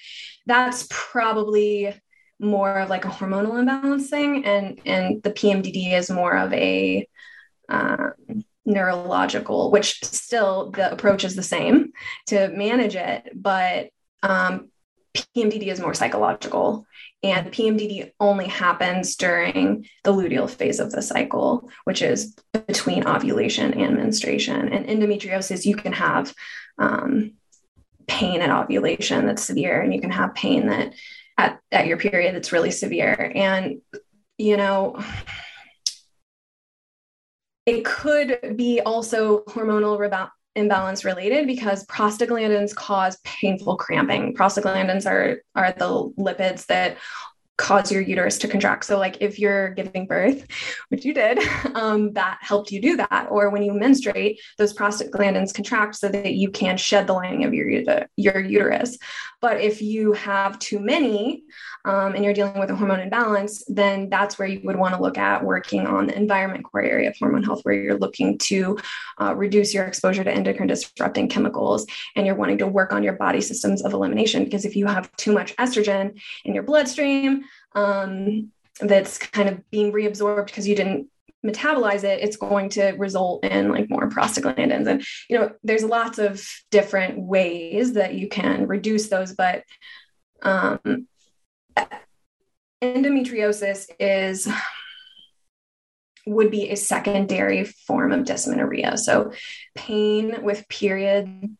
that's 0.46 0.88
probably 0.90 1.94
more 2.42 2.80
of 2.80 2.90
like 2.90 3.06
a 3.06 3.10
hormonal 3.10 3.60
imbalance 3.60 4.10
thing, 4.10 4.46
and 4.46 4.80
and 4.86 5.24
the 5.24 5.32
PMDD 5.32 5.94
is 5.94 6.10
more 6.10 6.36
of 6.36 6.52
a 6.54 7.08
um, 7.70 8.14
neurological, 8.66 9.72
which 9.72 10.04
still 10.04 10.72
the 10.72 10.92
approach 10.92 11.24
is 11.24 11.36
the 11.36 11.44
same 11.44 11.94
to 12.28 12.50
manage 12.50 12.96
it, 12.96 13.32
but 13.34 13.90
um, 14.24 14.70
PMDD 15.14 15.68
is 15.68 15.80
more 15.80 15.94
psychological. 15.94 16.86
And 17.24 17.52
PMDD 17.52 18.12
only 18.20 18.48
happens 18.48 19.16
during 19.16 19.86
the 20.04 20.12
luteal 20.12 20.50
phase 20.50 20.80
of 20.80 20.92
the 20.92 21.02
cycle, 21.02 21.70
which 21.84 22.02
is 22.02 22.36
between 22.68 23.06
ovulation 23.06 23.74
and 23.76 23.96
menstruation. 23.96 24.70
And 24.70 24.88
endometriosis, 24.88 25.66
you 25.66 25.76
can 25.76 25.94
have 25.94 26.34
um, 26.80 27.34
pain 28.08 28.42
at 28.42 28.50
ovulation 28.50 29.28
that's 29.28 29.44
severe, 29.44 29.82
and 29.82 29.94
you 29.94 30.02
can 30.02 30.12
have 30.12 30.34
pain 30.34 30.68
that 30.68 30.94
at, 31.42 31.60
at 31.72 31.88
your 31.88 31.98
period 31.98 32.36
that's 32.36 32.52
really 32.52 32.72
severe. 32.72 33.32
And, 33.34 33.82
you 34.38 34.58
know, 34.58 35.02
it 37.66 37.84
could 37.86 38.56
be 38.56 38.82
also 38.82 39.44
hormonal 39.46 40.28
imbalance 40.56 41.06
related 41.06 41.48
because 41.48 41.86
prostaglandins 41.86 42.76
cause 42.76 43.18
painful 43.24 43.78
cramping. 43.78 44.36
Prostaglandins 44.36 45.10
are, 45.10 45.42
are 45.56 45.72
the 45.72 46.12
lipids 46.20 46.66
that 46.68 46.98
cause 47.58 47.92
your 47.92 48.02
uterus 48.02 48.38
to 48.40 48.48
contract. 48.48 48.86
So, 48.86 48.98
like 48.98 49.18
if 49.22 49.40
you're 49.40 49.70
giving 49.72 50.08
birth, 50.08 50.46
which 50.90 51.06
you 51.06 51.14
did, 51.14 51.40
um, 51.76 52.14
that 52.14 52.40
helped 52.42 52.72
you 52.72 52.82
do 52.82 52.98
that. 52.98 53.28
Or 53.30 53.50
when 53.50 53.64
you 53.64 53.74
menstruate, 53.74 54.40
those 54.58 54.74
prostaglandins 54.74 55.54
contract 55.54 55.96
so 55.96 56.10
that 56.10 56.34
you 56.34 56.50
can 56.50 56.78
shed 56.78 57.08
the 57.08 57.14
lining 57.14 57.44
of 57.44 57.54
your, 57.54 57.70
your 58.16 58.40
uterus. 58.40 58.98
But 59.42 59.62
if 59.62 59.82
you 59.82 60.14
have 60.14 60.60
too 60.60 60.80
many 60.80 61.44
um, 61.86 62.14
and 62.14 62.24
you're 62.24 62.34
dealing 62.34 62.60
with 62.60 62.70
a 62.70 62.76
hormone 62.76 63.00
imbalance, 63.00 63.64
then 63.68 64.10
that's 64.10 64.38
where 64.38 64.48
you 64.48 64.62
would 64.64 64.76
want 64.76 64.96
to 64.96 65.02
look 65.02 65.18
at 65.18 65.44
working 65.44 65.88
on 65.88 66.08
the 66.08 66.16
environment 66.16 66.64
core 66.64 66.84
area 66.84 67.10
of 67.10 67.16
hormone 67.18 67.44
health, 67.44 67.62
where 67.64 67.76
you're 67.76 67.98
looking 67.98 68.38
to 68.40 68.78
uh, 69.20 69.34
reduce 69.36 69.74
your 69.74 69.86
exposure 69.86 70.24
to 70.24 70.32
endocrine 70.32 70.68
disrupting 70.68 71.30
chemicals 71.30 71.86
and 72.16 72.26
you're 72.26 72.36
wanting 72.36 72.58
to 72.60 72.68
work 72.68 72.94
on 72.94 73.04
your 73.04 73.14
body 73.14 73.42
systems 73.42 73.82
of 73.82 73.94
elimination. 73.94 74.44
Because 74.44 74.66
if 74.66 74.76
you 74.76 74.86
have 74.88 75.12
too 75.18 75.32
much 75.32 75.56
estrogen 75.58 76.20
in 76.46 76.54
your 76.54 76.64
bloodstream, 76.64 77.44
um, 77.74 78.52
that's 78.80 79.18
kind 79.18 79.50
of 79.50 79.70
being 79.70 79.92
reabsorbed 79.92 80.48
because 80.48 80.68
you 80.68 80.76
didn't 80.76 81.08
metabolize 81.46 82.04
it 82.04 82.22
it's 82.22 82.38
going 82.38 82.70
to 82.70 82.92
result 82.92 83.44
in 83.44 83.72
like 83.72 83.90
more 83.90 84.08
prostaglandins 84.10 84.88
and 84.88 85.04
you 85.28 85.38
know 85.38 85.52
there's 85.64 85.84
lots 85.84 86.20
of 86.20 86.48
different 86.70 87.20
ways 87.20 87.94
that 87.94 88.14
you 88.14 88.30
can 88.30 88.68
reduce 88.68 89.10
those 89.10 89.34
but 89.34 89.64
um, 90.44 91.08
endometriosis 92.82 93.90
is 94.00 94.48
would 96.28 96.52
be 96.52 96.70
a 96.70 96.76
secondary 96.76 97.64
form 97.64 98.12
of 98.12 98.26
dysmenorrhea 98.26 98.98
so 98.98 99.32
pain 99.76 100.44
with 100.44 100.68
period 100.70 101.56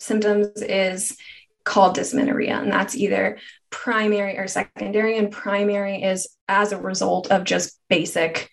symptoms 0.00 0.60
is 0.60 1.16
called 1.64 1.94
dysmenorrhea 1.94 2.54
and 2.56 2.72
that's 2.72 2.96
either 2.96 3.38
primary 3.72 4.38
or 4.38 4.46
secondary, 4.46 5.18
and 5.18 5.32
primary 5.32 6.02
is 6.04 6.28
as 6.46 6.70
a 6.70 6.78
result 6.78 7.32
of 7.32 7.42
just 7.42 7.80
basic 7.88 8.48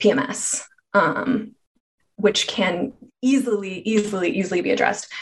PMS, 0.00 0.62
um, 0.94 1.54
which 2.16 2.46
can 2.46 2.94
easily, 3.20 3.80
easily, 3.80 4.30
easily 4.30 4.62
be 4.62 4.70
addressed. 4.70 5.12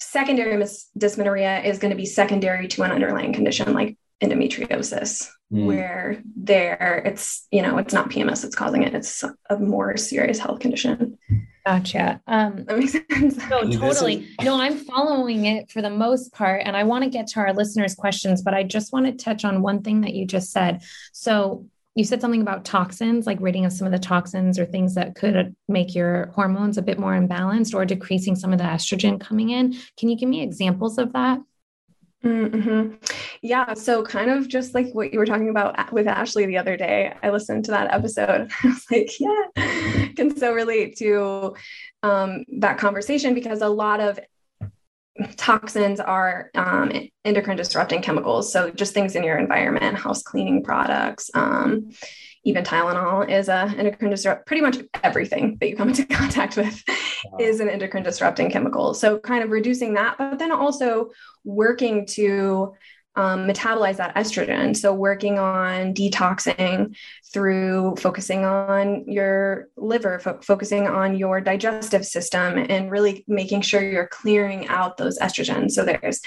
Secondary 0.00 0.56
mis- 0.56 0.88
dysmenorrhea 0.96 1.62
is 1.62 1.78
going 1.78 1.90
to 1.90 1.96
be 1.96 2.06
secondary 2.06 2.68
to 2.68 2.82
an 2.82 2.90
underlying 2.90 3.32
condition 3.32 3.72
like 3.74 3.96
endometriosis, 4.22 5.28
mm. 5.52 5.66
where 5.66 6.22
there 6.36 7.02
it's 7.04 7.46
you 7.50 7.62
know 7.62 7.78
it's 7.78 7.94
not 7.94 8.10
PMS 8.10 8.42
that's 8.42 8.54
causing 8.54 8.82
it; 8.82 8.94
it's 8.94 9.24
a 9.48 9.56
more 9.58 9.96
serious 9.96 10.38
health 10.38 10.60
condition. 10.60 11.18
Gotcha. 11.66 12.20
Um, 12.26 12.64
that 12.64 12.78
makes 12.78 12.92
sense. 12.92 13.36
No, 13.48 13.70
totally. 13.70 14.28
No, 14.42 14.60
I'm 14.60 14.76
following 14.78 15.44
it 15.44 15.70
for 15.70 15.82
the 15.82 15.90
most 15.90 16.32
part. 16.32 16.62
And 16.64 16.76
I 16.76 16.84
want 16.84 17.04
to 17.04 17.10
get 17.10 17.26
to 17.28 17.40
our 17.40 17.52
listeners' 17.52 17.94
questions, 17.94 18.42
but 18.42 18.54
I 18.54 18.62
just 18.62 18.92
want 18.92 19.06
to 19.06 19.12
touch 19.12 19.44
on 19.44 19.62
one 19.62 19.82
thing 19.82 20.00
that 20.00 20.14
you 20.14 20.26
just 20.26 20.52
said. 20.52 20.82
So, 21.12 21.66
you 21.94 22.04
said 22.04 22.20
something 22.20 22.40
about 22.40 22.64
toxins, 22.64 23.26
like 23.26 23.38
ridding 23.40 23.64
of 23.64 23.72
some 23.72 23.86
of 23.86 23.92
the 23.92 23.98
toxins 23.98 24.58
or 24.58 24.64
things 24.64 24.94
that 24.94 25.16
could 25.16 25.54
make 25.68 25.94
your 25.94 26.26
hormones 26.34 26.78
a 26.78 26.82
bit 26.82 26.98
more 26.98 27.12
imbalanced 27.12 27.74
or 27.74 27.84
decreasing 27.84 28.36
some 28.36 28.52
of 28.52 28.58
the 28.58 28.64
estrogen 28.64 29.20
coming 29.20 29.50
in. 29.50 29.76
Can 29.98 30.08
you 30.08 30.16
give 30.16 30.28
me 30.28 30.42
examples 30.42 30.98
of 30.98 31.12
that? 31.14 31.40
Mm-hmm. 32.24 32.96
Yeah. 33.40 33.72
So, 33.74 34.02
kind 34.02 34.30
of 34.30 34.46
just 34.46 34.74
like 34.74 34.92
what 34.92 35.12
you 35.12 35.18
were 35.18 35.26
talking 35.26 35.48
about 35.48 35.90
with 35.90 36.06
Ashley 36.06 36.44
the 36.44 36.58
other 36.58 36.76
day, 36.76 37.14
I 37.22 37.30
listened 37.30 37.64
to 37.64 37.70
that 37.70 37.92
episode. 37.92 38.50
I 38.62 38.66
was 38.66 38.84
like, 38.90 39.10
yeah, 39.18 40.08
can 40.14 40.36
so 40.36 40.52
relate 40.52 40.96
to 40.98 41.56
um, 42.02 42.44
that 42.58 42.76
conversation 42.76 43.32
because 43.32 43.62
a 43.62 43.68
lot 43.68 44.00
of 44.00 44.20
toxins 45.36 46.00
are 46.00 46.50
um, 46.54 46.92
endocrine 47.24 47.56
disrupting 47.56 48.02
chemicals. 48.02 48.52
So, 48.52 48.70
just 48.70 48.94
things 48.94 49.16
in 49.16 49.24
your 49.24 49.38
environment, 49.38 49.96
house 49.96 50.22
cleaning 50.22 50.62
products, 50.62 51.30
um, 51.34 51.90
even 52.44 52.64
Tylenol 52.64 53.28
is 53.28 53.48
a 53.48 53.72
endocrine 53.76 54.10
disrupt. 54.10 54.46
Pretty 54.46 54.62
much 54.62 54.78
everything 55.02 55.58
that 55.60 55.68
you 55.68 55.76
come 55.76 55.88
into 55.88 56.06
contact 56.10 56.56
with 56.56 56.82
wow. 57.24 57.38
is 57.38 57.60
an 57.60 57.68
endocrine 57.68 58.02
disrupting 58.02 58.50
chemical. 58.50 58.94
So 58.94 59.18
kind 59.18 59.44
of 59.44 59.50
reducing 59.50 59.94
that, 59.94 60.16
but 60.18 60.38
then 60.38 60.52
also 60.52 61.10
working 61.44 62.06
to 62.06 62.74
um, 63.16 63.46
metabolize 63.46 63.96
that 63.96 64.14
estrogen. 64.14 64.76
So, 64.76 64.94
working 64.94 65.38
on 65.38 65.94
detoxing 65.94 66.96
through 67.32 67.96
focusing 67.96 68.44
on 68.44 69.04
your 69.10 69.68
liver, 69.76 70.18
fo- 70.20 70.40
focusing 70.42 70.86
on 70.86 71.16
your 71.16 71.40
digestive 71.40 72.06
system, 72.06 72.66
and 72.68 72.90
really 72.90 73.24
making 73.26 73.62
sure 73.62 73.82
you're 73.82 74.06
clearing 74.06 74.68
out 74.68 74.96
those 74.96 75.18
estrogens. 75.18 75.72
So, 75.72 75.84
there's 75.84 76.20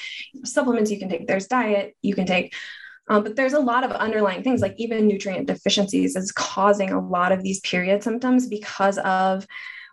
supplements 0.43 0.91
you 0.91 0.99
can 0.99 1.09
take, 1.09 1.27
there's 1.27 1.47
diet 1.47 1.95
you 2.01 2.15
can 2.15 2.25
take. 2.25 2.53
Um, 3.09 3.23
but 3.23 3.35
there's 3.35 3.53
a 3.53 3.59
lot 3.59 3.83
of 3.83 3.91
underlying 3.91 4.43
things, 4.43 4.61
like 4.61 4.75
even 4.77 5.07
nutrient 5.07 5.47
deficiencies, 5.47 6.15
is 6.15 6.31
causing 6.31 6.91
a 6.91 7.05
lot 7.05 7.31
of 7.31 7.43
these 7.43 7.59
period 7.59 8.01
symptoms 8.01 8.47
because 8.47 8.97
of, 8.99 9.45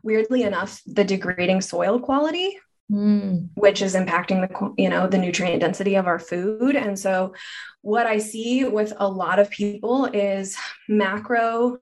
weirdly 0.02 0.42
enough, 0.42 0.80
the 0.86 1.04
degrading 1.04 1.60
soil 1.60 1.98
quality 1.98 2.56
mm. 2.90 3.48
which 3.54 3.82
is 3.82 3.94
impacting 3.94 4.46
the 4.46 4.82
you 4.82 4.88
know 4.88 5.06
the 5.06 5.18
nutrient 5.18 5.60
density 5.60 5.94
of 5.94 6.06
our 6.06 6.18
food 6.18 6.76
and 6.76 6.98
so 6.98 7.34
what 7.82 8.06
i 8.06 8.18
see 8.18 8.64
with 8.64 8.92
a 8.98 9.08
lot 9.08 9.38
of 9.38 9.50
people 9.50 10.06
is 10.06 10.56
macro 10.88 11.78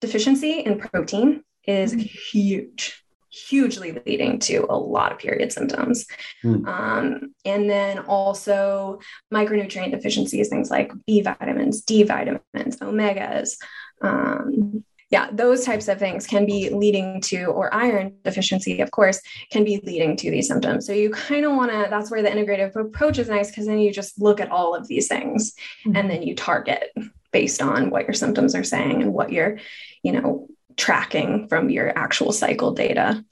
deficiency 0.00 0.60
in 0.60 0.78
protein 0.78 1.42
is 1.66 1.94
mm. 1.94 2.00
huge 2.00 3.04
hugely 3.30 4.00
leading 4.06 4.38
to 4.38 4.66
a 4.68 4.76
lot 4.76 5.12
of 5.12 5.18
period 5.18 5.52
symptoms. 5.52 6.06
Mm. 6.42 6.66
Um, 6.66 7.34
and 7.44 7.68
then 7.68 8.00
also 8.00 9.00
micronutrient 9.32 9.92
deficiencies, 9.92 10.48
things 10.48 10.70
like 10.70 10.92
B 11.06 11.20
vitamins, 11.20 11.82
D 11.82 12.02
vitamins, 12.02 12.76
omegas, 12.80 13.56
um, 14.00 14.84
yeah, 15.10 15.30
those 15.32 15.64
types 15.64 15.88
of 15.88 15.98
things 15.98 16.26
can 16.26 16.44
be 16.44 16.68
leading 16.68 17.20
to, 17.22 17.46
or 17.46 17.72
iron 17.72 18.14
deficiency, 18.24 18.80
of 18.80 18.90
course, 18.90 19.20
can 19.50 19.64
be 19.64 19.80
leading 19.82 20.16
to 20.16 20.30
these 20.30 20.48
symptoms. 20.48 20.86
So 20.86 20.92
you 20.92 21.10
kind 21.10 21.46
of 21.46 21.52
want 21.52 21.70
to, 21.72 21.86
that's 21.88 22.10
where 22.10 22.22
the 22.22 22.28
integrative 22.28 22.76
approach 22.76 23.18
is 23.18 23.28
nice 23.28 23.50
because 23.50 23.66
then 23.66 23.78
you 23.78 23.90
just 23.90 24.20
look 24.20 24.38
at 24.38 24.50
all 24.50 24.74
of 24.74 24.86
these 24.86 25.08
things 25.08 25.54
mm-hmm. 25.86 25.96
and 25.96 26.10
then 26.10 26.22
you 26.22 26.34
target 26.34 26.92
based 27.32 27.62
on 27.62 27.88
what 27.90 28.04
your 28.04 28.14
symptoms 28.14 28.54
are 28.54 28.64
saying 28.64 29.02
and 29.02 29.14
what 29.14 29.32
you're, 29.32 29.58
you 30.02 30.12
know, 30.12 30.46
tracking 30.76 31.48
from 31.48 31.70
your 31.70 31.96
actual 31.96 32.32
cycle 32.32 32.72
data. 32.72 33.24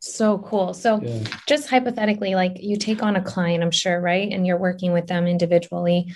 So 0.00 0.38
cool. 0.38 0.74
So, 0.74 1.00
yeah. 1.00 1.22
just 1.46 1.68
hypothetically, 1.70 2.34
like 2.34 2.60
you 2.60 2.76
take 2.76 3.04
on 3.04 3.14
a 3.14 3.22
client, 3.22 3.62
I'm 3.62 3.70
sure, 3.70 4.00
right? 4.00 4.32
And 4.32 4.44
you're 4.44 4.58
working 4.58 4.92
with 4.92 5.06
them 5.06 5.28
individually 5.28 6.12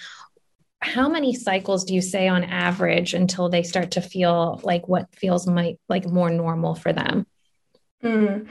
how 0.81 1.09
many 1.09 1.35
cycles 1.35 1.85
do 1.85 1.95
you 1.95 2.03
say 2.03 2.29
on 2.29 2.45
average 2.45 3.15
until 3.15 3.49
they 3.49 3.63
start 3.63 3.93
to 3.93 4.01
feel 4.01 4.61
like 4.63 4.89
what 4.89 5.15
feels 5.15 5.47
might 5.47 5.79
like 5.89 6.07
more 6.07 6.31
normal 6.31 6.75
for 6.75 6.93
them? 6.93 7.27
Mm. 8.03 8.47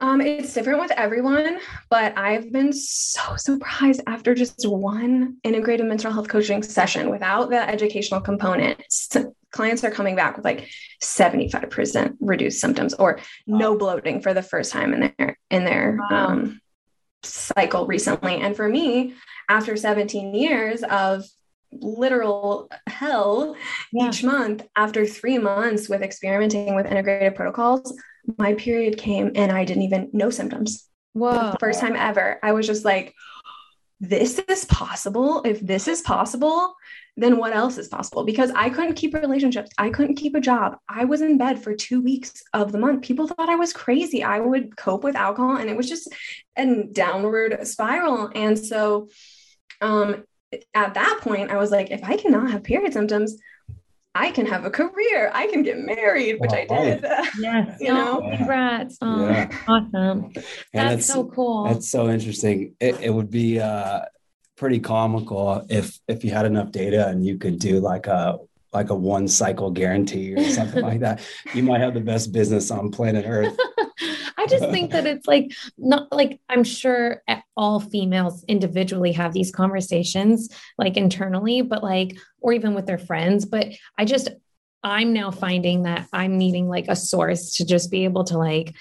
Um, 0.00 0.20
it's 0.20 0.54
different 0.54 0.80
with 0.80 0.92
everyone, 0.92 1.58
but 1.90 2.16
I've 2.16 2.52
been 2.52 2.72
so 2.72 3.20
surprised 3.36 4.00
after 4.06 4.34
just 4.34 4.66
one 4.66 5.36
integrated 5.42 5.86
mental 5.86 6.12
health 6.12 6.28
coaching 6.28 6.62
session 6.62 7.10
without 7.10 7.50
the 7.50 7.68
educational 7.68 8.20
component. 8.20 8.82
Clients 9.50 9.82
are 9.82 9.90
coming 9.90 10.14
back 10.14 10.36
with 10.36 10.44
like 10.44 10.68
75% 11.02 12.16
reduced 12.20 12.60
symptoms 12.60 12.92
or 12.94 13.18
no 13.46 13.76
bloating 13.76 14.20
for 14.20 14.34
the 14.34 14.42
first 14.42 14.70
time 14.72 14.92
in 14.92 15.12
their 15.18 15.38
in 15.50 15.64
their 15.64 15.98
wow. 16.10 16.26
um, 16.26 16.60
cycle 17.22 17.86
recently. 17.86 18.36
And 18.36 18.54
for 18.54 18.68
me, 18.68 19.14
after 19.48 19.76
17 19.76 20.34
years 20.34 20.82
of 20.82 21.24
literal 21.72 22.70
hell 22.86 23.54
yeah. 23.92 24.08
each 24.08 24.24
month 24.24 24.66
after 24.74 25.04
three 25.04 25.38
months 25.38 25.88
with 25.88 26.02
experimenting 26.02 26.74
with 26.74 26.86
integrated 26.86 27.34
protocols 27.34 27.94
my 28.38 28.54
period 28.54 28.96
came 28.96 29.30
and 29.34 29.52
i 29.52 29.64
didn't 29.64 29.82
even 29.82 30.08
know 30.12 30.30
symptoms. 30.30 30.88
Whoa. 31.12 31.54
first 31.60 31.80
time 31.80 31.96
ever 31.96 32.38
i 32.42 32.52
was 32.52 32.66
just 32.66 32.84
like 32.84 33.14
this 34.00 34.38
is 34.48 34.64
possible. 34.66 35.42
If 35.44 35.60
this 35.60 35.88
is 35.88 36.02
possible 36.02 36.74
then 37.16 37.36
what 37.36 37.52
else 37.52 37.78
is 37.78 37.88
possible? 37.88 38.24
Because 38.24 38.50
i 38.54 38.70
couldn't 38.70 38.94
keep 38.94 39.12
relationships. 39.12 39.70
I 39.76 39.90
couldn't 39.90 40.14
keep 40.16 40.36
a 40.36 40.40
job. 40.40 40.76
I 40.88 41.04
was 41.04 41.20
in 41.20 41.36
bed 41.36 41.62
for 41.62 41.74
two 41.74 42.00
weeks 42.00 42.44
of 42.54 42.70
the 42.70 42.78
month. 42.78 43.02
People 43.02 43.26
thought 43.26 43.48
i 43.48 43.56
was 43.56 43.72
crazy. 43.72 44.22
I 44.22 44.38
would 44.38 44.76
cope 44.76 45.02
with 45.02 45.16
alcohol 45.16 45.56
and 45.56 45.68
it 45.68 45.76
was 45.76 45.88
just 45.88 46.08
a 46.56 46.84
downward 46.84 47.66
spiral. 47.66 48.30
And 48.34 48.56
so 48.56 49.08
um, 49.80 50.24
at 50.74 50.94
that 50.94 51.18
point, 51.20 51.50
I 51.50 51.56
was 51.56 51.70
like, 51.70 51.90
if 51.90 52.02
I 52.02 52.16
cannot 52.16 52.50
have 52.50 52.62
period 52.62 52.92
symptoms, 52.92 53.36
I 54.14 54.30
can 54.30 54.46
have 54.46 54.64
a 54.64 54.70
career. 54.70 55.30
I 55.32 55.46
can 55.46 55.62
get 55.62 55.78
married, 55.78 56.40
which 56.40 56.52
I 56.52 56.64
did. 56.64 57.04
Yes, 57.38 57.78
you 57.80 57.92
know, 57.92 58.20
congrats. 58.36 58.98
Oh, 59.00 59.28
yeah. 59.28 59.50
awesome. 59.68 60.32
That's 60.72 61.06
so 61.06 61.26
cool. 61.26 61.64
That's 61.64 61.88
so 61.88 62.08
interesting. 62.08 62.74
It, 62.80 63.00
it 63.00 63.10
would 63.10 63.30
be 63.30 63.60
uh, 63.60 64.00
pretty 64.56 64.80
comical 64.80 65.64
if 65.68 65.98
if 66.08 66.24
you 66.24 66.32
had 66.32 66.46
enough 66.46 66.72
data 66.72 67.06
and 67.06 67.24
you 67.24 67.38
could 67.38 67.60
do 67.60 67.78
like 67.78 68.08
a 68.08 68.38
like 68.72 68.90
a 68.90 68.94
one 68.94 69.28
cycle 69.28 69.70
guarantee 69.70 70.34
or 70.34 70.42
something 70.50 70.82
like 70.90 71.00
that. 71.00 71.20
You 71.54 71.62
might 71.62 71.80
have 71.80 71.94
the 71.94 72.00
best 72.00 72.32
business 72.32 72.70
on 72.70 72.90
planet 72.90 73.24
Earth. 73.26 73.56
I 74.38 74.46
just 74.46 74.70
think 74.70 74.92
that 74.92 75.04
it's 75.04 75.26
like 75.26 75.52
not 75.76 76.12
like 76.12 76.40
I'm 76.48 76.62
sure 76.62 77.22
all 77.56 77.80
females 77.80 78.44
individually 78.46 79.12
have 79.12 79.32
these 79.32 79.50
conversations 79.50 80.48
like 80.78 80.96
internally, 80.96 81.62
but 81.62 81.82
like, 81.82 82.16
or 82.40 82.52
even 82.52 82.74
with 82.74 82.86
their 82.86 82.98
friends. 82.98 83.44
But 83.44 83.66
I 83.98 84.04
just, 84.04 84.28
I'm 84.84 85.12
now 85.12 85.32
finding 85.32 85.82
that 85.82 86.06
I'm 86.12 86.38
needing 86.38 86.68
like 86.68 86.86
a 86.88 86.94
source 86.94 87.54
to 87.54 87.66
just 87.66 87.90
be 87.90 88.04
able 88.04 88.22
to 88.24 88.38
like 88.38 88.76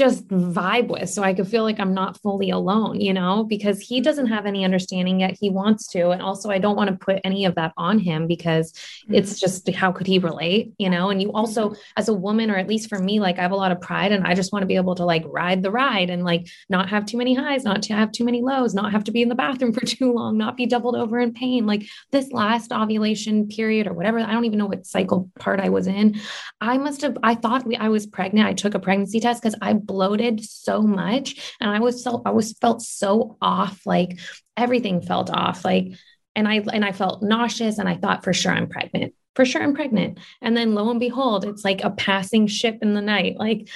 just 0.00 0.26
vibe 0.28 0.88
with 0.88 1.10
so 1.10 1.22
I 1.22 1.34
could 1.34 1.46
feel 1.46 1.62
like 1.62 1.78
I'm 1.78 1.92
not 1.92 2.18
fully 2.22 2.48
alone, 2.48 3.02
you 3.02 3.12
know, 3.12 3.44
because 3.44 3.80
he 3.80 4.00
doesn't 4.00 4.28
have 4.28 4.46
any 4.46 4.64
understanding 4.64 5.20
yet. 5.20 5.36
He 5.38 5.50
wants 5.50 5.86
to. 5.88 6.08
And 6.08 6.22
also, 6.22 6.48
I 6.48 6.56
don't 6.56 6.74
want 6.74 6.88
to 6.88 6.96
put 6.96 7.20
any 7.22 7.44
of 7.44 7.54
that 7.56 7.74
on 7.76 7.98
him 7.98 8.26
because 8.26 8.72
mm-hmm. 8.72 9.16
it's 9.16 9.38
just 9.38 9.68
how 9.74 9.92
could 9.92 10.06
he 10.06 10.18
relate, 10.18 10.72
you 10.78 10.88
know? 10.88 11.10
And 11.10 11.20
you 11.20 11.30
also, 11.32 11.74
as 11.98 12.08
a 12.08 12.14
woman, 12.14 12.50
or 12.50 12.56
at 12.56 12.66
least 12.66 12.88
for 12.88 12.98
me, 12.98 13.20
like 13.20 13.38
I 13.38 13.42
have 13.42 13.50
a 13.50 13.56
lot 13.56 13.72
of 13.72 13.80
pride 13.82 14.10
and 14.10 14.26
I 14.26 14.32
just 14.32 14.54
want 14.54 14.62
to 14.62 14.66
be 14.66 14.76
able 14.76 14.94
to 14.94 15.04
like 15.04 15.22
ride 15.26 15.62
the 15.62 15.70
ride 15.70 16.08
and 16.08 16.24
like 16.24 16.48
not 16.70 16.88
have 16.88 17.04
too 17.04 17.18
many 17.18 17.34
highs, 17.34 17.64
not 17.64 17.82
to 17.82 17.92
have 17.92 18.10
too 18.10 18.24
many 18.24 18.40
lows, 18.40 18.72
not 18.72 18.92
have 18.92 19.04
to 19.04 19.12
be 19.12 19.20
in 19.20 19.28
the 19.28 19.34
bathroom 19.34 19.72
for 19.74 19.84
too 19.84 20.14
long, 20.14 20.38
not 20.38 20.56
be 20.56 20.64
doubled 20.64 20.96
over 20.96 21.20
in 21.20 21.34
pain. 21.34 21.66
Like 21.66 21.86
this 22.10 22.32
last 22.32 22.72
ovulation 22.72 23.48
period 23.48 23.86
or 23.86 23.92
whatever, 23.92 24.18
I 24.18 24.32
don't 24.32 24.46
even 24.46 24.58
know 24.58 24.66
what 24.66 24.86
cycle 24.86 25.30
part 25.38 25.60
I 25.60 25.68
was 25.68 25.86
in. 25.86 26.18
I 26.58 26.78
must 26.78 27.02
have, 27.02 27.18
I 27.22 27.34
thought 27.34 27.66
we, 27.66 27.76
I 27.76 27.88
was 27.88 28.06
pregnant. 28.06 28.48
I 28.48 28.54
took 28.54 28.74
a 28.74 28.78
pregnancy 28.78 29.20
test 29.20 29.42
because 29.42 29.58
I 29.60 29.74
bloated 29.90 30.44
so 30.44 30.82
much. 30.82 31.56
And 31.60 31.68
I 31.68 31.80
was 31.80 32.04
so 32.04 32.22
I 32.24 32.30
was 32.30 32.52
felt 32.52 32.80
so 32.80 33.36
off 33.42 33.80
like 33.84 34.20
everything 34.56 35.02
felt 35.02 35.30
off 35.30 35.64
like 35.64 35.88
and 36.36 36.46
I 36.46 36.62
and 36.72 36.84
I 36.84 36.92
felt 36.92 37.24
nauseous 37.24 37.78
and 37.78 37.88
I 37.88 37.96
thought 37.96 38.22
for 38.22 38.32
sure 38.32 38.52
I'm 38.52 38.68
pregnant. 38.68 39.14
For 39.34 39.44
sure 39.44 39.62
I'm 39.62 39.74
pregnant. 39.74 40.18
And 40.40 40.56
then 40.56 40.74
lo 40.74 40.88
and 40.90 41.00
behold 41.00 41.44
it's 41.44 41.64
like 41.64 41.82
a 41.82 41.90
passing 41.90 42.46
ship 42.46 42.78
in 42.82 42.94
the 42.94 43.02
night 43.02 43.36
like 43.36 43.68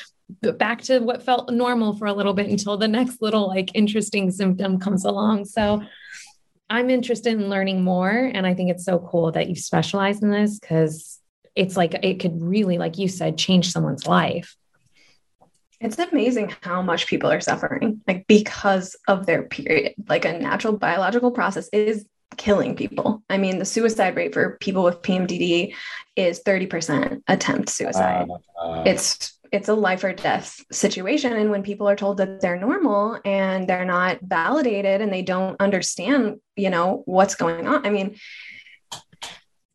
back 0.56 0.82
to 0.82 1.00
what 1.00 1.24
felt 1.24 1.52
normal 1.52 1.96
for 1.96 2.06
a 2.06 2.12
little 2.12 2.32
bit 2.32 2.48
until 2.48 2.76
the 2.76 2.88
next 2.88 3.20
little 3.20 3.48
like 3.48 3.74
interesting 3.74 4.30
symptom 4.30 4.78
comes 4.78 5.04
along. 5.04 5.46
So 5.46 5.82
I'm 6.70 6.90
interested 6.90 7.32
in 7.32 7.50
learning 7.50 7.82
more 7.82 8.10
and 8.10 8.46
I 8.46 8.54
think 8.54 8.70
it's 8.70 8.84
so 8.84 9.00
cool 9.10 9.32
that 9.32 9.48
you 9.48 9.56
specialize 9.56 10.22
in 10.22 10.30
this 10.30 10.60
cuz 10.60 11.18
it's 11.56 11.76
like 11.76 11.94
it 12.02 12.20
could 12.20 12.40
really 12.40 12.78
like 12.78 12.98
you 12.98 13.08
said 13.08 13.36
change 13.36 13.72
someone's 13.72 14.06
life 14.06 14.56
it's 15.84 15.98
amazing 15.98 16.54
how 16.62 16.82
much 16.82 17.06
people 17.06 17.30
are 17.30 17.40
suffering, 17.40 18.00
like 18.06 18.26
because 18.26 18.96
of 19.06 19.26
their 19.26 19.42
period. 19.42 19.94
Like 20.08 20.24
a 20.24 20.38
natural 20.38 20.72
biological 20.76 21.30
process 21.30 21.68
is 21.72 22.06
killing 22.36 22.74
people. 22.74 23.22
I 23.28 23.38
mean, 23.38 23.58
the 23.58 23.64
suicide 23.64 24.16
rate 24.16 24.34
for 24.34 24.56
people 24.60 24.82
with 24.82 25.02
PMDD 25.02 25.74
is 26.16 26.42
30% 26.42 27.22
attempt 27.28 27.68
suicide. 27.68 28.28
Uh, 28.60 28.82
it's 28.86 29.38
it's 29.52 29.68
a 29.68 29.74
life 29.74 30.02
or 30.02 30.12
death 30.12 30.60
situation 30.72 31.32
and 31.32 31.48
when 31.48 31.62
people 31.62 31.88
are 31.88 31.94
told 31.94 32.16
that 32.16 32.40
they're 32.40 32.58
normal 32.58 33.20
and 33.24 33.68
they're 33.68 33.84
not 33.84 34.18
validated 34.20 35.00
and 35.00 35.12
they 35.12 35.22
don't 35.22 35.54
understand, 35.60 36.40
you 36.56 36.70
know, 36.70 37.04
what's 37.06 37.36
going 37.36 37.68
on. 37.68 37.86
I 37.86 37.90
mean, 37.90 38.16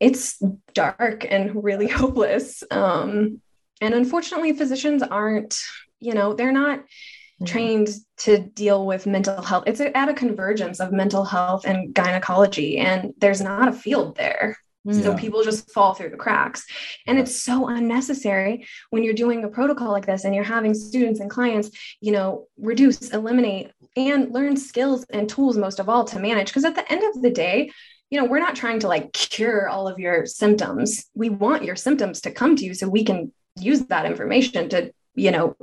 it's 0.01 0.41
dark 0.73 1.25
and 1.29 1.63
really 1.63 1.87
hopeless. 2.01 2.61
Um, 2.69 3.41
and 3.79 3.93
unfortunately, 3.93 4.51
physicians 4.51 5.01
aren't 5.01 5.57
you 5.99 6.13
know, 6.13 6.33
they're 6.33 6.51
not 6.51 6.79
mm-hmm. 6.79 7.45
trained 7.45 7.89
to 8.17 8.39
deal 8.39 8.85
with 8.85 9.07
mental 9.07 9.41
health. 9.41 9.63
It's 9.67 9.81
at 9.81 10.09
a 10.09 10.13
convergence 10.13 10.79
of 10.79 10.91
mental 10.91 11.23
health 11.23 11.65
and 11.65 11.93
gynecology, 11.93 12.77
and 12.77 13.13
there's 13.17 13.41
not 13.41 13.67
a 13.67 13.73
field 13.73 14.15
there. 14.17 14.57
Yeah. 14.85 15.01
So 15.01 15.17
people 15.17 15.43
just 15.43 15.71
fall 15.71 15.93
through 15.93 16.09
the 16.09 16.17
cracks. 16.17 16.65
And 17.05 17.19
it's 17.19 17.41
so 17.41 17.67
unnecessary 17.67 18.65
when 18.89 19.03
you're 19.03 19.13
doing 19.13 19.43
a 19.43 19.49
protocol 19.49 19.91
like 19.91 20.05
this 20.05 20.23
and 20.23 20.33
you're 20.33 20.43
having 20.43 20.73
students 20.73 21.19
and 21.19 21.29
clients, 21.29 21.69
you 21.99 22.11
know, 22.11 22.47
reduce, 22.57 23.09
eliminate, 23.09 23.71
and 23.97 24.31
learn 24.33 24.55
skills 24.55 25.05
and 25.09 25.29
tools 25.29 25.57
most 25.57 25.79
of 25.79 25.89
all 25.89 26.05
to 26.05 26.19
manage. 26.19 26.47
Because 26.47 26.65
at 26.65 26.75
the 26.75 26.89
end 26.91 27.03
of 27.03 27.21
the 27.21 27.29
day, 27.29 27.71
you 28.09 28.19
know, 28.19 28.25
we're 28.25 28.39
not 28.39 28.55
trying 28.55 28.79
to 28.79 28.87
like 28.87 29.13
cure 29.13 29.67
all 29.67 29.87
of 29.87 29.99
your 29.99 30.25
symptoms. 30.25 31.05
We 31.13 31.29
want 31.29 31.63
your 31.63 31.75
symptoms 31.75 32.21
to 32.21 32.31
come 32.31 32.55
to 32.55 32.65
you 32.65 32.73
so 32.73 32.87
we 32.87 33.03
can 33.03 33.31
use 33.59 33.81
that 33.87 34.05
information 34.05 34.69
to 34.69 34.93
you 35.19 35.31
know, 35.31 35.55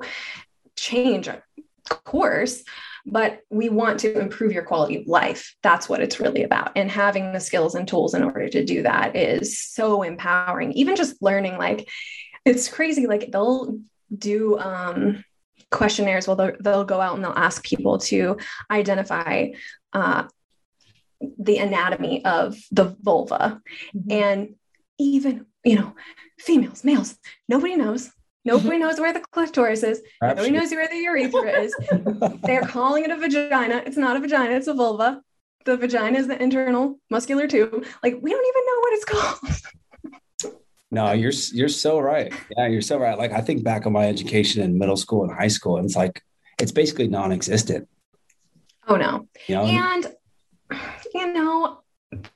change 0.77 1.29
course 2.05 2.65
but 3.09 3.43
we 3.51 3.69
want 3.69 4.01
to 4.01 4.19
improve 4.19 4.51
your 4.51 4.65
quality 4.65 4.97
of 4.97 5.07
life. 5.07 5.55
That's 5.63 5.89
what 5.89 6.01
it's 6.01 6.19
really 6.19 6.43
about. 6.43 6.73
And 6.75 6.91
having 6.91 7.33
the 7.33 7.39
skills 7.39 7.77
and 7.77 7.87
tools 7.87 8.15
in 8.15 8.25
order 8.25 8.49
to 8.49 8.65
do 8.65 8.83
that 8.83 9.15
is 9.15 9.61
so 9.61 10.03
empowering. 10.03 10.73
Even 10.73 10.97
just 10.97 11.23
learning, 11.23 11.57
like, 11.57 11.89
it's 12.45 12.69
crazy. 12.69 13.07
Like, 13.07 13.31
they'll 13.31 13.79
do 14.19 14.59
um, 14.59 15.25
questionnaires 15.71 16.27
well 16.27 16.37
they'll, 16.37 16.57
they'll 16.61 16.85
go 16.85 17.01
out 17.01 17.15
and 17.15 17.25
they'll 17.25 17.33
ask 17.33 17.65
people 17.65 17.99
to 17.99 18.37
identify 18.71 19.49
uh, 19.93 20.25
the 21.39 21.59
anatomy 21.59 22.25
of 22.25 22.57
the 22.71 22.97
vulva 23.03 23.61
mm-hmm. 23.95 24.13
and 24.13 24.55
even 24.99 25.47
you 25.65 25.75
know 25.75 25.95
females 26.39 26.85
males 26.85 27.17
nobody 27.49 27.77
knows 27.77 28.11
nobody 28.47 28.71
mm-hmm. 28.71 28.81
knows 28.81 29.01
where 29.01 29.13
the 29.13 29.21
clitoris 29.33 29.83
is 29.83 30.01
Absolutely. 30.23 30.51
nobody 30.51 30.51
knows 30.59 30.71
where 30.71 30.89
the 30.89 30.97
urethra 30.97 31.61
is 31.61 31.75
they're 32.45 32.63
calling 32.77 33.05
it 33.05 33.11
a 33.11 33.17
vagina 33.17 33.83
it's 33.85 33.97
not 33.97 34.17
a 34.17 34.21
vagina 34.21 34.55
it's 34.55 34.69
a 34.69 34.75
vulva 34.75 35.21
the 35.67 35.77
vagina 35.77 36.19
is 36.19 36.29
the 36.29 36.43
internal 36.43 36.99
muscular 37.11 37.47
tube 37.47 37.85
like 38.03 38.17
we 38.23 38.31
don't 38.31 38.47
even 38.47 38.67
know 38.67 38.81
what 38.81 38.93
it's 38.95 39.05
called 39.05 39.73
no, 40.91 41.13
you're 41.13 41.33
you're 41.53 41.69
so 41.69 41.99
right. 41.99 42.33
Yeah, 42.57 42.69
you're 42.69 42.81
so 42.81 42.99
right. 42.99 43.19
Like 43.19 43.33
I 43.33 43.41
think 43.41 43.65
back 43.65 43.87
on 43.87 43.93
my 43.93 44.07
education 44.07 44.63
in 44.63 44.79
middle 44.79 44.97
school 44.97 45.25
and 45.25 45.33
high 45.33 45.49
school, 45.49 45.77
and 45.77 45.85
it's 45.85 45.97
like 45.97 46.23
it's 46.61 46.73
basically 46.73 47.09
non-existent. 47.09 47.89
Oh 48.87 48.97
no. 48.97 49.29
You 49.49 49.57
know? 49.57 49.65
And 49.65 50.15
you 51.13 51.33
know, 51.33 51.83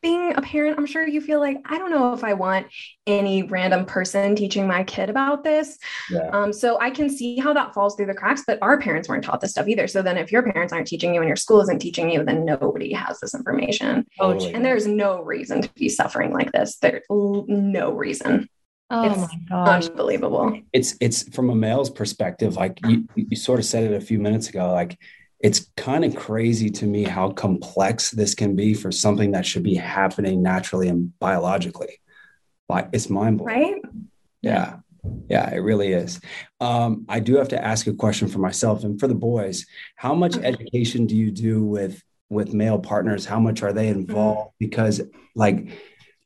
being 0.02 0.34
a 0.34 0.42
parent, 0.42 0.78
I'm 0.78 0.86
sure 0.86 1.06
you 1.06 1.20
feel 1.20 1.38
like 1.38 1.58
I 1.64 1.78
don't 1.78 1.90
know 1.90 2.12
if 2.12 2.24
I 2.24 2.34
want 2.34 2.66
any 3.06 3.44
random 3.44 3.86
person 3.86 4.34
teaching 4.34 4.66
my 4.66 4.82
kid 4.82 5.08
about 5.08 5.44
this. 5.44 5.78
Yeah. 6.10 6.28
Um, 6.32 6.52
so 6.52 6.78
I 6.80 6.90
can 6.90 7.08
see 7.08 7.38
how 7.38 7.52
that 7.52 7.72
falls 7.72 7.94
through 7.94 8.06
the 8.06 8.14
cracks, 8.14 8.42
but 8.46 8.58
our 8.62 8.80
parents 8.80 9.08
weren't 9.08 9.24
taught 9.24 9.40
this 9.40 9.52
stuff 9.52 9.68
either. 9.68 9.86
So 9.86 10.02
then 10.02 10.18
if 10.18 10.32
your 10.32 10.42
parents 10.42 10.72
aren't 10.72 10.86
teaching 10.86 11.14
you 11.14 11.20
and 11.20 11.28
your 11.28 11.36
school 11.36 11.60
isn't 11.60 11.78
teaching 11.78 12.10
you, 12.10 12.24
then 12.24 12.44
nobody 12.44 12.92
has 12.92 13.20
this 13.20 13.34
information. 13.34 14.06
Totally. 14.18 14.54
And 14.54 14.64
there's 14.64 14.86
no 14.86 15.22
reason 15.22 15.62
to 15.62 15.70
be 15.74 15.88
suffering 15.88 16.32
like 16.32 16.50
this. 16.52 16.76
There's 16.78 17.04
no 17.08 17.92
reason. 17.92 18.48
Oh 18.90 19.04
it's 19.04 19.18
my 19.18 19.38
god. 19.48 19.84
Unbelievable. 19.84 20.60
It's 20.72 20.96
it's 21.00 21.32
from 21.34 21.48
a 21.48 21.54
male's 21.54 21.90
perspective, 21.90 22.56
like 22.56 22.80
you, 22.84 23.06
you 23.14 23.36
sort 23.36 23.60
of 23.60 23.64
said 23.64 23.84
it 23.84 23.94
a 23.94 24.00
few 24.00 24.18
minutes 24.18 24.48
ago, 24.48 24.72
like 24.72 24.98
it's 25.40 25.70
kind 25.76 26.04
of 26.04 26.14
crazy 26.14 26.68
to 26.70 26.86
me 26.86 27.02
how 27.04 27.30
complex 27.30 28.10
this 28.10 28.34
can 28.34 28.54
be 28.54 28.74
for 28.74 28.92
something 28.92 29.32
that 29.32 29.46
should 29.46 29.62
be 29.62 29.74
happening 29.74 30.42
naturally 30.42 30.88
and 30.88 31.18
biologically. 31.18 32.00
Like 32.68 32.88
it's 32.92 33.08
mind 33.08 33.38
blowing. 33.38 33.56
Right? 33.56 33.82
Yeah. 34.42 34.76
Yeah, 35.30 35.50
it 35.50 35.60
really 35.60 35.92
is. 35.94 36.20
Um, 36.60 37.06
I 37.08 37.20
do 37.20 37.36
have 37.36 37.48
to 37.48 37.64
ask 37.64 37.86
a 37.86 37.94
question 37.94 38.28
for 38.28 38.38
myself 38.38 38.84
and 38.84 39.00
for 39.00 39.08
the 39.08 39.14
boys. 39.14 39.64
How 39.96 40.14
much 40.14 40.36
education 40.36 41.06
do 41.06 41.16
you 41.16 41.30
do 41.30 41.64
with 41.64 42.02
with 42.28 42.52
male 42.52 42.78
partners? 42.78 43.24
How 43.24 43.40
much 43.40 43.62
are 43.62 43.72
they 43.72 43.88
mm-hmm. 43.88 44.00
involved? 44.00 44.52
Because 44.58 45.00
like 45.34 45.70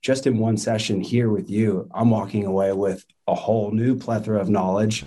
just 0.03 0.27
in 0.27 0.39
one 0.39 0.57
session 0.57 1.01
here 1.01 1.31
with 1.31 1.49
you, 1.49 1.89
I'm 1.95 2.11
walking 2.11 2.47
away 2.47 2.73
with 2.73 3.05
a 3.29 3.35
whole 3.35 3.71
new 3.71 3.97
plethora 3.97 4.41
of 4.41 4.51
knowledge 4.51 5.05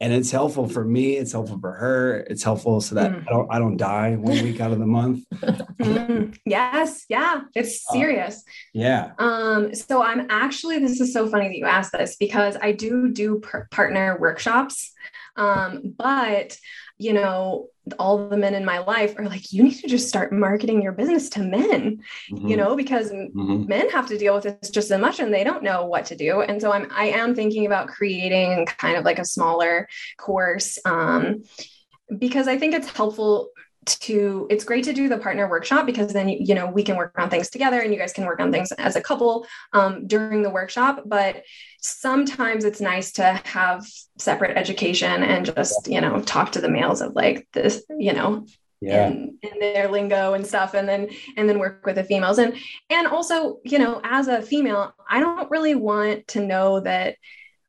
and 0.00 0.12
it's 0.12 0.30
helpful 0.30 0.68
for 0.68 0.84
me 0.84 1.16
it's 1.16 1.32
helpful 1.32 1.58
for 1.58 1.72
her 1.72 2.24
it's 2.28 2.42
helpful 2.42 2.80
so 2.80 2.94
that 2.94 3.12
mm. 3.12 3.24
i 3.26 3.30
don't 3.30 3.52
i 3.52 3.58
don't 3.58 3.76
die 3.76 4.14
one 4.16 4.42
week 4.42 4.60
out 4.60 4.72
of 4.72 4.78
the 4.78 4.86
month 4.86 5.24
mm. 5.34 6.36
yes 6.44 7.04
yeah 7.08 7.40
it's 7.54 7.84
uh, 7.88 7.92
serious 7.92 8.36
uh, 8.36 8.52
yeah 8.74 9.12
um 9.18 9.74
so 9.74 10.02
i'm 10.02 10.26
actually 10.30 10.78
this 10.78 11.00
is 11.00 11.12
so 11.12 11.28
funny 11.28 11.48
that 11.48 11.56
you 11.56 11.66
asked 11.66 11.92
this 11.92 12.16
because 12.16 12.56
i 12.62 12.72
do 12.72 13.12
do 13.12 13.40
partner 13.70 14.16
workshops 14.20 14.92
um 15.36 15.94
but 15.96 16.56
you 16.98 17.12
know 17.12 17.68
all 17.98 18.28
the 18.28 18.36
men 18.36 18.54
in 18.54 18.64
my 18.64 18.78
life 18.78 19.14
are 19.18 19.24
like 19.24 19.52
you 19.52 19.62
need 19.62 19.74
to 19.74 19.88
just 19.88 20.08
start 20.08 20.32
marketing 20.32 20.82
your 20.82 20.92
business 20.92 21.30
to 21.30 21.40
men 21.40 22.00
mm-hmm. 22.30 22.48
you 22.48 22.56
know 22.56 22.76
because 22.76 23.10
mm-hmm. 23.10 23.66
men 23.66 23.88
have 23.90 24.06
to 24.06 24.18
deal 24.18 24.34
with 24.34 24.44
this 24.44 24.70
just 24.70 24.90
as 24.90 25.00
much 25.00 25.20
and 25.20 25.32
they 25.32 25.44
don't 25.44 25.62
know 25.62 25.86
what 25.86 26.04
to 26.04 26.16
do 26.16 26.42
and 26.42 26.60
so 26.60 26.72
i'm 26.72 26.88
i 26.92 27.06
am 27.06 27.34
thinking 27.34 27.66
about 27.66 27.88
creating 27.88 28.66
kind 28.66 28.96
of 28.96 29.04
like 29.04 29.18
a 29.18 29.24
smaller 29.24 29.88
course 30.18 30.78
um, 30.84 31.42
because 32.18 32.48
i 32.48 32.58
think 32.58 32.74
it's 32.74 32.90
helpful 32.90 33.50
to 33.88 34.46
it's 34.50 34.64
great 34.64 34.84
to 34.84 34.92
do 34.92 35.08
the 35.08 35.18
partner 35.18 35.48
workshop 35.48 35.86
because 35.86 36.12
then 36.12 36.28
you, 36.28 36.54
know 36.54 36.66
we 36.66 36.82
can 36.82 36.96
work 36.96 37.14
on 37.18 37.30
things 37.30 37.50
together 37.50 37.80
and 37.80 37.92
you 37.92 37.98
guys 37.98 38.12
can 38.12 38.24
work 38.24 38.40
on 38.40 38.52
things 38.52 38.72
as 38.72 38.96
a 38.96 39.00
couple 39.00 39.46
um, 39.72 40.06
during 40.06 40.42
the 40.42 40.50
workshop 40.50 41.02
but 41.06 41.42
sometimes 41.80 42.64
it's 42.64 42.80
nice 42.80 43.12
to 43.12 43.40
have 43.44 43.86
separate 44.18 44.56
education 44.56 45.22
and 45.22 45.46
just 45.54 45.88
you 45.88 46.00
know 46.00 46.20
talk 46.22 46.52
to 46.52 46.60
the 46.60 46.68
males 46.68 47.00
of 47.00 47.14
like 47.14 47.46
this 47.52 47.82
you 47.98 48.12
know 48.12 48.46
yeah. 48.80 49.08
in, 49.08 49.38
in 49.42 49.58
their 49.58 49.88
lingo 49.88 50.34
and 50.34 50.46
stuff 50.46 50.74
and 50.74 50.88
then 50.88 51.08
and 51.36 51.48
then 51.48 51.58
work 51.58 51.84
with 51.84 51.96
the 51.96 52.04
females 52.04 52.38
and 52.38 52.54
and 52.90 53.06
also 53.06 53.58
you 53.64 53.78
know 53.78 54.00
as 54.04 54.28
a 54.28 54.42
female 54.42 54.94
i 55.08 55.18
don't 55.18 55.50
really 55.50 55.74
want 55.74 56.26
to 56.28 56.40
know 56.40 56.80
that 56.80 57.16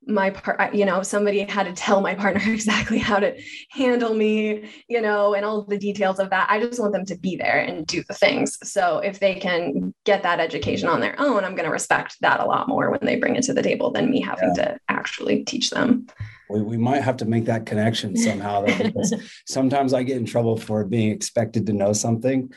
my 0.10 0.32
part 0.32 0.74
you 0.74 0.86
know 0.86 1.02
somebody 1.04 1.40
had 1.42 1.64
to 1.64 1.74
tell 1.74 2.02
my 2.02 2.16
partner 2.16 2.42
exactly 2.48 2.98
how 2.98 3.20
to 3.20 3.40
handle 3.70 4.14
me 4.14 4.70
you 4.88 5.02
know 5.02 5.34
and 5.36 5.46
all 5.46 5.64
the 5.64 5.78
details 5.78 6.20
of 6.20 6.30
that. 6.32 6.50
I 6.50 6.60
just 6.60 6.80
want 6.80 6.94
them 6.94 7.06
to 7.06 7.18
be 7.18 7.36
there 7.36 7.60
and 7.60 7.86
do 7.86 8.04
the 8.08 8.14
things. 8.14 8.58
So 8.64 9.00
if 9.00 9.20
they 9.20 9.36
can 9.36 9.94
get 10.06 10.24
that 10.24 10.40
education 10.40 10.90
on 10.90 11.00
their 11.00 11.20
own 11.20 11.44
i'm 11.44 11.56
going 11.56 11.66
to 11.66 11.72
respect 11.72 12.18
that 12.22 12.40
a 12.40 12.46
lot 12.46 12.68
more 12.68 12.90
when 12.90 13.00
they 13.04 13.16
bring 13.16 13.36
it 13.36 13.44
to 13.44 13.54
the 13.54 13.62
table 13.62 13.92
than 13.92 14.10
me 14.10 14.22
having 14.22 14.54
yeah. 14.56 14.64
to 14.64 14.80
actually 14.90 15.44
teach 15.44 15.70
them. 15.70 16.08
We, 16.50 16.62
we 16.62 16.78
might 16.78 17.04
have 17.04 17.18
to 17.18 17.26
make 17.26 17.46
that 17.46 17.66
connection 17.66 18.16
somehow 18.18 18.66
though, 18.66 18.78
because 18.84 19.14
sometimes 19.46 19.94
i 19.94 20.04
get 20.04 20.18
in 20.18 20.26
trouble 20.26 20.58
for 20.58 20.84
being 20.86 21.12
expected 21.12 21.66
to 21.68 21.74
know 21.74 21.94
something 21.94 22.52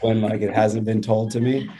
when 0.00 0.20
like 0.20 0.42
it 0.42 0.54
hasn't 0.54 0.84
been 0.84 1.02
told 1.02 1.30
to 1.32 1.40
me. 1.40 1.70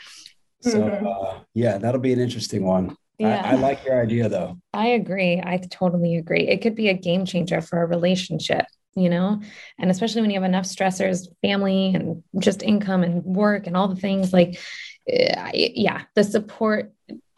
So 0.63 0.81
mm-hmm. 0.81 1.07
uh, 1.07 1.41
yeah 1.55 1.79
that'll 1.79 2.01
be 2.01 2.13
an 2.13 2.21
interesting 2.21 2.65
one 2.65 2.97
yeah. 3.21 3.43
I, 3.45 3.53
I, 3.53 3.55
like 3.55 3.85
your 3.85 4.01
idea 4.01 4.29
though. 4.29 4.59
I 4.73 4.89
agree. 4.89 5.43
I 5.45 5.59
totally 5.71 6.17
agree. 6.17 6.49
It 6.49 6.63
could 6.63 6.75
be 6.75 6.89
a 6.89 6.95
game 6.95 7.25
changer 7.25 7.61
for 7.61 7.83
a 7.83 7.87
relationship, 7.87 8.65
you 8.95 9.11
know, 9.11 9.41
and 9.79 9.91
especially 9.91 10.23
when 10.23 10.31
you 10.31 10.41
have 10.41 10.49
enough 10.49 10.65
stressors, 10.65 11.29
family 11.43 11.95
and 11.95 12.23
just 12.39 12.63
income 12.63 13.03
and 13.03 13.23
work 13.23 13.67
and 13.67 13.77
all 13.77 13.89
the 13.89 14.01
things 14.01 14.33
like, 14.33 14.59
uh, 15.13 15.51
yeah, 15.53 16.03
the 16.15 16.25
support 16.25 16.93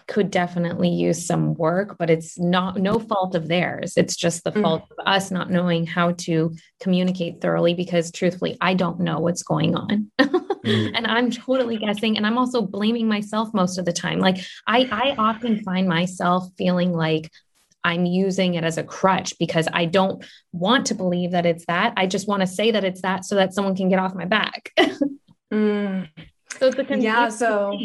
could 0.06 0.30
definitely 0.30 0.88
use 0.88 1.26
some 1.26 1.54
work, 1.54 1.96
but 1.98 2.10
it's 2.10 2.38
not 2.38 2.78
no 2.78 2.98
fault 2.98 3.34
of 3.34 3.48
theirs. 3.48 3.94
It's 3.96 4.16
just 4.16 4.44
the 4.44 4.52
mm. 4.52 4.62
fault 4.62 4.82
of 4.90 5.06
us 5.06 5.30
not 5.30 5.50
knowing 5.50 5.86
how 5.86 6.12
to 6.12 6.54
communicate 6.80 7.40
thoroughly 7.40 7.74
because 7.74 8.10
truthfully, 8.10 8.56
I 8.60 8.74
don't 8.74 9.00
know 9.00 9.20
what's 9.20 9.42
going 9.42 9.74
on. 9.74 10.10
mm. 10.20 10.38
And 10.94 11.06
I'm 11.06 11.30
totally 11.30 11.76
guessing. 11.76 12.16
And 12.16 12.24
I'm 12.26 12.38
also 12.38 12.62
blaming 12.62 13.08
myself 13.08 13.52
most 13.52 13.78
of 13.78 13.84
the 13.84 13.92
time. 13.92 14.20
Like 14.20 14.38
I, 14.66 14.88
I 14.92 15.14
often 15.18 15.62
find 15.64 15.88
myself 15.88 16.44
feeling 16.56 16.92
like 16.92 17.28
I'm 17.84 18.06
using 18.06 18.54
it 18.54 18.64
as 18.64 18.78
a 18.78 18.84
crutch 18.84 19.36
because 19.38 19.66
I 19.72 19.86
don't 19.86 20.24
want 20.52 20.86
to 20.86 20.94
believe 20.94 21.32
that 21.32 21.46
it's 21.46 21.66
that. 21.66 21.94
I 21.96 22.06
just 22.06 22.28
want 22.28 22.42
to 22.42 22.46
say 22.46 22.70
that 22.70 22.84
it's 22.84 23.02
that 23.02 23.24
so 23.24 23.34
that 23.36 23.54
someone 23.54 23.74
can 23.74 23.88
get 23.88 23.98
off 23.98 24.14
my 24.14 24.24
back. 24.24 24.72
mm. 25.52 26.08
So 26.58 26.68
it's 26.68 26.78
a 26.78 26.98
yeah. 26.98 27.28
So 27.28 27.76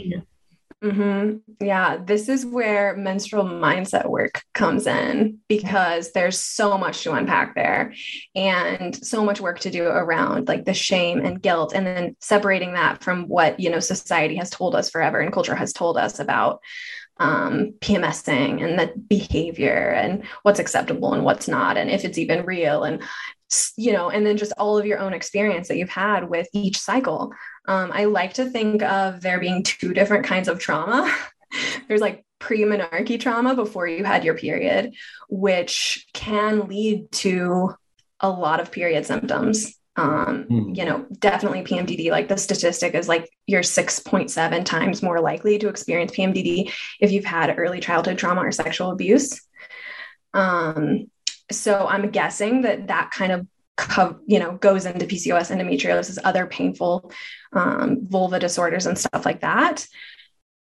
Mm-hmm. 0.84 1.66
Yeah, 1.66 1.98
this 1.98 2.30
is 2.30 2.46
where 2.46 2.96
menstrual 2.96 3.46
mindset 3.46 4.08
work 4.08 4.44
comes 4.54 4.86
in 4.86 5.40
because 5.48 6.12
there's 6.12 6.40
so 6.40 6.78
much 6.78 7.02
to 7.02 7.14
unpack 7.14 7.56
there 7.56 7.94
and 8.36 8.96
so 8.96 9.26
much 9.26 9.42
work 9.42 9.60
to 9.62 9.72
do 9.72 9.86
around 9.86 10.48
like 10.48 10.66
the 10.66 10.76
shame 10.76 11.26
and 11.26 11.42
guilt 11.42 11.74
and 11.74 11.88
then 11.88 12.16
separating 12.22 12.74
that 12.74 13.04
from 13.04 13.28
what, 13.28 13.60
you 13.60 13.72
know, 13.72 13.80
society 13.80 14.36
has 14.36 14.52
told 14.52 14.76
us 14.76 14.92
forever 14.92 15.20
and 15.20 15.34
culture 15.34 15.56
has 15.56 15.74
told 15.74 15.98
us 15.98 16.20
about 16.20 16.62
um, 17.20 17.74
PMSing 17.80 18.64
and 18.64 18.78
the 18.78 18.94
behavior 19.08 19.90
and 19.90 20.26
what's 20.44 20.60
acceptable 20.60 21.14
and 21.14 21.24
what's 21.24 21.48
not, 21.48 21.78
and 21.78 21.90
if 21.90 22.06
it's 22.06 22.20
even 22.20 22.46
real, 22.46 22.84
and 22.84 23.02
you 23.78 23.94
know, 23.94 24.10
and 24.10 24.26
then 24.26 24.38
just 24.38 24.54
all 24.58 24.78
of 24.78 24.86
your 24.86 25.00
own 25.00 25.14
experience 25.14 25.68
that 25.68 25.78
you've 25.78 25.90
had 25.90 26.30
with 26.30 26.48
each 26.54 26.80
cycle. 26.80 27.32
Um, 27.68 27.92
I 27.94 28.06
like 28.06 28.34
to 28.34 28.50
think 28.50 28.82
of 28.84 29.22
there 29.22 29.40
being 29.40 29.64
two 29.64 29.94
different 29.94 30.26
kinds 30.26 30.48
of 30.48 30.60
trauma. 30.60 31.14
There's 31.88 32.02
like 32.02 32.26
pre 32.40 32.62
menarche 32.64 33.20
trauma 33.20 33.56
before 33.56 33.88
you 33.88 34.04
had 34.04 34.24
your 34.24 34.36
period, 34.36 34.94
which 35.30 36.08
can 36.14 36.68
lead 36.68 37.12
to 37.12 37.74
a 38.20 38.30
lot 38.30 38.60
of 38.60 38.72
period 38.72 39.06
symptoms. 39.06 39.74
Um, 39.96 40.46
mm. 40.50 40.78
You 40.78 40.86
know, 40.86 41.06
definitely 41.20 41.64
PMDD. 41.64 42.12
Like 42.12 42.28
the 42.28 42.38
statistic 42.38 42.94
is 42.94 43.08
like 43.08 43.30
you're 43.48 43.62
6.7 43.62 44.66
times 44.66 45.02
more 45.02 45.20
likely 45.20 45.58
to 45.58 45.70
experience 45.70 46.12
PMDD 46.12 46.72
if 47.00 47.12
you've 47.12 47.26
had 47.26 47.58
early 47.58 47.80
childhood 47.80 48.18
trauma 48.18 48.42
or 48.42 48.52
sexual 48.52 48.92
abuse. 48.92 49.42
Um, 50.34 51.10
so 51.52 51.88
I'm 51.88 52.10
guessing 52.12 52.62
that 52.62 52.88
that 52.88 53.12
kind 53.12 53.32
of 53.32 53.48
you 54.26 54.40
know 54.40 54.54
goes 54.58 54.86
into 54.86 55.06
PCOS, 55.06 55.56
endometriosis, 55.56 56.18
other 56.24 56.48
painful 56.48 57.12
um, 57.54 58.00
vulva 58.08 58.40
disorders 58.40 58.86
and 58.86 58.98
stuff 58.98 59.26
like 59.26 59.42
that. 59.42 59.86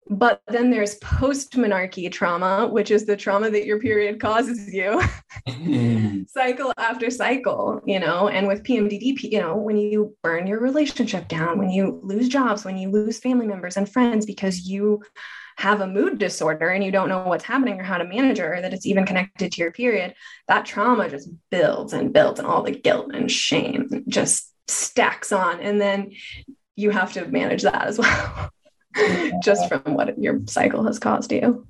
but 0.10 0.42
then 0.48 0.70
there's 0.72 0.96
post 0.96 1.54
menarche 1.54 2.12
trauma, 2.12 2.68
which 2.68 2.92
is 2.92 3.06
the 3.06 3.16
trauma 3.16 3.50
that 3.50 3.66
your 3.66 3.80
period 3.80 4.20
causes 4.20 4.74
you 4.74 5.02
cycle 6.28 6.74
after 6.78 7.10
cycle, 7.10 7.82
you 7.86 8.00
know. 8.00 8.28
And 8.28 8.48
with 8.48 8.64
PMDD, 8.64 9.22
you 9.24 9.40
know, 9.40 9.56
when 9.56 9.78
you 9.78 10.16
burn 10.22 10.48
your 10.48 10.60
relationship 10.60 11.28
down, 11.28 11.58
when 11.58 11.70
you 11.70 12.00
lose 12.04 12.28
jobs, 12.28 12.66
when 12.66 12.78
you 12.78 12.90
lose 12.90 13.20
family 13.20 13.48
members 13.48 13.78
and 13.78 13.90
friends 13.90 14.26
because 14.26 14.68
you 14.68 15.02
have 15.58 15.82
a 15.82 15.88
mood 15.88 16.18
disorder 16.18 16.70
and 16.70 16.84
you 16.84 16.92
don't 16.92 17.10
know 17.10 17.24
what's 17.24 17.44
happening 17.44 17.80
or 17.80 17.84
how 17.84 17.98
to 17.98 18.06
manage 18.06 18.40
it 18.40 18.44
or 18.44 18.62
that 18.62 18.74
it's 18.74 18.86
even 18.86 19.06
connected 19.06 19.52
to 19.52 19.62
your 19.62 19.72
period, 19.72 20.14
that 20.48 20.66
trauma 20.66 21.10
just 21.10 21.30
builds 21.50 21.94
and 21.94 22.14
builds 22.14 22.40
and 22.40 22.48
all 22.48 22.64
the 22.64 22.72
guilt 22.72 23.12
and 23.14 23.32
shame 23.32 24.04
just 24.08 24.52
stacks 24.68 25.32
on. 25.32 25.60
And 25.60 25.80
then 25.80 26.12
you 26.76 26.90
have 26.90 27.14
to 27.14 27.26
manage 27.28 27.64
that 27.64 27.88
as 27.88 27.98
well. 27.98 28.50
just 29.44 29.70
from 29.70 29.94
what 29.94 30.20
your 30.20 30.42
cycle 30.48 30.84
has 30.86 31.00
caused 31.00 31.32
you. 31.32 31.68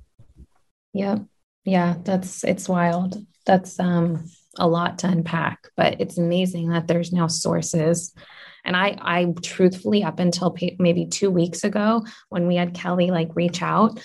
Yeah. 0.92 1.18
Yeah, 1.64 1.94
that's 2.02 2.42
it's 2.44 2.68
wild. 2.68 3.24
That's 3.46 3.78
um 3.78 4.24
a 4.58 4.66
lot 4.66 4.98
to 4.98 5.08
unpack, 5.08 5.68
but 5.76 6.00
it's 6.00 6.18
amazing 6.18 6.70
that 6.70 6.88
there's 6.88 7.12
now 7.12 7.26
sources. 7.26 8.12
And 8.64 8.76
I 8.76 8.96
I 9.00 9.26
truthfully 9.42 10.04
up 10.04 10.18
until 10.18 10.56
maybe 10.78 11.06
2 11.06 11.30
weeks 11.30 11.64
ago 11.64 12.04
when 12.28 12.46
we 12.46 12.56
had 12.56 12.74
Kelly 12.74 13.10
like 13.10 13.34
reach 13.34 13.62
out, 13.62 13.98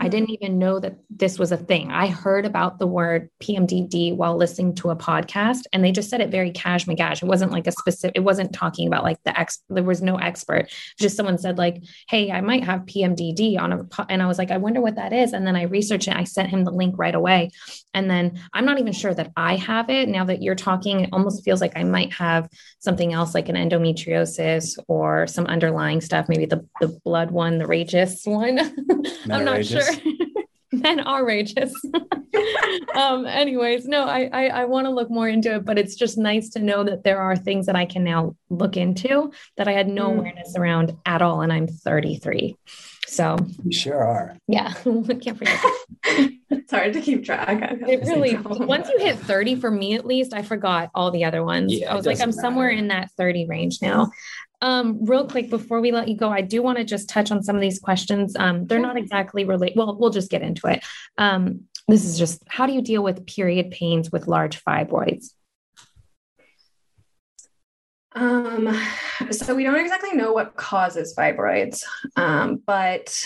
I 0.00 0.04
hmm. 0.04 0.10
didn't 0.10 0.30
even 0.30 0.58
know 0.58 0.78
that 0.80 0.96
this 1.10 1.38
was 1.38 1.52
a 1.52 1.56
thing. 1.56 1.90
I 1.90 2.06
heard 2.06 2.46
about 2.46 2.78
the 2.78 2.86
word 2.86 3.30
PMDD 3.40 4.16
while 4.16 4.36
listening 4.36 4.74
to 4.76 4.90
a 4.90 4.96
podcast, 4.96 5.62
and 5.72 5.82
they 5.82 5.92
just 5.92 6.10
said 6.10 6.20
it 6.20 6.30
very 6.30 6.50
cash 6.50 6.86
magash. 6.86 7.22
It 7.22 7.26
wasn't 7.26 7.52
like 7.52 7.66
a 7.66 7.72
specific, 7.72 8.16
it 8.16 8.20
wasn't 8.20 8.52
talking 8.52 8.86
about 8.86 9.04
like 9.04 9.22
the 9.24 9.38
ex, 9.38 9.62
there 9.68 9.82
was 9.82 10.02
no 10.02 10.16
expert. 10.16 10.68
Just 10.98 11.16
someone 11.16 11.38
said, 11.38 11.58
like, 11.58 11.82
hey, 12.08 12.30
I 12.30 12.40
might 12.40 12.64
have 12.64 12.82
PMDD 12.82 13.58
on 13.58 13.72
a, 13.72 14.06
and 14.08 14.22
I 14.22 14.26
was 14.26 14.38
like, 14.38 14.50
I 14.50 14.56
wonder 14.56 14.80
what 14.80 14.96
that 14.96 15.12
is. 15.12 15.32
And 15.32 15.46
then 15.46 15.56
I 15.56 15.62
researched 15.62 16.08
it. 16.08 16.16
I 16.16 16.24
sent 16.24 16.50
him 16.50 16.64
the 16.64 16.70
link 16.70 16.94
right 16.98 17.14
away. 17.14 17.50
And 17.94 18.10
then 18.10 18.40
I'm 18.52 18.64
not 18.64 18.78
even 18.78 18.92
sure 18.92 19.14
that 19.14 19.32
I 19.36 19.56
have 19.56 19.90
it. 19.90 20.08
Now 20.08 20.24
that 20.26 20.42
you're 20.42 20.54
talking, 20.54 21.00
it 21.00 21.10
almost 21.12 21.44
feels 21.44 21.60
like 21.60 21.76
I 21.76 21.84
might 21.84 22.12
have 22.12 22.48
something 22.78 23.12
else 23.12 23.34
like 23.34 23.48
an 23.48 23.56
endometriosis 23.56 24.78
or 24.88 25.26
some 25.26 25.46
underlying 25.46 26.00
stuff, 26.00 26.28
maybe 26.28 26.46
the, 26.46 26.66
the 26.80 26.88
blood 27.04 27.30
one, 27.30 27.58
the 27.58 27.66
rageous 27.66 28.24
one. 28.24 28.58
I'm 29.30 29.44
not 29.44 29.64
sure. 29.64 29.87
men 30.72 31.00
are 31.00 31.20
outrageous. 31.20 31.72
um, 32.94 33.26
anyways, 33.26 33.86
no, 33.86 34.04
I 34.04 34.28
I, 34.32 34.46
I 34.48 34.64
want 34.64 34.86
to 34.86 34.90
look 34.90 35.10
more 35.10 35.28
into 35.28 35.54
it, 35.56 35.64
but 35.64 35.78
it's 35.78 35.94
just 35.94 36.18
nice 36.18 36.50
to 36.50 36.60
know 36.60 36.84
that 36.84 37.04
there 37.04 37.20
are 37.20 37.36
things 37.36 37.66
that 37.66 37.76
I 37.76 37.86
can 37.86 38.04
now 38.04 38.36
look 38.50 38.76
into 38.76 39.32
that 39.56 39.68
I 39.68 39.72
had 39.72 39.88
no 39.88 40.08
mm. 40.08 40.18
awareness 40.18 40.54
around 40.56 40.96
at 41.06 41.22
all, 41.22 41.42
and 41.42 41.52
I'm 41.52 41.66
33. 41.66 42.56
So 43.08 43.38
you 43.64 43.72
sure 43.72 44.04
are. 44.04 44.36
Yeah, 44.48 44.72
can't 44.84 45.38
forget. 45.38 45.58
it's 46.50 46.70
hard 46.70 46.92
to 46.92 47.00
keep 47.00 47.24
track. 47.24 47.78
It 47.88 48.02
really. 48.02 48.36
Once 48.36 48.88
you 48.90 48.98
hit 48.98 49.18
30, 49.18 49.56
for 49.56 49.70
me 49.70 49.94
at 49.94 50.04
least, 50.04 50.34
I 50.34 50.42
forgot 50.42 50.90
all 50.94 51.10
the 51.10 51.24
other 51.24 51.42
ones. 51.42 51.72
Yeah, 51.72 51.90
I 51.90 51.96
was 51.96 52.04
like, 52.04 52.20
I'm 52.20 52.28
matter. 52.28 52.40
somewhere 52.40 52.68
in 52.68 52.88
that 52.88 53.10
30 53.12 53.46
range 53.46 53.78
now. 53.80 54.10
Um, 54.60 55.04
real 55.04 55.28
quick 55.28 55.50
before 55.50 55.80
we 55.80 55.92
let 55.92 56.08
you 56.08 56.16
go, 56.16 56.30
I 56.30 56.40
do 56.40 56.62
want 56.62 56.78
to 56.78 56.84
just 56.84 57.08
touch 57.08 57.30
on 57.30 57.42
some 57.42 57.54
of 57.54 57.62
these 57.62 57.78
questions. 57.78 58.34
Um, 58.36 58.66
they're 58.66 58.80
not 58.80 58.96
exactly 58.96 59.44
related. 59.44 59.76
Well, 59.76 59.96
we'll 59.96 60.10
just 60.10 60.30
get 60.30 60.42
into 60.42 60.66
it. 60.66 60.84
Um, 61.16 61.68
this 61.86 62.04
is 62.04 62.18
just 62.18 62.42
how 62.48 62.66
do 62.66 62.72
you 62.72 62.82
deal 62.82 63.02
with 63.02 63.26
period 63.26 63.70
pains 63.70 64.10
with 64.10 64.26
large 64.26 64.62
fibroids? 64.62 65.30
Um, 68.12 68.76
so 69.30 69.54
we 69.54 69.62
don't 69.62 69.76
exactly 69.76 70.12
know 70.12 70.32
what 70.32 70.56
causes 70.56 71.14
fibroids, 71.16 71.82
um, 72.16 72.60
but 72.66 73.24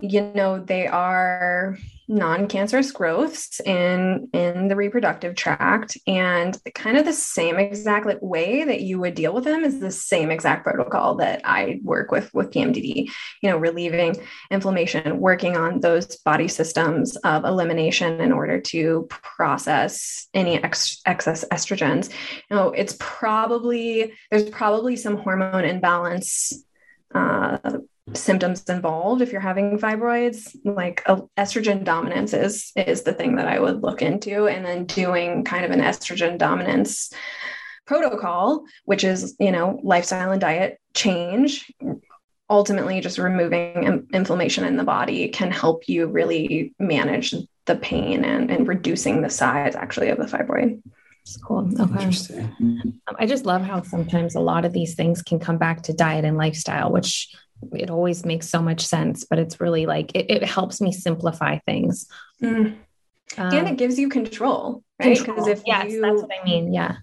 you 0.00 0.20
know 0.34 0.58
they 0.58 0.86
are 0.86 1.78
non-cancerous 2.10 2.90
growths 2.90 3.60
in 3.60 4.28
in 4.32 4.66
the 4.68 4.76
reproductive 4.76 5.36
tract. 5.36 5.96
And 6.06 6.56
kind 6.74 6.98
of 6.98 7.04
the 7.04 7.12
same 7.12 7.56
exact 7.56 8.22
way 8.22 8.64
that 8.64 8.80
you 8.80 8.98
would 8.98 9.14
deal 9.14 9.32
with 9.32 9.44
them 9.44 9.64
is 9.64 9.78
the 9.78 9.92
same 9.92 10.30
exact 10.30 10.64
protocol 10.64 11.14
that 11.16 11.40
I 11.44 11.80
work 11.84 12.10
with 12.10 12.32
with 12.34 12.50
PMDD 12.50 13.10
you 13.42 13.50
know 13.50 13.56
relieving 13.56 14.16
inflammation 14.50 15.20
working 15.20 15.56
on 15.56 15.80
those 15.80 16.16
body 16.16 16.48
systems 16.48 17.16
of 17.18 17.44
elimination 17.44 18.20
in 18.20 18.32
order 18.32 18.60
to 18.60 19.06
process 19.10 20.28
any 20.34 20.62
ex- 20.62 21.00
excess 21.06 21.44
estrogens. 21.52 22.10
You 22.50 22.56
know 22.56 22.68
it's 22.70 22.96
probably 22.98 24.12
there's 24.30 24.48
probably 24.50 24.96
some 24.96 25.16
hormone 25.16 25.64
imbalance 25.64 26.64
uh, 27.14 27.58
symptoms 28.14 28.64
involved 28.68 29.22
if 29.22 29.32
you're 29.32 29.40
having 29.40 29.78
fibroids 29.78 30.56
like 30.64 31.04
estrogen 31.36 31.84
dominance 31.84 32.32
is 32.32 32.72
is 32.76 33.02
the 33.02 33.12
thing 33.12 33.36
that 33.36 33.46
i 33.46 33.58
would 33.58 33.82
look 33.82 34.02
into 34.02 34.46
and 34.46 34.64
then 34.64 34.84
doing 34.84 35.44
kind 35.44 35.64
of 35.64 35.70
an 35.70 35.80
estrogen 35.80 36.38
dominance 36.38 37.12
protocol 37.86 38.64
which 38.84 39.04
is 39.04 39.36
you 39.38 39.52
know 39.52 39.80
lifestyle 39.82 40.32
and 40.32 40.40
diet 40.40 40.80
change 40.94 41.72
ultimately 42.48 43.00
just 43.00 43.18
removing 43.18 44.06
inflammation 44.12 44.64
in 44.64 44.76
the 44.76 44.84
body 44.84 45.28
can 45.28 45.50
help 45.50 45.88
you 45.88 46.06
really 46.06 46.74
manage 46.80 47.34
the 47.66 47.76
pain 47.76 48.24
and, 48.24 48.50
and 48.50 48.66
reducing 48.66 49.22
the 49.22 49.30
size 49.30 49.76
actually 49.76 50.08
of 50.08 50.18
the 50.18 50.24
fibroid 50.24 50.82
That's 51.24 51.36
cool. 51.36 51.68
Okay. 51.80 51.92
Interesting. 51.92 52.52
Um, 52.60 53.16
I 53.18 53.26
just 53.26 53.44
love 53.44 53.62
how 53.62 53.82
sometimes 53.82 54.34
a 54.34 54.40
lot 54.40 54.64
of 54.64 54.72
these 54.72 54.94
things 54.94 55.22
can 55.22 55.38
come 55.38 55.58
back 55.58 55.82
to 55.82 55.92
diet 55.92 56.24
and 56.24 56.36
lifestyle, 56.36 56.90
which 56.90 57.28
it 57.72 57.90
always 57.90 58.24
makes 58.24 58.48
so 58.48 58.62
much 58.62 58.86
sense, 58.86 59.24
but 59.24 59.38
it's 59.38 59.60
really 59.60 59.86
like 59.86 60.14
it, 60.14 60.30
it 60.30 60.44
helps 60.44 60.80
me 60.80 60.92
simplify 60.92 61.58
things. 61.66 62.06
Mm. 62.42 62.76
Um, 63.38 63.54
and 63.54 63.68
it 63.68 63.76
gives 63.76 63.98
you 63.98 64.08
control, 64.08 64.82
right? 64.98 65.18
Because 65.18 65.46
if 65.46 65.62
yes, 65.66 65.92
you, 65.92 66.00
that's 66.00 66.22
what 66.22 66.30
I 66.40 66.44
mean. 66.44 66.72
Yeah. 66.72 66.96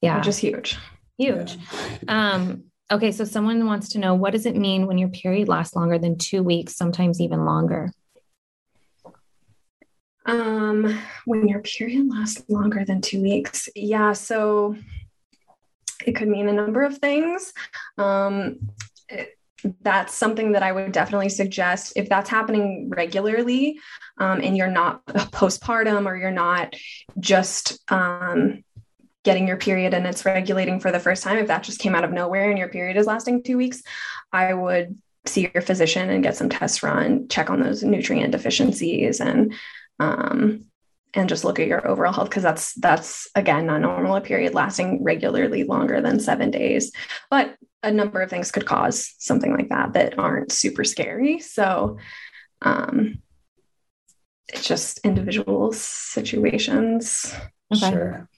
Yeah. 0.00 0.18
Which 0.18 0.28
is 0.28 0.38
huge. 0.38 0.76
Huge. 1.16 1.56
Yeah. 2.02 2.32
Um, 2.32 2.64
okay. 2.90 3.10
So 3.12 3.24
someone 3.24 3.66
wants 3.66 3.88
to 3.90 3.98
know 3.98 4.14
what 4.14 4.32
does 4.32 4.46
it 4.46 4.56
mean 4.56 4.86
when 4.86 4.98
your 4.98 5.08
period 5.08 5.48
lasts 5.48 5.74
longer 5.74 5.98
than 5.98 6.18
two 6.18 6.42
weeks, 6.42 6.76
sometimes 6.76 7.20
even 7.20 7.44
longer? 7.44 7.90
Um, 10.26 11.00
when 11.24 11.48
your 11.48 11.60
period 11.60 12.08
lasts 12.10 12.44
longer 12.48 12.84
than 12.84 13.00
two 13.00 13.22
weeks. 13.22 13.68
Yeah. 13.74 14.12
So 14.12 14.76
it 16.06 16.12
could 16.12 16.28
mean 16.28 16.48
a 16.48 16.52
number 16.52 16.82
of 16.82 16.98
things. 16.98 17.52
Um, 17.96 18.70
that's 19.82 20.14
something 20.14 20.52
that 20.52 20.62
I 20.62 20.72
would 20.72 20.92
definitely 20.92 21.28
suggest. 21.28 21.94
If 21.96 22.08
that's 22.08 22.30
happening 22.30 22.90
regularly 22.90 23.78
um, 24.18 24.40
and 24.40 24.56
you're 24.56 24.68
not 24.68 25.04
postpartum 25.06 26.06
or 26.06 26.16
you're 26.16 26.30
not 26.30 26.74
just 27.18 27.78
um, 27.90 28.62
getting 29.24 29.48
your 29.48 29.56
period 29.56 29.94
and 29.94 30.06
it's 30.06 30.24
regulating 30.24 30.80
for 30.80 30.92
the 30.92 31.00
first 31.00 31.22
time, 31.22 31.38
if 31.38 31.48
that 31.48 31.64
just 31.64 31.80
came 31.80 31.94
out 31.94 32.04
of 32.04 32.12
nowhere 32.12 32.50
and 32.50 32.58
your 32.58 32.68
period 32.68 32.96
is 32.96 33.06
lasting 33.06 33.42
two 33.42 33.56
weeks, 33.56 33.82
I 34.32 34.54
would 34.54 34.96
see 35.26 35.50
your 35.52 35.62
physician 35.62 36.08
and 36.10 36.22
get 36.22 36.36
some 36.36 36.48
tests 36.48 36.82
run, 36.82 37.28
check 37.28 37.50
on 37.50 37.60
those 37.60 37.82
nutrient 37.82 38.32
deficiencies 38.32 39.20
and 39.20 39.54
um, 39.98 40.64
and 41.14 41.28
just 41.28 41.44
look 41.44 41.58
at 41.58 41.66
your 41.66 41.86
overall 41.86 42.12
health 42.12 42.28
because 42.28 42.42
that's 42.42 42.74
that's 42.74 43.28
again 43.34 43.66
not 43.66 43.80
normal 43.80 44.16
a 44.16 44.20
period 44.20 44.54
lasting 44.54 45.02
regularly 45.02 45.64
longer 45.64 46.00
than 46.00 46.20
seven 46.20 46.50
days 46.50 46.92
but 47.30 47.56
a 47.82 47.90
number 47.90 48.20
of 48.20 48.30
things 48.30 48.50
could 48.50 48.66
cause 48.66 49.14
something 49.18 49.52
like 49.52 49.68
that 49.68 49.92
that 49.94 50.18
aren't 50.18 50.52
super 50.52 50.84
scary 50.84 51.38
so 51.38 51.96
um 52.62 53.20
it's 54.48 54.66
just 54.66 54.98
individual 55.04 55.72
situations 55.72 57.34
okay. 57.74 57.90
sure 57.90 58.28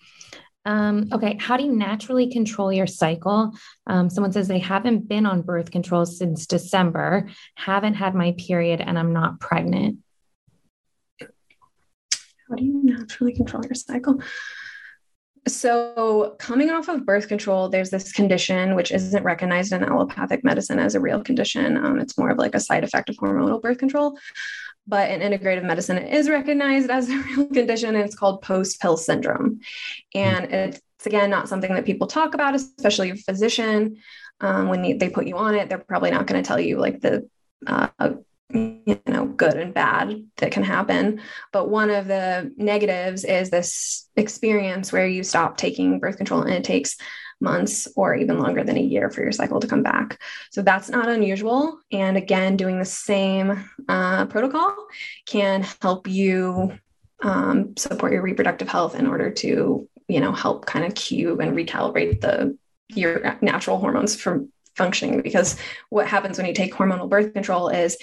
um, 0.66 1.09
okay, 1.12 1.39
how 1.41 1.57
do 1.57 1.64
you 1.64 1.73
naturally 1.73 2.31
control 2.31 2.71
your 2.71 2.87
cycle? 2.87 3.53
Um, 3.87 4.11
someone 4.11 4.33
says 4.33 4.47
they 4.47 4.59
haven't 4.59 5.09
been 5.09 5.25
on 5.25 5.41
birth 5.41 5.71
control 5.71 6.05
since 6.05 6.47
December, 6.47 7.29
haven't 7.55 7.95
had 7.95 8.14
my 8.14 8.35
period, 8.37 8.81
and 8.81 8.99
I'm 8.99 9.14
not 9.14 9.41
pregnant. 9.41 9.99
How 12.51 12.57
do 12.57 12.64
you 12.64 12.80
naturally 12.82 13.32
control 13.32 13.64
your 13.64 13.74
cycle? 13.74 14.20
So, 15.48 16.36
coming 16.38 16.70
off 16.70 16.88
of 16.88 17.07
birth 17.07 17.28
control, 17.28 17.68
there's 17.68 17.90
this 17.90 18.12
condition 18.12 18.74
which 18.74 18.90
isn't 18.90 19.22
recognized 19.22 19.72
in 19.72 19.82
allopathic 19.84 20.44
medicine 20.44 20.78
as 20.78 20.94
a 20.94 21.01
real 21.01 21.22
condition. 21.22 21.78
Um, 21.78 21.98
it's 21.98 22.18
more 22.18 22.30
of 22.30 22.38
like 22.38 22.55
a 22.55 22.61
side 22.61 22.84
effect 22.84 23.09
of 23.09 23.16
hormonal 23.16 23.62
birth 23.62 23.78
control. 23.78 24.18
But 24.86 25.11
in 25.11 25.20
integrative 25.20 25.64
medicine, 25.64 25.96
it 25.96 26.12
is 26.12 26.28
recognized 26.28 26.90
as 26.90 27.09
a 27.09 27.16
real 27.36 27.46
condition, 27.46 27.94
and 27.94 28.05
it's 28.05 28.16
called 28.16 28.42
post 28.42 28.80
pill 28.82 28.96
syndrome. 28.96 29.61
And 30.14 30.53
it's 30.53 31.07
again 31.07 31.30
not 31.30 31.48
something 31.48 31.72
that 31.74 31.86
people 31.86 32.07
talk 32.07 32.34
about, 32.34 32.55
especially 32.55 33.11
a 33.11 33.16
physician. 33.16 33.96
Um, 34.40 34.68
when 34.68 34.98
they 34.98 35.09
put 35.09 35.26
you 35.26 35.36
on 35.36 35.55
it, 35.55 35.68
they're 35.68 35.78
probably 35.78 36.11
not 36.11 36.26
going 36.26 36.42
to 36.42 36.46
tell 36.46 36.61
you 36.61 36.78
like 36.78 37.01
the 37.01 37.28
uh, 37.66 37.88
you 38.53 39.01
know 39.07 39.26
good 39.26 39.55
and 39.55 39.74
bad 39.74 40.24
that 40.38 40.53
can 40.53 40.62
happen. 40.62 41.20
But 41.53 41.68
one 41.68 41.90
of 41.90 42.07
the 42.07 42.53
negatives 42.57 43.24
is 43.24 43.51
this 43.51 44.09
experience 44.16 44.92
where 44.92 45.07
you 45.07 45.22
stop 45.22 45.57
taking 45.57 45.98
birth 45.98 46.16
control 46.16 46.42
and 46.42 46.53
it 46.53 46.64
takes 46.64 46.96
months 47.40 47.88
or 47.96 48.14
even 48.14 48.38
longer 48.38 48.62
than 48.62 48.76
a 48.76 48.82
year 48.82 49.11
for 49.11 49.22
your 49.22 49.32
cycle 49.32 49.61
to 49.61 49.66
come 49.66 49.82
back. 49.82 50.20
So 50.51 50.62
that's 50.62 50.90
not 50.90 51.09
unusual. 51.09 51.78
And 51.90 52.16
again 52.16 52.57
doing 52.57 52.78
the 52.78 52.84
same 52.84 53.64
uh, 53.88 54.26
protocol 54.26 54.74
can 55.26 55.64
help 55.80 56.07
you 56.07 56.72
um, 57.22 57.76
support 57.76 58.12
your 58.12 58.22
reproductive 58.22 58.68
health 58.68 58.94
in 58.94 59.07
order 59.07 59.30
to 59.30 59.88
you 60.09 60.20
know 60.20 60.32
help 60.32 60.66
kind 60.66 60.84
of 60.84 60.94
cue 60.94 61.38
and 61.40 61.57
recalibrate 61.57 62.20
the 62.20 62.57
your 62.88 63.38
natural 63.40 63.78
hormones 63.78 64.20
from 64.20 64.51
functioning. 64.76 65.20
Because 65.22 65.57
what 65.90 66.07
happens 66.07 66.38
when 66.38 66.46
you 66.46 66.55
take 66.55 66.74
hormonal 66.74 67.09
birth 67.09 67.32
control 67.32 67.68
is 67.68 67.96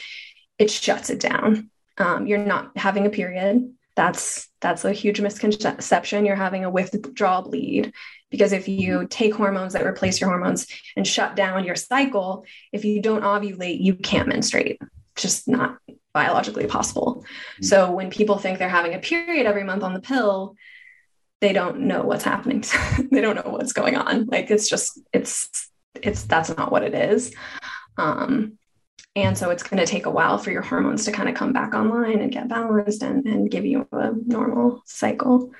it 0.59 0.71
shuts 0.71 1.09
it 1.09 1.19
down. 1.19 1.69
Um, 1.97 2.27
you're 2.27 2.37
not 2.37 2.77
having 2.77 3.05
a 3.05 3.09
period. 3.09 3.73
That's 3.95 4.47
that's 4.61 4.85
a 4.85 4.93
huge 4.93 5.19
misconception. 5.21 6.25
You're 6.25 6.35
having 6.35 6.65
a 6.65 6.69
withdrawal 6.69 7.43
bleed 7.43 7.93
because 8.29 8.51
if 8.51 8.67
you 8.67 9.07
take 9.09 9.33
hormones 9.33 9.73
that 9.73 9.85
replace 9.85 10.19
your 10.19 10.29
hormones 10.29 10.67
and 10.95 11.07
shut 11.07 11.35
down 11.35 11.63
your 11.63 11.75
cycle, 11.75 12.45
if 12.71 12.85
you 12.85 13.01
don't 13.01 13.23
ovulate, 13.23 13.81
you 13.81 13.95
can't 13.95 14.27
menstruate. 14.27 14.79
Just 15.15 15.47
not 15.47 15.77
biologically 16.13 16.67
possible. 16.67 17.23
Mm-hmm. 17.23 17.63
So 17.63 17.91
when 17.91 18.09
people 18.09 18.37
think 18.37 18.59
they're 18.59 18.69
having 18.69 18.93
a 18.93 18.99
period 18.99 19.45
every 19.45 19.63
month 19.63 19.83
on 19.83 19.93
the 19.93 19.99
pill, 19.99 20.55
they 21.41 21.53
don't 21.53 21.81
know 21.81 22.03
what's 22.03 22.23
happening. 22.23 22.63
they 23.11 23.21
don't 23.21 23.35
know 23.35 23.51
what's 23.51 23.73
going 23.73 23.95
on. 23.95 24.25
Like 24.25 24.51
it's 24.51 24.69
just 24.69 24.99
it's 25.13 25.69
it's 25.95 26.23
that's 26.23 26.55
not 26.55 26.71
what 26.71 26.83
it 26.83 26.93
is. 26.93 27.33
Um, 27.97 28.57
and 29.23 29.37
so 29.37 29.49
it's 29.49 29.63
going 29.63 29.79
to 29.79 29.85
take 29.85 30.05
a 30.05 30.11
while 30.11 30.37
for 30.37 30.51
your 30.51 30.61
hormones 30.61 31.05
to 31.05 31.11
kind 31.11 31.27
of 31.27 31.35
come 31.35 31.51
back 31.51 31.73
online 31.73 32.19
and 32.19 32.31
get 32.31 32.47
balanced 32.47 33.01
and, 33.01 33.25
and 33.25 33.49
give 33.49 33.65
you 33.65 33.87
a 33.91 34.11
normal 34.25 34.83
cycle. 34.85 35.51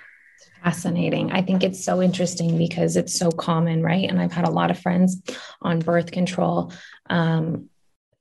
Fascinating. 0.64 1.32
I 1.32 1.41
think 1.41 1.64
it's 1.64 1.84
so 1.84 2.01
interesting 2.01 2.58
because 2.58 2.97
it's 2.97 3.16
so 3.16 3.32
common, 3.32 3.82
right? 3.82 4.10
And 4.10 4.20
I've 4.20 4.32
had 4.32 4.47
a 4.47 4.51
lot 4.51 4.70
of 4.70 4.80
friends 4.80 5.22
on 5.62 5.80
birth 5.80 6.12
control. 6.12 6.72
Um, 7.10 7.70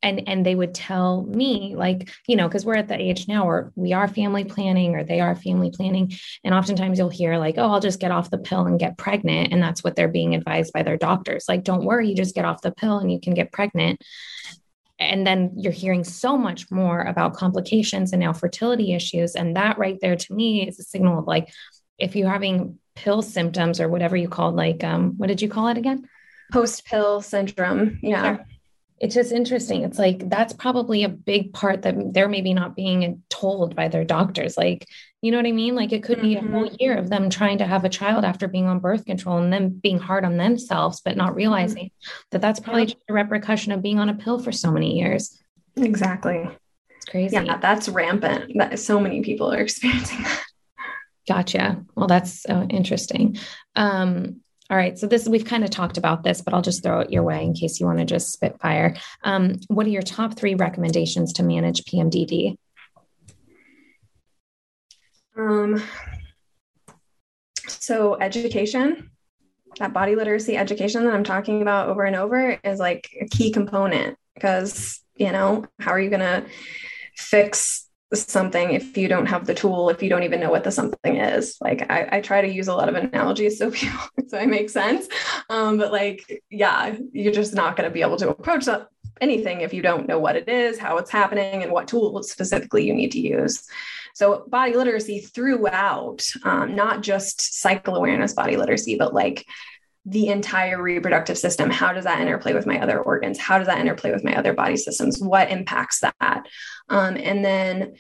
and 0.02 0.28
and 0.28 0.44
they 0.44 0.54
would 0.54 0.74
tell 0.74 1.22
me 1.22 1.74
like 1.74 2.10
you 2.26 2.36
know 2.36 2.46
because 2.46 2.64
we're 2.64 2.76
at 2.76 2.86
the 2.86 3.00
age 3.00 3.26
now 3.28 3.46
where 3.46 3.72
we 3.74 3.92
are 3.92 4.06
family 4.06 4.44
planning 4.44 4.94
or 4.94 5.02
they 5.02 5.20
are 5.20 5.34
family 5.34 5.70
planning 5.70 6.12
and 6.44 6.54
oftentimes 6.54 6.98
you'll 6.98 7.08
hear 7.08 7.38
like 7.38 7.56
oh 7.56 7.72
i'll 7.72 7.80
just 7.80 7.98
get 7.98 8.10
off 8.10 8.30
the 8.30 8.38
pill 8.38 8.66
and 8.66 8.78
get 8.78 8.98
pregnant 8.98 9.52
and 9.52 9.62
that's 9.62 9.82
what 9.82 9.96
they're 9.96 10.06
being 10.06 10.34
advised 10.34 10.72
by 10.74 10.82
their 10.82 10.98
doctors 10.98 11.46
like 11.48 11.64
don't 11.64 11.84
worry 11.84 12.08
you 12.08 12.14
just 12.14 12.34
get 12.34 12.44
off 12.44 12.60
the 12.60 12.70
pill 12.70 12.98
and 12.98 13.10
you 13.10 13.18
can 13.18 13.32
get 13.32 13.50
pregnant 13.50 14.00
and 14.98 15.26
then 15.26 15.52
you're 15.56 15.72
hearing 15.72 16.04
so 16.04 16.36
much 16.36 16.70
more 16.70 17.02
about 17.02 17.34
complications 17.34 18.12
and 18.12 18.20
now 18.20 18.32
fertility 18.32 18.94
issues. 18.94 19.34
And 19.34 19.56
that 19.56 19.78
right 19.78 19.98
there 20.00 20.16
to 20.16 20.34
me 20.34 20.66
is 20.66 20.78
a 20.78 20.82
signal 20.82 21.18
of 21.18 21.26
like 21.26 21.50
if 21.98 22.16
you're 22.16 22.30
having 22.30 22.78
pill 22.94 23.20
symptoms 23.22 23.80
or 23.80 23.88
whatever 23.88 24.16
you 24.16 24.28
called 24.28 24.56
like 24.56 24.82
um 24.82 25.14
what 25.18 25.26
did 25.26 25.42
you 25.42 25.48
call 25.48 25.68
it 25.68 25.76
again? 25.78 26.08
Post 26.52 26.86
pill 26.86 27.20
syndrome. 27.20 27.98
Yeah. 28.02 28.38
It's 28.98 29.14
just 29.14 29.32
interesting. 29.32 29.82
It's 29.82 29.98
like 29.98 30.30
that's 30.30 30.54
probably 30.54 31.04
a 31.04 31.10
big 31.10 31.52
part 31.52 31.82
that 31.82 32.14
they're 32.14 32.28
maybe 32.28 32.54
not 32.54 32.74
being 32.74 33.22
told 33.28 33.76
by 33.76 33.88
their 33.88 34.04
doctors. 34.04 34.56
Like 34.56 34.86
you 35.22 35.30
know 35.30 35.38
what 35.38 35.46
i 35.46 35.52
mean 35.52 35.74
like 35.74 35.92
it 35.92 36.02
could 36.02 36.20
be 36.20 36.36
a 36.36 36.40
whole 36.40 36.66
mm-hmm. 36.66 36.76
year 36.78 36.96
of 36.96 37.08
them 37.08 37.30
trying 37.30 37.58
to 37.58 37.64
have 37.64 37.84
a 37.84 37.88
child 37.88 38.24
after 38.24 38.46
being 38.46 38.66
on 38.66 38.78
birth 38.78 39.04
control 39.04 39.38
and 39.38 39.52
then 39.52 39.70
being 39.70 39.98
hard 39.98 40.24
on 40.24 40.36
themselves 40.36 41.00
but 41.04 41.16
not 41.16 41.28
mm-hmm. 41.28 41.38
realizing 41.38 41.90
that 42.30 42.40
that's 42.40 42.60
probably 42.60 42.86
just 42.86 42.98
a 43.08 43.12
repercussion 43.12 43.72
of 43.72 43.82
being 43.82 43.98
on 43.98 44.08
a 44.08 44.14
pill 44.14 44.38
for 44.38 44.52
so 44.52 44.70
many 44.70 44.98
years 44.98 45.42
exactly 45.76 46.48
it's 46.90 47.06
crazy 47.06 47.34
yeah 47.34 47.56
that's 47.58 47.88
rampant 47.88 48.52
that 48.56 48.78
so 48.78 49.00
many 49.00 49.22
people 49.22 49.52
are 49.52 49.60
experiencing 49.60 50.22
that 50.22 50.42
Gotcha. 51.26 51.84
Well, 51.96 52.06
that's 52.06 52.42
so 52.42 52.66
interesting. 52.70 53.36
Um, 53.74 54.42
all 54.70 54.76
right. 54.76 54.98
So 54.98 55.06
this 55.06 55.28
we've 55.28 55.44
kind 55.44 55.64
of 55.64 55.70
talked 55.70 55.98
about 55.98 56.22
this, 56.22 56.40
but 56.40 56.54
I'll 56.54 56.62
just 56.62 56.82
throw 56.82 57.00
it 57.00 57.12
your 57.12 57.22
way 57.22 57.44
in 57.44 57.54
case 57.54 57.78
you 57.78 57.86
want 57.86 57.98
to 57.98 58.04
just 58.04 58.32
spitfire. 58.32 58.96
Um, 59.22 59.60
what 59.68 59.86
are 59.86 59.90
your 59.90 60.02
top 60.02 60.36
three 60.36 60.54
recommendations 60.54 61.32
to 61.34 61.42
manage 61.42 61.84
PMDD? 61.84 62.56
Um, 65.36 65.82
so 67.68 68.16
education, 68.18 69.10
that 69.78 69.92
body 69.92 70.16
literacy 70.16 70.56
education 70.56 71.04
that 71.04 71.14
I'm 71.14 71.24
talking 71.24 71.62
about 71.62 71.88
over 71.88 72.04
and 72.04 72.16
over 72.16 72.58
is 72.64 72.78
like 72.78 73.10
a 73.20 73.26
key 73.26 73.50
component 73.50 74.16
because 74.34 75.00
you 75.16 75.32
know 75.32 75.66
how 75.78 75.92
are 75.92 76.00
you 76.00 76.10
going 76.10 76.20
to 76.20 76.46
fix 77.16 77.88
something 78.14 78.72
if 78.72 78.96
you 78.96 79.08
don't 79.08 79.26
have 79.26 79.46
the 79.46 79.54
tool 79.54 79.90
if 79.90 80.02
you 80.02 80.08
don't 80.08 80.22
even 80.22 80.38
know 80.40 80.50
what 80.50 80.64
the 80.64 80.70
something 80.70 81.16
is? 81.16 81.56
Like 81.60 81.90
i, 81.90 82.08
I 82.12 82.20
try 82.20 82.40
to 82.40 82.48
use 82.48 82.68
a 82.68 82.74
lot 82.74 82.88
of 82.88 82.94
analogies 82.94 83.58
so 83.58 83.70
people 83.72 84.00
so 84.28 84.38
it 84.38 84.48
makes 84.48 84.72
sense. 84.72 85.08
Um, 85.50 85.76
but 85.76 85.92
like 85.92 86.42
yeah 86.50 86.96
you're 87.12 87.32
just 87.32 87.54
not 87.54 87.76
going 87.76 87.88
to 87.88 87.92
be 87.92 88.02
able 88.02 88.16
to 88.18 88.30
approach 88.30 88.64
that, 88.64 88.88
anything 89.20 89.60
if 89.60 89.72
you 89.72 89.82
don't 89.82 90.08
know 90.08 90.18
what 90.18 90.36
it 90.36 90.48
is 90.48 90.78
how 90.78 90.98
it's 90.98 91.10
happening 91.10 91.62
and 91.62 91.72
what 91.72 91.88
tools 91.88 92.30
specifically 92.30 92.86
you 92.86 92.94
need 92.94 93.12
to 93.12 93.20
use. 93.20 93.62
So 94.14 94.44
body 94.48 94.74
literacy 94.74 95.20
throughout 95.20 96.24
um, 96.44 96.74
not 96.74 97.02
just 97.02 97.60
cycle 97.60 97.96
awareness 97.96 98.32
body 98.32 98.56
literacy 98.56 98.96
but 98.96 99.14
like 99.14 99.44
the 100.08 100.28
entire 100.28 100.80
reproductive 100.80 101.36
system. 101.36 101.68
How 101.68 101.92
does 101.92 102.04
that 102.04 102.20
interplay 102.20 102.54
with 102.54 102.64
my 102.64 102.80
other 102.80 103.00
organs? 103.00 103.40
How 103.40 103.58
does 103.58 103.66
that 103.66 103.80
interplay 103.80 104.12
with 104.12 104.22
my 104.22 104.36
other 104.36 104.52
body 104.52 104.76
systems? 104.76 105.20
What 105.20 105.50
impacts 105.50 106.00
that? 106.00 106.46
Um, 106.88 107.16
and 107.16 107.44
then 107.44 107.94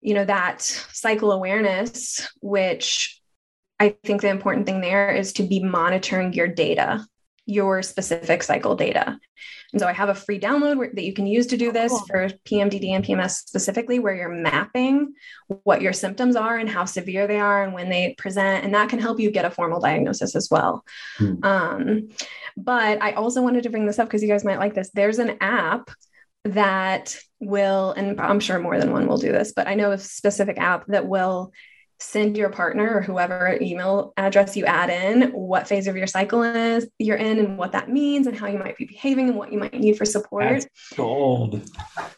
you 0.00 0.14
know 0.14 0.24
that 0.24 0.62
cycle 0.62 1.32
awareness 1.32 2.28
which 2.40 3.20
i 3.78 3.90
think 4.04 4.22
the 4.22 4.28
important 4.28 4.66
thing 4.66 4.80
there 4.80 5.10
is 5.10 5.32
to 5.32 5.42
be 5.42 5.62
monitoring 5.62 6.32
your 6.32 6.48
data 6.48 7.04
your 7.46 7.82
specific 7.82 8.42
cycle 8.42 8.74
data 8.74 9.18
and 9.72 9.80
so 9.80 9.86
I 9.86 9.92
have 9.92 10.08
a 10.08 10.14
free 10.14 10.40
download 10.40 10.76
where, 10.78 10.90
that 10.92 11.04
you 11.04 11.12
can 11.12 11.26
use 11.26 11.46
to 11.48 11.56
do 11.56 11.70
this 11.70 11.92
cool. 11.92 12.04
for 12.06 12.28
PMDD 12.44 12.90
and 12.90 13.04
PMS 13.04 13.32
specifically, 13.46 13.98
where 13.98 14.14
you're 14.14 14.28
mapping 14.28 15.14
what 15.46 15.80
your 15.80 15.92
symptoms 15.92 16.36
are 16.36 16.56
and 16.56 16.68
how 16.68 16.84
severe 16.84 17.26
they 17.26 17.38
are 17.38 17.62
and 17.62 17.72
when 17.72 17.88
they 17.88 18.14
present. 18.18 18.64
And 18.64 18.74
that 18.74 18.88
can 18.88 18.98
help 18.98 19.20
you 19.20 19.30
get 19.30 19.44
a 19.44 19.50
formal 19.50 19.80
diagnosis 19.80 20.34
as 20.34 20.48
well. 20.50 20.84
Hmm. 21.18 21.44
Um, 21.44 22.08
but 22.56 23.00
I 23.00 23.12
also 23.12 23.42
wanted 23.42 23.62
to 23.62 23.70
bring 23.70 23.86
this 23.86 23.98
up 23.98 24.08
because 24.08 24.22
you 24.22 24.28
guys 24.28 24.44
might 24.44 24.58
like 24.58 24.74
this. 24.74 24.90
There's 24.90 25.18
an 25.18 25.36
app 25.40 25.90
that 26.44 27.16
will, 27.38 27.92
and 27.92 28.20
I'm 28.20 28.40
sure 28.40 28.58
more 28.58 28.78
than 28.78 28.92
one 28.92 29.06
will 29.06 29.18
do 29.18 29.30
this, 29.30 29.52
but 29.52 29.68
I 29.68 29.74
know 29.74 29.92
a 29.92 29.98
specific 29.98 30.58
app 30.58 30.86
that 30.86 31.06
will 31.06 31.52
send 32.00 32.36
your 32.36 32.48
partner 32.48 32.96
or 32.96 33.02
whoever 33.02 33.58
email 33.60 34.12
address 34.16 34.56
you 34.56 34.64
add 34.64 34.88
in 34.88 35.30
what 35.32 35.68
phase 35.68 35.86
of 35.86 35.96
your 35.96 36.06
cycle 36.06 36.42
is 36.42 36.88
you're 36.98 37.16
in 37.16 37.38
and 37.38 37.58
what 37.58 37.72
that 37.72 37.90
means 37.90 38.26
and 38.26 38.36
how 38.36 38.46
you 38.46 38.58
might 38.58 38.76
be 38.76 38.86
behaving 38.86 39.28
and 39.28 39.36
what 39.36 39.52
you 39.52 39.58
might 39.58 39.74
need 39.74 39.96
for 39.96 40.06
support. 40.06 40.48
That's 40.48 40.66
gold. 40.96 41.62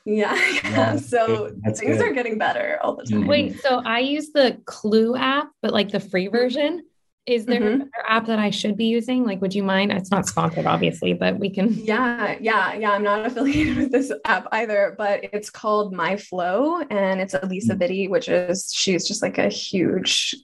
Yeah. 0.05 0.35
yeah. 0.65 0.97
So 0.97 1.51
That's 1.63 1.81
things 1.81 1.99
good. 1.99 2.11
are 2.11 2.15
getting 2.15 2.39
better 2.39 2.79
all 2.83 2.97
the 2.97 3.03
mm. 3.05 3.11
time. 3.11 3.27
Wait, 3.27 3.61
so 3.61 3.83
I 3.85 3.99
use 3.99 4.31
the 4.31 4.61
Clue 4.67 5.17
app, 5.17 5.51
but 5.61 5.73
like 5.73 5.91
the 5.91 6.01
free 6.01 6.27
mm-hmm. 6.27 6.37
version. 6.37 6.83
Is 7.25 7.47
there 7.47 7.61
mm-hmm. 7.61 7.75
another 7.75 7.91
app 8.09 8.27
that 8.27 8.41
I 8.41 8.51
should 8.51 8.77
be 8.77 8.87
using? 8.87 9.25
Like, 9.25 9.41
would 9.41 9.55
you 9.55 9.63
mind? 9.63 9.93
It's 9.93 10.11
not 10.11 10.27
sponsored, 10.27 10.67
obviously, 10.67 11.13
but 11.13 11.39
we 11.39 11.51
can. 11.51 11.73
Yeah, 11.73 12.37
yeah, 12.41 12.75
yeah. 12.75 12.91
I'm 12.91 13.05
not 13.05 13.27
affiliated 13.27 13.77
with 13.77 13.93
this 13.93 14.13
app 14.25 14.49
either, 14.51 14.97
but 14.99 15.23
it's 15.33 15.49
called 15.49 15.95
MyFLO, 15.95 16.85
and 16.91 17.21
it's 17.21 17.35
Alisa 17.35 17.79
Vitti, 17.79 18.11
which 18.11 18.29
is 18.29 18.73
she's 18.75 19.07
just 19.07 19.23
like 19.23 19.39
a 19.39 19.49
huge 19.49 20.35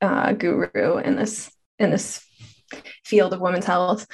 uh, 0.00 0.32
guru 0.32 0.98
in 0.98 1.16
this 1.16 1.50
in 1.78 1.90
this 1.90 2.24
field 3.04 3.32
of 3.32 3.40
women's 3.40 3.66
health 3.66 4.06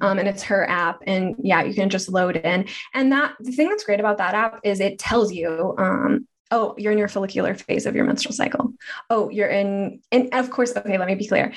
um, 0.00 0.18
and 0.18 0.28
it's 0.28 0.42
her 0.42 0.68
app 0.68 1.00
and 1.06 1.34
yeah 1.42 1.62
you 1.62 1.74
can 1.74 1.88
just 1.88 2.08
load 2.08 2.36
in 2.36 2.66
and 2.92 3.10
that 3.10 3.34
the 3.40 3.50
thing 3.50 3.68
that's 3.68 3.82
great 3.82 3.98
about 3.98 4.18
that 4.18 4.34
app 4.34 4.60
is 4.62 4.78
it 4.78 4.98
tells 4.98 5.32
you 5.32 5.74
um, 5.78 6.26
oh 6.50 6.74
you're 6.76 6.92
in 6.92 6.98
your 6.98 7.08
follicular 7.08 7.54
phase 7.54 7.86
of 7.86 7.94
your 7.94 8.04
menstrual 8.04 8.32
cycle 8.32 8.72
oh 9.10 9.30
you're 9.30 9.48
in 9.48 10.00
and 10.12 10.28
of 10.32 10.50
course 10.50 10.76
okay 10.76 10.98
let 10.98 11.08
me 11.08 11.14
be 11.14 11.26
clear 11.26 11.52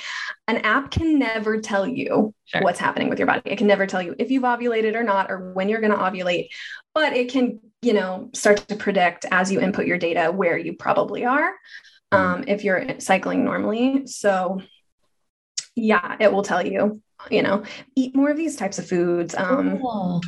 an 0.48 0.58
app 0.58 0.92
can 0.92 1.20
never 1.20 1.60
tell 1.60 1.86
you 1.88 2.34
sure. 2.46 2.62
what's 2.62 2.80
happening 2.80 3.10
with 3.10 3.20
your 3.20 3.28
body 3.28 3.42
it 3.46 3.58
can 3.58 3.68
never 3.68 3.86
tell 3.86 4.02
you 4.02 4.16
if 4.18 4.32
you've 4.32 4.44
ovulated 4.44 4.96
or 4.96 5.04
not 5.04 5.30
or 5.30 5.52
when 5.54 5.70
you're 5.70 5.82
going 5.82 5.92
to 5.92 5.98
ovulate 5.98 6.48
but 6.94 7.14
it 7.14 7.30
can 7.30 7.60
you 7.82 7.94
know 7.94 8.30
start 8.34 8.58
to 8.68 8.76
predict 8.76 9.26
as 9.32 9.52
you 9.52 9.60
input 9.60 9.86
your 9.86 9.98
data 9.98 10.32
where 10.32 10.58
you 10.58 10.74
probably 10.74 11.26
are 11.26 11.54
mm-hmm. 12.14 12.18
um, 12.18 12.44
if 12.48 12.64
you're 12.64 13.00
cycling 13.00 13.44
normally 13.44 14.08
so 14.08 14.62
yeah 15.76 16.16
it 16.20 16.32
will 16.32 16.44
tell 16.44 16.66
you 16.66 17.02
you 17.30 17.42
know 17.42 17.64
eat 17.96 18.16
more 18.16 18.30
of 18.30 18.38
these 18.38 18.56
types 18.56 18.80
of 18.80 18.88
foods 18.88 19.36
um, 19.36 19.80
cool. 19.80 20.22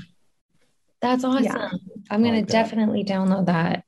that's 1.01 1.23
awesome 1.23 1.43
yeah. 1.43 1.69
i'm 2.11 2.23
going 2.23 2.45
to 2.45 2.51
definitely 2.51 3.03
download 3.03 3.45
that 3.45 3.83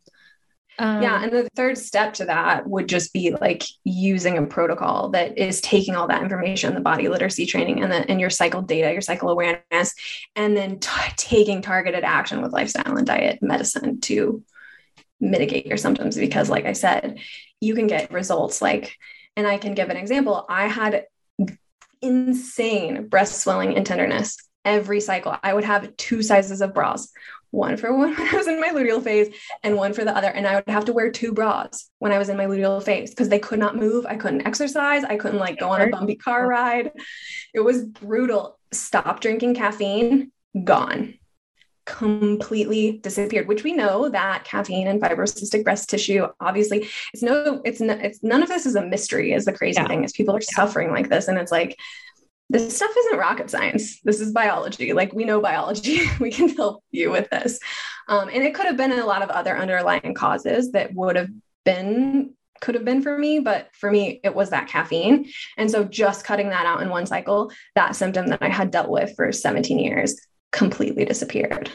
um, 0.82 1.01
yeah. 1.01 1.23
And 1.23 1.32
the 1.32 1.47
third 1.55 1.77
step 1.77 2.13
to 2.15 2.25
that 2.25 2.67
would 2.67 2.89
just 2.89 3.13
be 3.13 3.32
like 3.32 3.63
using 3.84 4.38
a 4.38 4.45
protocol 4.45 5.09
that 5.09 5.38
is 5.38 5.61
taking 5.61 5.95
all 5.95 6.07
that 6.07 6.23
information, 6.23 6.73
the 6.73 6.82
body 6.82 7.07
literacy 7.07 7.45
training 7.45 7.84
and 7.84 7.91
the, 7.91 8.09
and 8.09 8.19
your 8.19 8.29
cycle 8.29 8.61
data, 8.61 8.91
your 8.91 9.01
cycle 9.01 9.29
awareness, 9.29 9.93
and 10.36 10.57
then 10.57 10.79
t- 10.79 10.89
taking 11.17 11.61
targeted 11.61 12.03
action 12.03 12.41
with 12.41 12.51
lifestyle 12.51 12.97
and 12.97 13.05
diet 13.05 13.39
medicine 13.41 14.01
to, 14.01 14.43
mitigate 15.21 15.67
your 15.67 15.77
symptoms 15.77 16.17
because, 16.17 16.49
like 16.49 16.65
I 16.65 16.73
said, 16.73 17.19
you 17.61 17.75
can 17.75 17.88
get 17.88 18.11
results 18.11 18.61
like, 18.61 18.97
and 19.38 19.47
I 19.47 19.57
can 19.57 19.75
give 19.75 19.89
an 19.89 19.97
example. 19.97 20.45
I 20.49 20.67
had 20.67 21.05
insane 22.01 23.07
breast 23.07 23.39
swelling 23.39 23.77
and 23.77 23.86
tenderness 23.86 24.38
every 24.65 24.99
cycle. 24.99 25.38
I 25.41 25.53
would 25.53 25.63
have 25.63 25.95
two 25.95 26.23
sizes 26.23 26.61
of 26.61 26.73
bras, 26.73 27.11
one 27.52 27.78
for 27.78 27.95
when 27.97 28.16
I 28.18 28.36
was 28.36 28.47
in 28.47 28.60
my 28.60 28.70
luteal 28.70 29.04
phase 29.04 29.34
and 29.64 29.76
one 29.76 29.93
for 29.93 30.04
the 30.04 30.16
other. 30.16 30.30
And 30.30 30.47
I 30.47 30.56
would 30.56 30.64
have 30.68 30.86
to 30.86 30.93
wear 30.93 31.12
two 31.12 31.34
bras 31.34 31.89
when 31.99 32.12
I 32.12 32.18
was 32.18 32.30
in 32.30 32.38
my 32.38 32.45
luteal 32.45 32.82
phase 32.82 33.12
because 33.12 33.30
they 33.30 33.39
could 33.39 33.60
not 33.60 33.76
move. 33.76 34.06
I 34.06 34.16
couldn't 34.16 34.47
exercise. 34.47 35.04
I 35.04 35.18
couldn't 35.18 35.39
like 35.39 35.60
go 35.60 35.70
on 35.70 35.82
a 35.82 35.89
bumpy 35.89 36.16
car 36.16 36.47
ride. 36.47 36.91
It 37.54 37.60
was 37.60 37.86
brutal. 37.86 38.58
Stop 38.72 39.20
drinking 39.20 39.56
caffeine, 39.56 40.32
gone. 40.64 41.16
Completely 41.86 42.99
disappeared, 42.99 43.47
which 43.47 43.64
we 43.64 43.74
know 43.74 44.08
that 44.08 44.45
caffeine 44.45 44.88
and 44.88 45.02
fibrocystic 45.02 45.64
breast 45.64 45.89
tissue, 45.89 46.28
obviously, 46.39 46.88
it's 47.14 47.24
no, 47.24 47.62
it's 47.66 47.82
no, 47.82 47.93
it's 47.93 48.24
none 48.24 48.43
of 48.43 48.49
this 48.49 48.66
is 48.66 48.76
a 48.76 48.86
mystery, 48.86 49.34
is 49.34 49.45
the 49.45 49.52
crazy 49.52 49.82
yeah. 49.82 49.88
thing, 49.88 50.04
is 50.04 50.14
people 50.14 50.36
are 50.36 50.41
suffering 50.41 50.91
like 50.91 51.10
this. 51.10 51.28
And 51.28 51.38
it's 51.38 51.52
like, 51.52 51.78
this 52.52 52.76
stuff 52.76 52.91
isn't 52.97 53.18
rocket 53.18 53.49
science. 53.49 54.02
This 54.02 54.20
is 54.20 54.34
biology. 54.34 54.91
Like 54.91 55.14
we 55.14 55.24
know 55.24 55.39
biology. 55.39 56.02
we 56.20 56.32
can 56.32 56.49
help 56.49 56.84
you 56.91 57.10
with 57.10 57.30
this. 57.30 57.60
Um, 58.10 58.28
and 58.28 58.43
it 58.43 58.54
could 58.54 58.66
have 58.66 58.76
been 58.76 58.91
a 58.91 59.06
lot 59.06 59.22
of 59.22 59.30
other 59.30 59.58
underlying 59.58 60.14
causes 60.14 60.74
that 60.74 60.93
would 60.93 61.16
have 61.16 61.30
been 61.64 62.34
could 62.60 62.76
have 62.76 62.86
been 62.86 63.02
for 63.02 63.18
me, 63.18 63.39
but 63.39 63.70
for 63.74 63.89
me, 63.89 64.20
it 64.24 64.36
was 64.36 64.52
that 64.52 64.68
caffeine. 64.68 65.28
And 65.58 65.72
so 65.72 65.84
just 65.84 66.26
cutting 66.26 66.49
that 66.49 66.68
out 66.68 66.84
in 66.84 66.89
one 66.89 67.08
cycle, 67.08 67.52
that 67.74 67.95
symptom 67.95 68.28
that 68.28 68.43
I 68.43 68.49
had 68.49 68.70
dealt 68.70 68.89
with 68.89 69.16
for 69.16 69.32
17 69.32 69.80
years 69.80 70.16
completely 70.52 71.04
disappeared. 71.04 71.72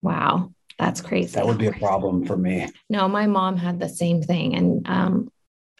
Wow. 0.00 0.52
That's 0.78 1.00
crazy. 1.00 1.34
That 1.34 1.46
would 1.46 1.58
be 1.58 1.66
a 1.66 1.72
problem 1.72 2.24
for 2.24 2.36
me. 2.36 2.68
No, 2.88 3.08
my 3.08 3.26
mom 3.26 3.56
had 3.56 3.80
the 3.80 3.88
same 3.88 4.22
thing. 4.22 4.54
And 4.54 4.88
um, 4.88 5.32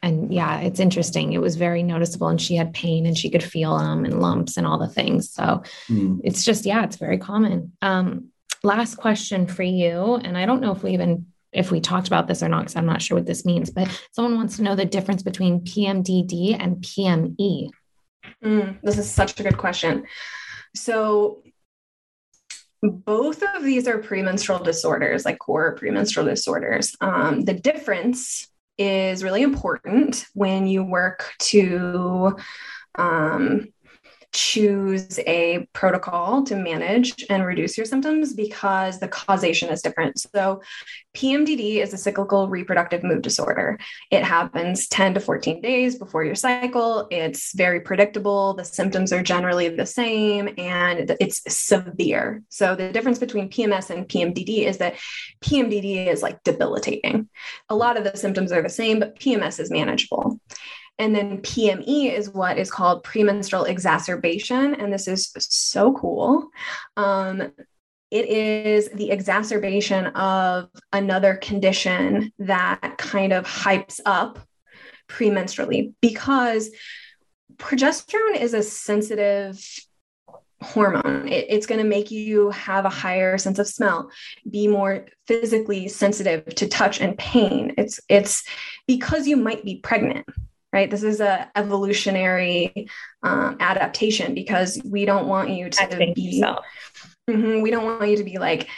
and 0.03 0.32
yeah, 0.32 0.61
it's 0.61 0.80
interesting. 0.80 1.32
It 1.32 1.40
was 1.40 1.57
very 1.57 1.82
noticeable, 1.82 2.28
and 2.28 2.40
she 2.40 2.57
had 2.57 2.72
pain, 2.72 3.07
and 3.07 3.16
she 3.16 3.30
could 3.30 3.42
feel 3.42 3.76
them 3.78 3.86
um, 3.86 4.05
and 4.05 4.20
lumps 4.20 4.57
and 4.57 4.66
all 4.66 4.78
the 4.78 4.88
things. 4.88 5.32
So 5.32 5.62
mm. 5.88 6.20
it's 6.22 6.44
just 6.44 6.64
yeah, 6.64 6.84
it's 6.84 6.96
very 6.96 7.18
common. 7.18 7.72
Um, 7.82 8.28
last 8.62 8.96
question 8.96 9.46
for 9.46 9.62
you, 9.62 10.16
and 10.16 10.36
I 10.36 10.46
don't 10.46 10.61
know 10.61 10.72
if 10.72 10.82
we 10.82 10.92
even 10.92 11.26
if 11.53 11.70
we 11.70 11.80
talked 11.80 12.07
about 12.07 12.28
this 12.28 12.42
or 12.42 12.49
not 12.49 12.61
because 12.61 12.76
I'm 12.76 12.86
not 12.86 13.03
sure 13.03 13.16
what 13.16 13.26
this 13.26 13.44
means, 13.44 13.70
but 13.70 13.88
someone 14.12 14.36
wants 14.36 14.57
to 14.57 14.62
know 14.62 14.76
the 14.76 14.84
difference 14.84 15.22
between 15.22 15.61
PMDD 15.61 16.57
and 16.59 16.76
PME. 16.76 17.70
Mm, 18.44 18.80
this 18.82 18.99
is 18.99 19.11
such 19.11 19.38
a 19.40 19.42
good 19.42 19.57
question. 19.57 20.05
So 20.74 21.42
both 22.82 23.42
of 23.57 23.64
these 23.64 23.88
are 23.88 23.99
premenstrual 23.99 24.61
disorders, 24.61 25.24
like 25.24 25.38
core 25.38 25.74
premenstrual 25.74 26.26
disorders. 26.26 26.94
Um, 27.01 27.42
the 27.42 27.55
difference 27.55 28.46
is 28.79 29.24
really 29.24 29.43
important 29.43 30.26
when 30.35 30.66
you 30.66 30.85
work 30.85 31.35
to 31.39 32.37
um, 32.95 33.66
choose 34.39 35.18
a 35.26 35.66
protocol 35.72 36.45
to 36.45 36.55
manage 36.55 37.26
and 37.28 37.45
reduce 37.45 37.76
your 37.76 37.84
symptoms 37.84 38.34
because 38.34 39.01
the 39.01 39.09
causation 39.09 39.68
is 39.68 39.82
different. 39.82 40.16
So, 40.20 40.62
PMDD 41.16 41.82
is 41.82 41.93
a 41.93 41.97
cyclical 41.97 42.49
reproductive 42.49 43.03
mood 43.03 43.22
disorder. 43.22 43.80
It 44.12 44.22
happens 44.22 44.86
10 44.86 45.14
to 45.14 45.20
14 45.20 45.61
days 45.61 45.99
before 45.99 46.22
your 46.22 46.36
cycle. 46.36 47.09
It's 47.11 47.53
very 47.57 47.80
predictable. 47.80 48.55
The 48.55 48.64
symptoms 48.64 49.12
are 49.12 49.24
generally 49.24 49.70
the 49.70 49.86
same 49.86 50.51
and 50.57 51.16
it's 51.18 51.43
severe. 51.53 52.45
So, 52.49 52.76
the 52.76 52.93
difference 52.93 53.18
between 53.18 53.51
PMS 53.51 53.91
and 53.91 54.07
PMDD 54.07 54.66
is 54.66 54.78
that 54.78 54.95
PMDD 55.41 56.07
is 56.07 56.22
like 56.22 56.45
debilitating. 56.45 57.28
A 57.68 57.74
lot 57.74 57.97
of 57.97 58.05
the 58.05 58.16
symptoms 58.16 58.53
are 58.53 58.62
the 58.62 58.68
same, 58.68 59.01
but 59.01 59.18
PMS 59.18 59.59
is 59.59 59.68
manageable. 59.68 60.39
And 60.99 61.14
then 61.14 61.38
PME 61.38 62.12
is 62.12 62.30
what 62.30 62.59
is 62.59 62.70
called 62.70 63.05
premenstrual 63.05 63.64
exacerbation. 63.64 64.74
And 64.74 64.92
this 64.92 65.07
is 65.07 65.32
so 65.38 65.92
cool. 65.92 66.49
Um, 66.96 67.53
it 68.11 68.26
is 68.26 68.88
the 68.88 69.11
exacerbation 69.11 70.07
of 70.07 70.70
another 70.92 71.36
condition 71.36 72.32
that 72.38 72.96
kind 72.99 73.32
of 73.32 73.46
hypes 73.46 74.01
up 74.07 74.38
premenstrually 75.09 75.92
because 76.01 76.70
progesterone 77.57 78.40
is 78.40 78.55
a 78.55 78.62
sensitive 78.62 79.62
hormone. 80.62 81.28
It, 81.28 81.46
it's 81.49 81.66
going 81.66 81.80
to 81.80 81.86
make 81.86 82.11
you 82.11 82.51
have 82.51 82.84
a 82.84 82.90
higher 82.90 83.38
sense 83.38 83.59
of 83.59 83.68
smell, 83.68 84.11
be 84.51 84.68
more 84.68 85.07
physically 85.26 85.88
sensitive 85.88 86.46
to 86.57 86.66
touch 86.66 87.01
and 87.01 87.16
pain. 87.16 87.74
It's 87.78 88.01
it's 88.09 88.44
because 88.86 89.28
you 89.28 89.36
might 89.36 89.64
be 89.64 89.76
pregnant 89.76 90.26
right? 90.73 90.91
This 90.91 91.03
is 91.03 91.21
a 91.21 91.51
evolutionary 91.57 92.89
um, 93.23 93.57
adaptation 93.61 94.35
because 94.35 94.81
we 94.85 95.05
don't 95.05 95.27
want 95.27 95.51
you 95.51 95.71
to 95.71 96.12
be 96.14 96.45
mm-hmm, 97.29 97.62
we 97.62 97.71
don't 97.71 97.85
want 97.85 98.09
you 98.09 98.16
to 98.16 98.25
be 98.25 98.39
like 98.39 98.69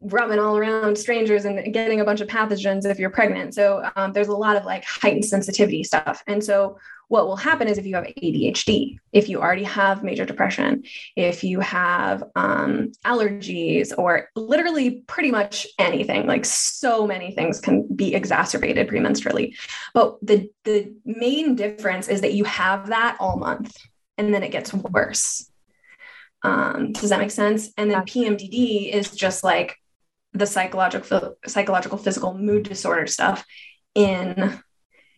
rubbing 0.00 0.38
all 0.38 0.56
around 0.56 0.96
strangers 0.96 1.44
and 1.44 1.72
getting 1.74 2.00
a 2.00 2.04
bunch 2.04 2.20
of 2.20 2.28
pathogens 2.28 2.86
if 2.86 2.98
you're 2.98 3.10
pregnant. 3.10 3.54
So 3.54 3.88
um, 3.96 4.12
there's 4.12 4.28
a 4.28 4.36
lot 4.36 4.56
of 4.56 4.64
like 4.64 4.84
heightened 4.84 5.26
sensitivity 5.26 5.84
stuff. 5.84 6.22
And 6.26 6.42
so 6.42 6.78
what 7.10 7.26
will 7.26 7.36
happen 7.36 7.66
is 7.66 7.76
if 7.76 7.86
you 7.86 7.96
have 7.96 8.04
ADHD, 8.04 8.96
if 9.12 9.28
you 9.28 9.40
already 9.40 9.64
have 9.64 10.04
major 10.04 10.24
depression, 10.24 10.84
if 11.16 11.42
you 11.42 11.58
have 11.58 12.22
um, 12.36 12.92
allergies, 13.04 13.92
or 13.98 14.28
literally 14.36 15.02
pretty 15.08 15.32
much 15.32 15.66
anything, 15.76 16.28
like 16.28 16.44
so 16.44 17.08
many 17.08 17.32
things 17.32 17.60
can 17.60 17.84
be 17.96 18.14
exacerbated 18.14 18.86
premenstrually. 18.86 19.56
But 19.92 20.18
the, 20.22 20.52
the 20.62 20.94
main 21.04 21.56
difference 21.56 22.06
is 22.06 22.20
that 22.20 22.34
you 22.34 22.44
have 22.44 22.90
that 22.90 23.16
all 23.18 23.38
month 23.38 23.76
and 24.16 24.32
then 24.32 24.44
it 24.44 24.52
gets 24.52 24.72
worse. 24.72 25.50
Um, 26.44 26.92
does 26.92 27.10
that 27.10 27.18
make 27.18 27.32
sense? 27.32 27.72
And 27.76 27.90
then 27.90 28.02
PMDD 28.02 28.94
is 28.94 29.10
just 29.10 29.42
like 29.42 29.76
the 30.32 30.46
psychological, 30.46 31.34
psychological, 31.44 31.98
physical 31.98 32.34
mood 32.34 32.68
disorder 32.68 33.08
stuff 33.08 33.44
in 33.96 34.60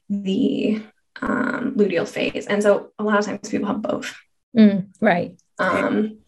the 0.08 0.82
um, 1.20 1.74
luteal 1.76 2.08
phase. 2.08 2.46
And 2.46 2.62
so 2.62 2.90
a 2.98 3.04
lot 3.04 3.18
of 3.18 3.24
times 3.24 3.48
people 3.48 3.66
have 3.66 3.82
both. 3.82 4.14
Mm, 4.56 4.88
right. 5.00 5.36
Um, 5.58 6.18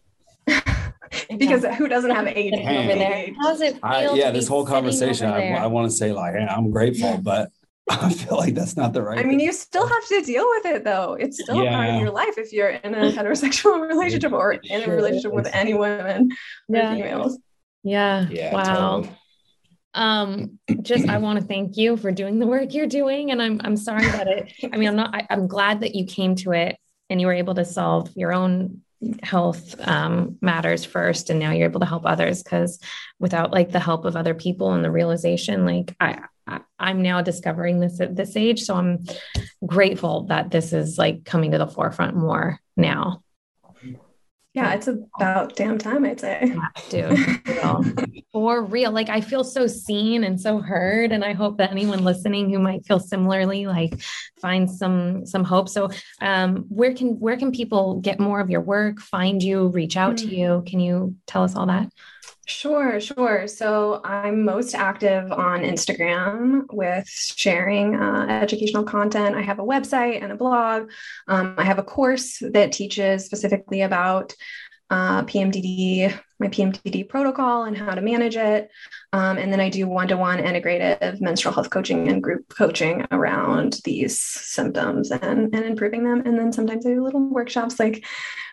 because 1.37 1.65
who 1.77 1.87
doesn't 1.87 2.11
have 2.11 2.27
AD 2.27 2.35
over 2.35 2.95
there? 2.95 3.27
How's 3.41 3.61
it 3.61 3.79
I, 3.81 4.13
yeah, 4.13 4.31
this 4.31 4.47
whole 4.47 4.65
conversation, 4.65 5.29
I, 5.29 5.53
I 5.53 5.67
want 5.67 5.89
to 5.89 5.95
say 5.95 6.11
like, 6.11 6.35
I'm 6.35 6.71
grateful, 6.71 7.17
but 7.17 7.51
I 7.89 8.11
feel 8.11 8.37
like 8.37 8.55
that's 8.55 8.75
not 8.75 8.93
the 8.93 9.01
right. 9.01 9.19
I 9.19 9.23
mean, 9.23 9.39
you 9.39 9.51
still 9.51 9.87
have 9.87 10.07
to 10.07 10.21
deal 10.21 10.45
with 10.47 10.65
it 10.65 10.83
though. 10.83 11.13
It's 11.13 11.41
still 11.41 11.63
yeah. 11.63 11.75
part 11.75 11.89
of 11.89 12.01
your 12.01 12.11
life 12.11 12.37
if 12.37 12.51
you're 12.51 12.69
in 12.69 12.95
a 12.95 12.97
heterosexual 13.11 13.87
relationship 13.87 14.31
or 14.31 14.53
in 14.53 14.83
a 14.83 14.93
relationship 14.93 15.33
with 15.33 15.47
any 15.53 15.73
women 15.73 16.31
yeah. 16.67 16.91
or 16.91 16.95
females. 16.95 17.39
Yeah. 17.83 18.27
yeah 18.29 18.53
wow. 18.53 18.63
Totally 19.01 19.15
um 19.95 20.59
just 20.81 21.07
i 21.09 21.17
want 21.17 21.39
to 21.39 21.45
thank 21.45 21.77
you 21.77 21.97
for 21.97 22.11
doing 22.11 22.37
the 22.39 22.45
work 22.45 22.73
you're 22.73 22.85
doing 22.85 23.31
and 23.31 23.41
i'm 23.41 23.59
i'm 23.63 23.77
sorry 23.77 24.05
that 24.05 24.27
it 24.27 24.53
i 24.73 24.77
mean 24.77 24.89
i'm 24.89 24.95
not 24.95 25.15
I, 25.15 25.25
i'm 25.29 25.47
glad 25.47 25.79
that 25.81 25.95
you 25.95 26.05
came 26.05 26.35
to 26.35 26.51
it 26.51 26.77
and 27.09 27.19
you 27.19 27.27
were 27.27 27.33
able 27.33 27.55
to 27.55 27.65
solve 27.65 28.11
your 28.15 28.33
own 28.33 28.81
health 29.21 29.75
um, 29.87 30.37
matters 30.41 30.83
first 30.83 31.29
and 31.29 31.39
now 31.39 31.51
you're 31.51 31.69
able 31.69 31.79
to 31.79 31.85
help 31.85 32.05
others 32.05 32.41
because 32.41 32.79
without 33.19 33.51
like 33.51 33.71
the 33.71 33.79
help 33.79 34.05
of 34.05 34.15
other 34.15 34.33
people 34.33 34.73
and 34.73 34.83
the 34.83 34.91
realization 34.91 35.65
like 35.65 35.95
I, 35.99 36.23
I 36.47 36.61
i'm 36.79 37.01
now 37.01 37.21
discovering 37.21 37.79
this 37.79 37.99
at 37.99 38.15
this 38.15 38.35
age 38.35 38.63
so 38.63 38.75
i'm 38.75 39.05
grateful 39.65 40.25
that 40.27 40.51
this 40.51 40.73
is 40.73 40.97
like 40.97 41.23
coming 41.25 41.51
to 41.51 41.57
the 41.57 41.67
forefront 41.67 42.15
more 42.15 42.59
now 42.75 43.21
yeah, 44.55 44.73
it's 44.73 44.87
about 44.87 45.57
damn 45.57 45.77
time, 45.77 46.05
I'd 46.05 46.21
say. 46.21 46.55
Yeah, 46.55 47.09
dude. 47.09 48.23
For 48.31 48.63
real. 48.63 48.91
Like 48.91 49.09
I 49.09 49.19
feel 49.19 49.43
so 49.43 49.67
seen 49.67 50.23
and 50.23 50.39
so 50.39 50.59
heard. 50.59 51.11
And 51.11 51.25
I 51.25 51.33
hope 51.33 51.57
that 51.57 51.71
anyone 51.71 52.05
listening 52.05 52.49
who 52.49 52.59
might 52.59 52.85
feel 52.85 52.99
similarly, 52.99 53.65
like 53.65 53.99
find 54.39 54.71
some 54.71 55.25
some 55.25 55.43
hope. 55.43 55.67
So 55.67 55.89
um 56.21 56.65
where 56.69 56.93
can 56.93 57.19
where 57.19 57.35
can 57.35 57.51
people 57.51 57.99
get 57.99 58.17
more 58.17 58.39
of 58.39 58.49
your 58.49 58.61
work, 58.61 59.01
find 59.01 59.43
you, 59.43 59.67
reach 59.67 59.97
out 59.97 60.15
mm-hmm. 60.15 60.29
to 60.29 60.35
you? 60.35 60.63
Can 60.65 60.79
you 60.79 61.15
tell 61.27 61.43
us 61.43 61.57
all 61.57 61.65
that? 61.65 61.89
Sure, 62.47 62.99
sure. 62.99 63.47
So 63.47 64.01
I'm 64.03 64.45
most 64.45 64.75
active 64.75 65.31
on 65.31 65.61
Instagram 65.61 66.65
with 66.71 67.07
sharing 67.09 67.95
uh, 67.95 68.27
educational 68.29 68.83
content. 68.83 69.35
I 69.35 69.41
have 69.41 69.57
a 69.57 69.63
website 69.63 70.21
and 70.21 70.31
a 70.31 70.35
blog. 70.35 70.91
Um, 71.27 71.55
I 71.57 71.63
have 71.63 71.79
a 71.79 71.83
course 71.83 72.37
that 72.51 72.71
teaches 72.71 73.25
specifically 73.25 73.81
about 73.81 74.35
uh, 74.91 75.23
PMDD, 75.23 76.15
my 76.39 76.47
PMDD 76.47 77.09
protocol 77.09 77.63
and 77.63 77.75
how 77.75 77.95
to 77.95 78.01
manage 78.01 78.35
it. 78.35 78.69
Um, 79.11 79.39
and 79.39 79.51
then 79.51 79.59
I 79.59 79.69
do 79.69 79.87
one 79.87 80.07
to 80.09 80.17
one 80.17 80.37
integrative 80.37 81.19
menstrual 81.19 81.55
health 81.55 81.71
coaching 81.71 82.07
and 82.07 82.21
group 82.21 82.47
coaching 82.55 83.07
around 83.09 83.79
these 83.83 84.19
symptoms 84.19 85.09
and, 85.09 85.55
and 85.55 85.65
improving 85.65 86.03
them. 86.03 86.21
And 86.23 86.37
then 86.37 86.53
sometimes 86.53 86.85
I 86.85 86.89
do 86.89 87.03
little 87.03 87.27
workshops 87.27 87.79
like 87.79 88.05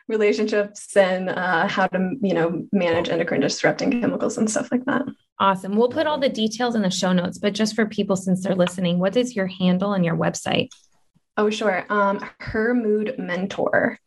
relationships 0.08 0.96
and 0.96 1.28
uh, 1.28 1.66
how 1.68 1.86
to, 1.86 2.16
you 2.20 2.34
know, 2.34 2.66
manage 2.72 3.08
endocrine 3.08 3.40
disrupting 3.40 4.00
chemicals 4.00 4.38
and 4.38 4.50
stuff 4.50 4.70
like 4.70 4.84
that. 4.84 5.02
Awesome. 5.38 5.76
We'll 5.76 5.88
put 5.88 6.06
all 6.06 6.18
the 6.18 6.28
details 6.28 6.74
in 6.74 6.82
the 6.82 6.90
show 6.90 7.12
notes, 7.12 7.38
but 7.38 7.52
just 7.52 7.74
for 7.74 7.86
people 7.86 8.16
since 8.16 8.42
they're 8.42 8.54
listening, 8.54 8.98
what 8.98 9.16
is 9.16 9.34
your 9.34 9.46
handle 9.46 9.92
and 9.92 10.04
your 10.04 10.16
website? 10.16 10.68
Oh, 11.36 11.50
sure. 11.50 11.84
Um, 11.88 12.24
her 12.38 12.74
mood 12.74 13.14
mentor 13.18 13.98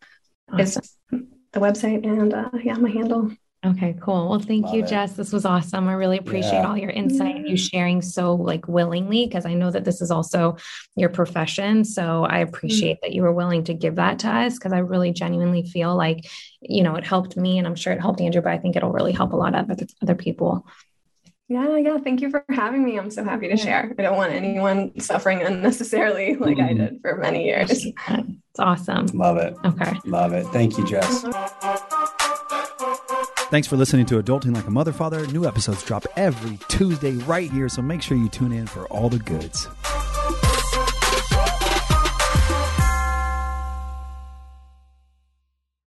awesome. 0.50 0.60
is 0.60 0.96
the 1.12 1.60
website 1.60 2.06
and 2.06 2.34
uh, 2.34 2.50
yeah, 2.64 2.76
my 2.76 2.90
handle. 2.90 3.32
Okay, 3.66 3.96
cool. 4.00 4.30
Well, 4.30 4.40
thank 4.40 4.66
Love 4.66 4.76
you, 4.76 4.84
it. 4.84 4.88
Jess. 4.88 5.14
This 5.14 5.34
was 5.34 5.44
awesome. 5.44 5.88
I 5.88 5.94
really 5.94 6.20
appreciate 6.20 6.60
yeah. 6.60 6.68
all 6.68 6.78
your 6.78 6.92
insight 6.92 7.38
and 7.38 7.48
you 7.48 7.58
sharing 7.58 8.02
so 8.02 8.36
like 8.36 8.68
willingly 8.68 9.26
because 9.26 9.46
I 9.46 9.56
know 9.56 9.72
that 9.72 9.86
this 9.86 10.02
is 10.02 10.12
also 10.12 10.58
your 10.96 11.10
profession. 11.10 11.84
So 11.84 12.26
I 12.26 12.28
mm-hmm. 12.28 12.50
appreciate 12.50 12.98
mm-hmm. 12.98 13.08
that 13.08 13.14
you 13.14 13.24
were 13.24 13.34
willing 13.34 13.64
to 13.64 13.74
give 13.74 13.96
that 13.96 14.20
to 14.20 14.30
us 14.30 14.54
because 14.54 14.72
I 14.72 14.80
really 14.80 15.12
genuinely 15.12 15.64
feel 15.64 15.96
like, 15.96 16.30
you 16.62 16.84
know, 16.84 16.96
it 16.96 17.06
helped 17.06 17.38
me 17.38 17.58
and 17.58 17.66
I'm 17.66 17.76
sure 17.76 17.92
it 17.92 18.00
helped 18.00 18.22
Andrew, 18.22 18.42
but 18.42 18.52
I 18.52 18.60
think 18.60 18.76
it'll 18.76 18.92
really 18.92 19.14
help 19.14 19.34
a 19.34 19.38
lot 19.38 19.56
of 19.56 19.72
other 20.02 20.16
people. 20.16 20.68
Yeah, 21.48 21.78
yeah. 21.78 22.00
Thank 22.00 22.22
you 22.22 22.30
for 22.30 22.44
having 22.50 22.84
me. 22.84 22.98
I'm 22.98 23.12
so 23.12 23.24
happy 23.24 23.48
to 23.50 23.58
share. 23.58 23.94
I 23.98 24.02
don't 24.02 24.18
want 24.18 24.34
anyone 24.34 25.00
suffering 25.00 25.42
unnecessarily 25.42 26.36
like 26.40 26.58
mm-hmm. 26.58 26.66
I 26.66 26.74
did 26.74 27.02
for 27.02 27.18
many 27.18 27.46
years. 27.46 27.86
It's 27.86 28.60
awesome. 28.60 29.08
Love 29.08 29.38
it. 29.38 29.56
Okay. 29.66 29.94
Love 30.06 30.34
it. 30.34 30.46
Thank 30.48 30.78
you, 30.78 30.86
Jess. 30.86 31.26
Thanks 33.56 33.70
for 33.70 33.78
listening 33.78 34.06
to 34.08 34.22
Adulting 34.22 34.54
Like 34.54 34.68
a 34.68 34.70
Mother 34.70 34.92
Father. 34.92 35.26
New 35.28 35.48
episodes 35.48 35.82
drop 35.82 36.06
every 36.18 36.60
Tuesday 36.68 37.14
right 37.24 37.50
here, 37.50 37.70
so 37.70 37.82
make 37.82 38.02
sure 38.02 38.18
you 38.18 38.28
tune 38.28 38.52
in 38.52 38.68
for 38.68 38.86
all 38.88 39.08
the 39.08 39.18
goods. 39.18 39.70